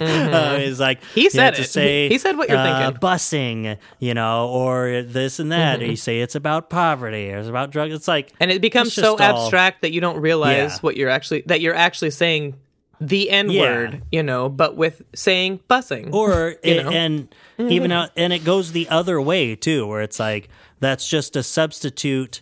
uh, 0.00 0.56
he's 0.58 0.80
like 0.80 1.00
Mm-hmm. 1.00 1.14
He 1.20 1.30
said 1.30 1.58
it. 1.58 1.64
say 1.68 2.08
He 2.08 2.18
said 2.18 2.36
what 2.36 2.48
you're 2.48 2.58
uh, 2.58 2.80
thinking. 2.90 3.00
busing, 3.00 3.78
you 3.98 4.14
know, 4.14 4.48
or 4.48 5.02
this 5.02 5.38
and 5.38 5.52
that. 5.52 5.78
Mm-hmm. 5.78 5.88
Or 5.88 5.90
you 5.90 5.96
say 5.96 6.20
it's 6.20 6.34
about 6.34 6.70
poverty 6.70 7.30
or 7.32 7.38
it's 7.38 7.48
about 7.48 7.70
drugs. 7.70 7.94
It's 7.94 8.08
like 8.08 8.32
and 8.40 8.50
it 8.50 8.60
becomes 8.60 8.92
so 8.94 9.16
all- 9.16 9.20
abstract 9.20 9.82
that 9.82 9.92
you 9.92 10.00
don't 10.00 10.18
realize 10.20 10.72
Yeah. 10.72 10.78
what 10.80 10.96
you're 10.96 11.10
actually 11.10 11.42
that 11.46 11.60
you're 11.60 11.74
actually 11.74 12.10
saying 12.10 12.54
the 13.00 13.30
N 13.30 13.46
word, 13.48 13.92
Yeah. 13.94 13.98
you 14.10 14.22
know, 14.22 14.48
but 14.48 14.76
with 14.76 15.02
saying 15.14 15.60
busing. 15.70 16.12
or 16.12 16.56
it, 16.62 16.86
and 16.86 17.34
even 17.58 17.92
out, 17.92 18.10
and 18.16 18.32
it 18.32 18.44
goes 18.44 18.72
the 18.72 18.88
other 18.88 19.20
way 19.20 19.54
too 19.56 19.86
where 19.86 20.00
it's 20.02 20.18
like 20.20 20.48
that's 20.80 21.08
just 21.08 21.34
a 21.36 21.42
substitute 21.42 22.40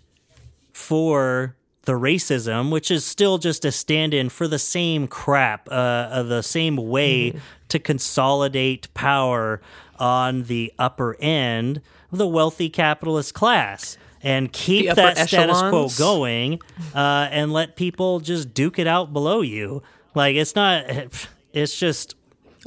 for 0.73 1.57
the 1.83 1.93
racism 1.93 2.71
which 2.71 2.91
is 2.91 3.05
still 3.05 3.39
just 3.39 3.65
a 3.65 3.71
stand-in 3.73 4.29
for 4.29 4.49
the 4.49 4.59
same 4.59 5.07
crap 5.07 5.69
uh, 5.71 5.75
uh 5.75 6.23
the 6.25 6.43
same 6.43 6.77
way 6.77 7.31
Mm-hmm. 7.31 7.39
to 7.69 7.79
consolidate 7.79 8.93
power 8.93 9.61
on 9.99 10.45
the 10.45 10.73
upper 10.79 11.17
end 11.21 11.81
of 12.13 12.19
the 12.19 12.27
wealthy 12.27 12.69
capitalist 12.69 13.35
class 13.35 13.97
and 14.23 14.53
keep 14.53 14.93
that 14.95 15.17
status 15.29 15.61
quo 15.61 15.89
going 15.97 16.61
uh, 16.95 17.29
and 17.31 17.53
let 17.53 17.77
people 17.77 18.19
just 18.21 18.53
duke 18.53 18.79
it 18.79 18.87
out 18.87 19.13
below 19.13 19.41
you 19.41 19.83
like 20.17 20.35
it's 20.35 20.57
not 20.57 20.85
it's 21.53 21.79
just 21.79 22.17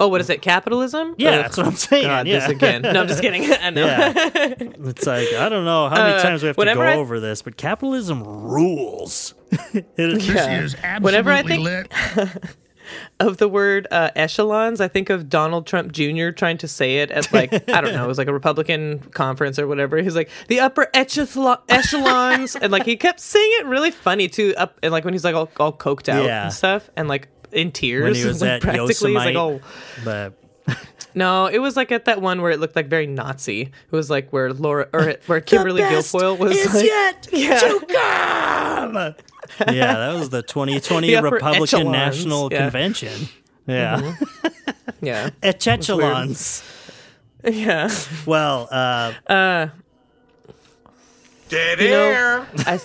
oh, 0.01 0.07
what 0.07 0.21
is 0.21 0.29
it? 0.29 0.41
Capitalism? 0.41 1.13
yeah, 1.17 1.31
Ugh. 1.31 1.41
that's 1.41 1.57
what 1.57 1.65
I'm 1.65 1.75
saying. 1.75 2.05
God, 2.05 2.25
yeah. 2.25 2.39
this 2.39 2.49
again. 2.49 2.81
No, 2.83 3.01
I'm 3.01 3.07
just 3.09 3.21
kidding. 3.21 3.43
I 3.61 3.69
know. 3.69 3.85
Yeah. 3.85 4.13
it's 4.57 5.05
like 5.05 5.33
I 5.33 5.49
don't 5.49 5.65
know 5.65 5.89
how 5.89 5.97
many 6.05 6.13
Uh, 6.15 6.21
times 6.21 6.41
we 6.41 6.47
have 6.47 6.55
to 6.55 6.63
go 6.73 6.81
I- 6.81 6.95
over 6.95 7.19
this, 7.19 7.41
but 7.41 7.57
capitalism 7.57 8.23
rules. 8.23 9.33
It- 9.73 9.85
Yeah. 9.97 10.61
is 10.61 10.75
absolutely 10.75 10.99
Whenever 11.01 11.31
I 11.31 11.43
think 11.43 11.63
lit. 11.63 11.91
of 13.19 13.37
the 13.37 13.47
word 13.49 13.87
uh, 13.91 14.09
echelons, 14.15 14.79
I 14.81 14.87
think 14.87 15.09
of 15.09 15.29
Donald 15.29 15.67
Trump 15.67 15.91
Jr. 15.91 16.29
trying 16.31 16.57
to 16.59 16.67
say 16.67 16.97
it 16.99 17.11
at 17.11 17.31
like 17.33 17.53
I 17.69 17.81
don't 17.81 17.93
know, 17.93 18.03
it 18.05 18.07
was 18.07 18.17
like 18.17 18.27
a 18.29 18.33
Republican 18.33 18.99
conference 19.11 19.59
or 19.59 19.67
whatever. 19.67 19.97
He's 19.97 20.15
like 20.15 20.29
the 20.47 20.61
upper 20.61 20.87
echelon- 20.93 21.59
echelons, 21.67 22.55
and 22.55 22.71
like 22.71 22.85
he 22.85 22.95
kept 22.95 23.19
saying 23.19 23.49
it 23.59 23.65
really 23.65 23.91
funny 23.91 24.27
too. 24.29 24.53
Up 24.57 24.79
and 24.81 24.91
like 24.91 25.03
when 25.03 25.13
he's 25.13 25.23
like 25.25 25.35
all, 25.35 25.49
all 25.59 25.73
coked 25.73 26.07
out 26.09 26.23
Yeah. 26.25 26.45
and 26.45 26.53
stuff, 26.53 26.89
and 26.95 27.07
like 27.07 27.27
in 27.51 27.71
tears. 27.71 28.03
when 28.03 28.15
he 28.15 28.25
was 28.27 28.41
like, 28.41 28.49
at 28.51 28.61
practically, 28.61 29.11
he's 29.11 29.15
like 29.15 29.35
oh 29.35 29.61
but 30.03 30.33
no, 31.15 31.47
it 31.47 31.59
was 31.59 31.75
like 31.75 31.91
at 31.91 32.05
that 32.05 32.21
one 32.21 32.41
where 32.41 32.51
it 32.51 32.59
looked 32.59 32.75
like 32.75 32.87
very 32.87 33.07
Nazi. 33.07 33.61
It 33.61 33.71
was 33.91 34.09
like 34.09 34.31
where 34.31 34.53
Laura 34.53 34.87
or 34.93 35.15
where 35.27 35.41
Kimberly 35.41 35.81
Guilfoyle 35.81 36.37
was 36.37 36.73
like 36.73 36.85
yet 36.85 37.27
Yeah. 37.31 37.59
to 37.59 37.85
come. 37.87 38.93
yeah, 39.75 39.93
that 39.95 40.13
was 40.19 40.29
the 40.29 40.43
2020 40.43 41.15
The 41.15 41.21
Republican 41.21 41.63
echelons, 41.63 41.91
National 41.91 42.51
yeah. 42.51 42.57
Convention. 42.61 43.29
Yeah, 43.67 44.15
yeah 45.01 45.29
echelons. 45.43 46.63
yeah. 47.43 47.89
Well, 48.25 48.67
uh, 48.71 49.13
Dead 51.49 51.79
You 51.79 51.89
know, 51.89 52.03
air. 52.03 52.47
I, 52.59 52.79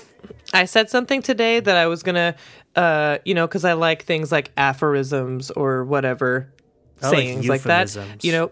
I 0.53 0.65
said 0.65 0.89
something 0.89 1.21
today 1.23 1.61
that 1.61 1.77
I 1.77 1.87
was 1.87 2.03
gonna, 2.03 2.35
uh, 2.77 3.19
you 3.25 3.35
know, 3.35 3.47
because 3.47 3.65
I 3.65 3.75
like 3.75 4.05
things 4.05 4.33
like 4.33 4.51
aphorisms 4.57 5.51
or 5.51 5.85
whatever 5.85 6.53
I 7.03 7.11
sayings 7.11 7.49
like, 7.49 7.63
that. 7.63 7.89
euphemisms. 7.89 8.25
You 8.25 8.33
know, 8.33 8.51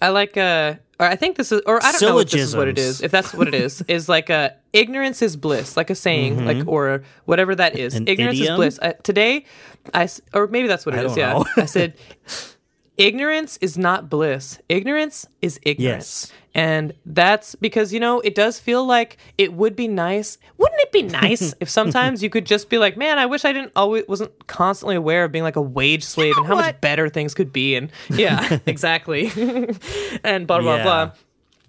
I 0.00 0.08
like 0.10 0.36
uh 0.36 0.74
or 1.00 1.06
I 1.06 1.14
think 1.14 1.36
this 1.36 1.52
is, 1.52 1.62
or 1.64 1.82
I 1.82 1.92
don't 1.92 2.02
know 2.02 2.18
if 2.18 2.30
this 2.30 2.40
is 2.42 2.56
what 2.56 2.66
it 2.66 2.76
is. 2.76 3.00
If 3.02 3.12
that's 3.12 3.32
what 3.32 3.46
it 3.46 3.54
is, 3.54 3.82
is 3.82 4.08
like 4.08 4.30
a 4.30 4.56
ignorance 4.72 5.22
is 5.22 5.36
bliss, 5.36 5.76
like 5.76 5.90
a 5.90 5.94
saying, 5.94 6.44
like 6.44 6.66
or 6.66 7.04
whatever 7.24 7.54
that 7.54 7.78
is. 7.78 7.94
Mm-hmm. 7.94 8.02
An 8.02 8.08
ignorance 8.08 8.38
idiom? 8.38 8.54
is 8.54 8.56
bliss. 8.56 8.78
Uh, 8.82 8.92
today, 9.04 9.44
I 9.94 10.08
or 10.32 10.48
maybe 10.48 10.66
that's 10.66 10.84
what 10.84 10.96
it 10.96 11.00
I 11.00 11.04
is. 11.04 11.16
Yeah. 11.16 11.42
I 11.56 11.66
said 11.66 11.94
ignorance 12.98 13.56
is 13.62 13.78
not 13.78 14.10
bliss. 14.10 14.58
Ignorance 14.68 15.26
is 15.40 15.58
ignorance. 15.62 16.30
Yes. 16.30 16.32
And 16.54 16.92
that's 17.06 17.54
because, 17.54 17.92
you 17.92 18.00
know, 18.00 18.20
it 18.20 18.34
does 18.34 18.58
feel 18.58 18.84
like 18.84 19.16
it 19.38 19.52
would 19.52 19.76
be 19.76 19.86
nice. 19.88 20.38
Wouldn't 20.56 20.80
it 20.80 20.92
be 20.92 21.02
nice 21.22 21.54
if 21.60 21.70
sometimes 21.70 22.22
you 22.22 22.28
could 22.30 22.44
just 22.46 22.68
be 22.68 22.78
like, 22.78 22.96
man, 22.96 23.18
I 23.18 23.26
wish 23.26 23.44
I 23.44 23.52
didn't 23.52 23.72
always 23.76 24.04
wasn't 24.08 24.46
constantly 24.48 24.96
aware 24.96 25.24
of 25.24 25.32
being 25.32 25.44
like 25.44 25.56
a 25.56 25.62
wage 25.62 26.02
slave 26.04 26.36
and 26.36 26.46
how 26.46 26.56
much 26.56 26.80
better 26.80 27.08
things 27.08 27.32
could 27.34 27.52
be. 27.52 27.76
And 27.76 27.90
yeah, 28.10 28.58
exactly. 28.66 29.30
and 30.24 30.46
blah, 30.46 30.60
blah, 30.60 30.76
Yeah. 30.76 30.82
blah. 30.82 31.10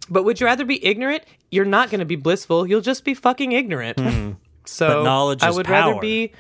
But 0.10 0.24
would 0.24 0.40
you 0.40 0.48
rather 0.48 0.66
be 0.66 0.84
ignorant? 0.84 1.24
you're 1.52 1.66
not 1.66 1.90
going 1.90 2.00
to 2.00 2.06
be 2.06 2.16
blissful. 2.16 2.68
You'll 2.68 2.80
just 2.82 3.04
be 3.04 3.16
fucking 3.16 3.54
ignorant. 3.54 3.98
So 3.98 4.04
Hmm. 4.88 4.94
But 4.94 5.04
knowledge 5.04 5.42
I 5.44 5.50
is 5.50 5.56
would 5.58 5.68
rather 5.68 5.94
power. 5.94 6.02
be 6.02 6.32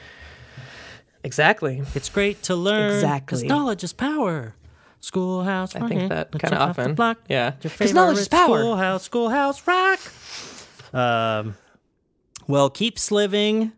exactly. 1.23 1.81
It's 1.95 2.09
great 2.09 2.43
to 2.43 2.55
learn. 2.55 2.93
Exactly. 2.93 3.37
Because 3.37 3.43
knowledge 3.43 3.83
is 3.83 3.93
power. 3.93 4.53
Schoolhouse. 5.01 5.75
I 5.75 5.87
think 5.87 6.09
that 6.09 6.33
off 6.33 6.41
the 6.41 6.57
often. 6.57 6.95
block. 6.95 7.19
Yeah. 7.29 7.51
Because 7.61 7.93
knowledge 7.93 8.17
is 8.17 8.27
power. 8.27 8.59
Schoolhouse, 8.59 9.03
schoolhouse 9.03 9.65
rock. 9.67 9.99
Um, 10.93 11.55
well, 12.47 12.69
keep 12.69 12.99
sliving 12.99 13.71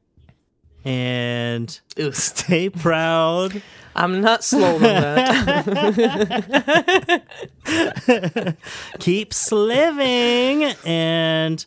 and 0.84 1.80
stay 2.12 2.70
proud. 2.70 3.62
I'm 3.96 4.22
not 4.22 4.44
slow 4.44 4.76
on 4.76 4.82
that. 4.82 5.78
keep 9.00 9.34
sliving 9.34 10.64
and 10.86 11.66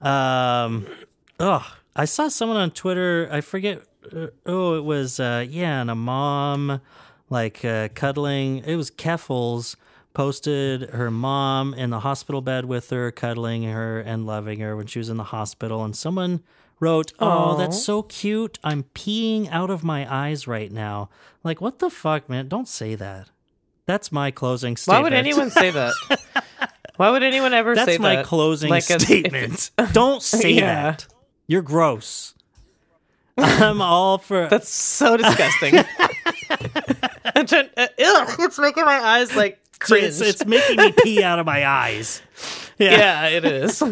um 0.00 0.86
oh 1.40 1.66
i 1.96 2.04
saw 2.04 2.28
someone 2.28 2.56
on 2.58 2.70
twitter 2.70 3.28
i 3.32 3.40
forget 3.40 3.82
uh, 4.14 4.26
oh 4.44 4.76
it 4.76 4.84
was 4.84 5.18
uh 5.18 5.44
yeah 5.48 5.80
and 5.80 5.90
a 5.90 5.94
mom 5.94 6.80
like 7.30 7.64
uh 7.64 7.88
cuddling 7.94 8.58
it 8.64 8.76
was 8.76 8.90
Keffals 8.90 9.76
posted 10.14 10.90
her 10.90 11.10
mom 11.10 11.74
in 11.74 11.90
the 11.90 12.00
hospital 12.00 12.40
bed 12.40 12.64
with 12.64 12.88
her 12.90 13.10
cuddling 13.10 13.64
her 13.64 14.00
and 14.00 14.26
loving 14.26 14.60
her 14.60 14.76
when 14.76 14.86
she 14.86 14.98
was 14.98 15.08
in 15.10 15.16
the 15.18 15.24
hospital 15.24 15.84
and 15.84 15.94
someone 15.96 16.42
wrote 16.80 17.12
oh 17.18 17.56
that's 17.56 17.82
so 17.82 18.02
cute 18.02 18.58
i'm 18.64 18.82
peeing 18.94 19.48
out 19.50 19.70
of 19.70 19.82
my 19.84 20.06
eyes 20.14 20.46
right 20.46 20.70
now 20.72 21.08
like 21.44 21.60
what 21.60 21.78
the 21.80 21.90
fuck 21.90 22.28
man 22.28 22.48
don't 22.48 22.68
say 22.68 22.94
that 22.94 23.28
that's 23.86 24.10
my 24.10 24.32
closing 24.32 24.76
statement. 24.76 24.98
Why 24.98 25.02
would 25.04 25.12
anyone 25.12 25.48
say 25.48 25.70
that? 25.70 25.92
Why 26.96 27.10
would 27.10 27.22
anyone 27.22 27.54
ever 27.54 27.72
that's 27.76 27.86
say 27.86 27.96
that? 27.98 28.02
That's 28.02 28.16
my 28.16 28.22
closing 28.24 28.68
Like 28.68 28.90
a- 28.90 28.98
statement. 28.98 29.70
Don't 29.92 30.20
say 30.24 30.50
Yeah. 30.54 30.66
that. 30.90 31.06
You're 31.46 31.62
gross. 31.62 32.34
I'm 33.38 33.82
all 33.82 34.18
for. 34.18 34.48
That's 34.48 34.68
so 34.68 35.16
disgusting. 35.16 35.74
Trying, 37.46 37.68
uh, 37.76 37.86
ugh, 38.02 38.36
it's 38.40 38.58
making 38.58 38.84
my 38.84 38.98
eyes 38.98 39.34
like 39.36 39.60
cringe. 39.78 40.04
it's, 40.04 40.20
it's 40.20 40.46
making 40.46 40.76
me 40.76 40.92
pee 41.02 41.22
out 41.22 41.38
of 41.38 41.46
my 41.46 41.66
eyes. 41.66 42.22
Yeah. 42.78 42.90
yeah, 42.92 43.28
it 43.28 43.44
is. 43.44 43.82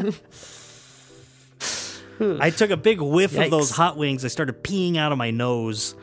I 2.20 2.50
took 2.50 2.70
a 2.70 2.76
big 2.76 3.00
whiff 3.00 3.36
of 3.36 3.50
those 3.50 3.70
hot 3.70 3.96
wings. 3.96 4.24
I 4.24 4.28
started 4.28 4.62
peeing 4.62 4.96
out 4.96 5.12
of 5.12 5.18
my 5.18 5.30
nose. 5.30 5.94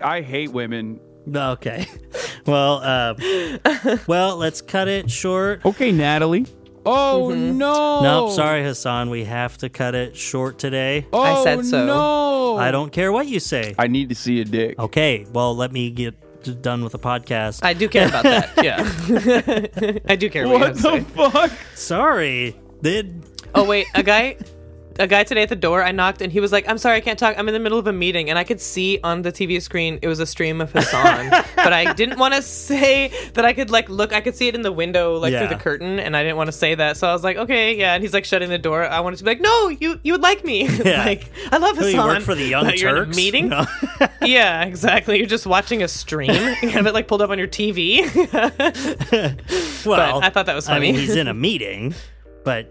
I 0.00 0.20
hate 0.20 0.52
women. 0.52 1.00
Okay. 1.34 1.86
Well, 2.46 2.82
um, 2.82 3.16
well, 4.06 4.36
let's 4.36 4.60
cut 4.60 4.88
it 4.88 5.10
short. 5.10 5.64
Okay, 5.64 5.92
Natalie. 5.92 6.46
Oh 6.84 7.30
Mm-hmm. 7.32 7.58
no! 7.58 8.02
Nope, 8.02 8.32
sorry, 8.32 8.62
Hasan. 8.62 9.08
We 9.10 9.24
have 9.24 9.56
to 9.58 9.68
cut 9.68 9.94
it 9.94 10.16
short 10.16 10.58
today. 10.58 11.06
Oh, 11.12 11.20
I 11.22 11.42
said 11.44 11.64
so. 11.64 11.86
No, 11.86 12.56
I 12.56 12.70
don't 12.70 12.90
care 12.92 13.12
what 13.12 13.26
you 13.28 13.38
say. 13.40 13.74
I 13.78 13.86
need 13.86 14.08
to 14.08 14.14
see 14.14 14.40
a 14.40 14.44
dick. 14.44 14.78
Okay, 14.78 15.24
well, 15.32 15.54
let 15.54 15.70
me 15.72 15.90
get 15.90 16.14
done 16.60 16.82
with 16.82 16.90
the 16.92 16.98
podcast. 16.98 17.60
I 17.62 17.72
do 17.72 17.88
care 17.88 18.08
about 18.08 18.24
that. 18.24 18.50
Yeah, 18.64 19.98
I 20.12 20.16
do 20.16 20.28
care 20.28 20.48
what, 20.48 20.58
What 20.60 20.68
have 20.68 20.76
to 20.76 20.82
say. 20.82 20.98
the 21.00 21.30
fuck? 21.30 21.52
Sorry. 21.76 22.56
Did 22.82 23.22
Oh 23.54 23.64
wait, 23.64 23.86
a 23.94 24.02
guy 24.02 24.36
a 24.98 25.06
guy 25.06 25.24
today 25.24 25.42
at 25.42 25.48
the 25.48 25.56
door, 25.56 25.82
I 25.82 25.92
knocked 25.92 26.22
and 26.22 26.32
he 26.32 26.40
was 26.40 26.52
like, 26.52 26.68
I'm 26.68 26.78
sorry, 26.78 26.96
I 26.96 27.00
can't 27.00 27.18
talk. 27.18 27.36
I'm 27.38 27.48
in 27.48 27.54
the 27.54 27.60
middle 27.60 27.78
of 27.78 27.86
a 27.86 27.92
meeting. 27.92 28.30
And 28.30 28.38
I 28.38 28.44
could 28.44 28.60
see 28.60 28.98
on 29.02 29.22
the 29.22 29.32
TV 29.32 29.60
screen 29.60 29.98
it 30.02 30.08
was 30.08 30.20
a 30.20 30.26
stream 30.26 30.60
of 30.60 30.72
Hasan. 30.72 31.30
but 31.56 31.72
I 31.72 31.92
didn't 31.94 32.18
want 32.18 32.34
to 32.34 32.42
say 32.42 33.12
that 33.34 33.44
I 33.44 33.52
could 33.52 33.70
like 33.70 33.88
look 33.88 34.12
I 34.12 34.20
could 34.20 34.34
see 34.36 34.48
it 34.48 34.54
in 34.54 34.62
the 34.62 34.72
window, 34.72 35.16
like 35.18 35.32
Yeah. 35.32 35.40
through 35.46 35.56
the 35.56 35.62
curtain, 35.62 35.98
and 35.98 36.16
I 36.16 36.22
didn't 36.22 36.36
want 36.36 36.48
to 36.48 36.52
say 36.52 36.74
that. 36.74 36.96
So 36.96 37.08
I 37.08 37.12
was 37.12 37.22
like, 37.24 37.36
Okay, 37.36 37.76
yeah, 37.76 37.94
and 37.94 38.02
he's 38.02 38.12
like 38.14 38.24
shutting 38.24 38.48
the 38.48 38.58
door. 38.58 38.84
I 38.84 39.00
wanted 39.00 39.16
to 39.16 39.24
be 39.24 39.30
like, 39.30 39.40
No, 39.40 39.68
you 39.68 39.98
you 40.02 40.12
would 40.12 40.22
like 40.22 40.44
me. 40.44 40.68
Yeah. 40.84 41.04
like 41.04 41.30
I 41.52 41.58
love 41.58 41.76
Hasan. 41.76 41.92
you 41.92 41.98
work 42.04 42.20
for 42.22 42.34
the 42.34 42.44
Young 42.44 42.64
But 42.64 42.74
a 42.74 42.78
Turks? 42.78 43.16
meeting? 43.16 43.48
No. 43.48 43.64
yeah, 44.22 44.64
exactly. 44.64 45.18
You're 45.18 45.26
just 45.26 45.46
watching 45.46 45.82
a 45.82 45.88
stream. 45.88 46.30
you 46.62 46.68
have 46.70 46.86
it 46.86 46.94
like 46.94 47.06
pulled 47.08 47.22
up 47.22 47.30
on 47.30 47.38
your 47.38 47.48
TV. 47.48 48.02
well, 49.86 50.22
I 50.22 50.30
thought 50.30 50.46
that 50.46 50.54
was 50.54 50.68
I 50.68 50.78
mean, 50.78 50.94
funny. 50.94 51.06
he's 51.06 51.16
in 51.16 51.28
a 51.28 51.34
meeting, 51.34 51.94
but 52.44 52.68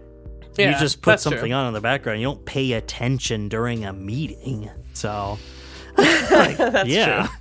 you 0.58 0.72
just 0.78 1.02
put 1.02 1.20
something 1.20 1.40
true. 1.40 1.52
on 1.52 1.66
in 1.68 1.74
the 1.74 1.80
background. 1.80 2.20
You 2.20 2.26
don't 2.26 2.44
pay 2.44 2.72
attention 2.72 3.48
during 3.48 3.84
a 3.84 3.92
meeting. 3.92 4.70
So, 4.92 5.38
like, 5.96 6.58
yeah. 6.86 7.26
true. 7.26 7.36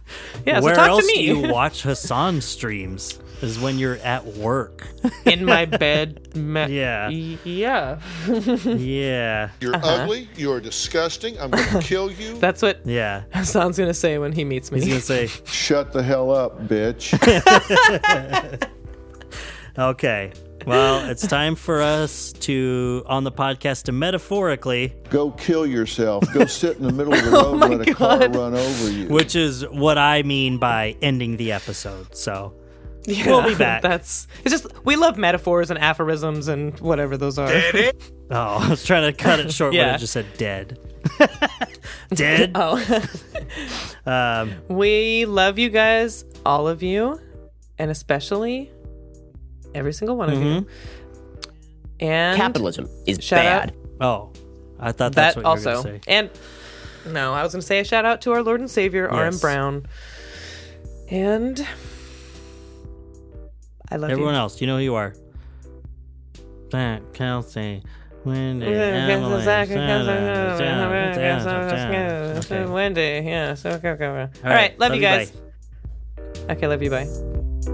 Yeah, 0.45 0.59
so 0.59 0.65
Where 0.65 0.75
talk 0.75 0.85
to 0.85 0.91
else 0.91 1.05
me. 1.07 1.13
do 1.15 1.21
you 1.23 1.41
watch 1.53 1.83
Hasan 1.83 2.41
streams? 2.41 3.19
Is 3.41 3.57
when 3.59 3.79
you're 3.79 3.95
at 3.97 4.23
work. 4.37 4.87
in 5.25 5.43
my 5.45 5.65
bed. 5.65 6.35
Me- 6.35 6.67
Yeah. 6.77 7.09
Yeah. 7.09 7.99
yeah. 8.27 9.49
You're 9.59 9.75
uh-huh. 9.75 9.87
ugly. 10.03 10.29
You're 10.35 10.61
disgusting. 10.61 11.39
I'm 11.39 11.49
going 11.49 11.67
to 11.69 11.79
kill 11.79 12.11
you. 12.11 12.37
That's 12.37 12.61
what 12.61 12.85
Yeah. 12.85 13.23
Hasan's 13.33 13.79
gonna 13.79 13.95
say 13.95 14.19
when 14.19 14.31
he 14.31 14.43
meets 14.45 14.71
me. 14.71 14.79
He's 14.79 14.89
gonna 14.89 15.01
say, 15.01 15.25
Shut 15.45 15.91
the 15.91 16.03
hell 16.03 16.29
up, 16.29 16.67
bitch. 16.67 17.17
okay. 19.77 20.31
Well, 20.65 21.09
it's 21.09 21.25
time 21.25 21.55
for 21.55 21.81
us 21.81 22.33
to 22.33 23.03
on 23.07 23.23
the 23.23 23.31
podcast 23.31 23.83
to 23.83 23.91
metaphorically, 23.91 24.93
Go 25.09 25.31
kill 25.31 25.65
yourself. 25.65 26.23
Go 26.33 26.45
sit 26.45 26.77
in 26.77 26.83
the 26.83 26.91
middle 26.93 27.13
of 27.13 27.23
the 27.23 27.31
road 27.31 27.61
and 27.63 27.77
let 27.79 27.87
a 27.89 27.93
car 27.93 28.19
run 28.29 28.53
over 28.53 28.91
you. 28.91 29.07
which 29.07 29.35
is 29.35 29.67
what 29.67 29.97
I 29.97 30.23
mean 30.23 30.57
by 30.57 30.95
ending 31.01 31.37
the 31.37 31.51
episode. 31.51 32.15
So 32.15 32.53
Yeah, 33.05 33.25
We'll 33.27 33.47
be 33.47 33.55
back. 33.55 33.81
That's 33.81 34.27
it's 34.45 34.51
just 34.51 34.67
we 34.85 34.95
love 34.95 35.17
metaphors 35.17 35.69
and 35.71 35.79
aphorisms 35.79 36.47
and 36.47 36.79
whatever 36.79 37.17
those 37.17 37.37
are. 37.39 37.49
Oh, 38.33 38.59
I 38.61 38.69
was 38.69 38.85
trying 38.85 39.11
to 39.11 39.17
cut 39.17 39.41
it 39.41 39.51
short 39.51 39.73
when 39.73 39.81
Yeah. 39.81 39.95
it 39.95 39.97
just 39.97 40.13
said 40.13 40.25
dead. 40.37 40.79
dead. 42.13 42.51
Oh, 42.55 42.77
Um, 44.05 44.53
we 44.69 45.25
love 45.25 45.59
you 45.59 45.69
guys, 45.69 46.23
all 46.45 46.65
of 46.67 46.81
you, 46.81 47.19
and 47.77 47.91
especially 47.91 48.71
every 49.75 49.93
single 49.93 50.15
one 50.17 50.29
of 50.29 50.39
you. 50.39 50.61
Mm-hmm. 50.61 50.69
And 52.01 52.37
Capitalism 52.37 52.89
is 53.05 53.23
Shout 53.23 53.45
out- 53.45 53.67
bad. 53.67 53.75
oh, 54.01 54.31
I 54.79 54.91
thought 54.91 55.13
that's 55.13 55.35
that 55.35 55.43
what 55.43 55.59
you 55.59 55.65
were 55.65 55.71
also 55.75 55.83
say. 55.83 56.01
and 56.07 56.29
no, 57.11 57.33
I 57.33 57.43
was 57.43 57.51
gonna 57.53 57.61
say 57.61 57.79
a 57.79 57.83
shout 57.83 58.05
out 58.05 58.21
to 58.21 58.31
our 58.31 58.41
Lord 58.43 58.59
and 58.59 58.69
Savior 58.69 59.09
R.M. 59.09 59.37
Brown, 59.37 59.85
and 61.09 61.65
I 63.91 63.97
love 63.97 64.09
Everyone 64.11 64.33
you. 64.33 64.39
else, 64.39 64.61
you 64.61 64.67
know 64.67 64.77
who 64.77 64.83
you 64.83 64.95
are. 64.95 65.13
Zach, 66.71 67.01
Kelsey, 67.13 67.83
Wendy, 68.23 68.65
Yeah, 68.65 68.71
Emily. 69.09 69.45
Wendy, 72.71 73.01
yeah. 73.25 73.53
So, 73.55 73.71
okay, 73.71 73.89
okay. 73.89 74.05
All 74.05 74.15
All 74.17 74.55
right, 74.55 74.79
love, 74.79 74.95
you 74.95 75.01
guys. 75.01 75.33
Okay, 76.49 76.67
love 76.67 76.81
you. 76.81 76.89
Bye. 76.89 77.70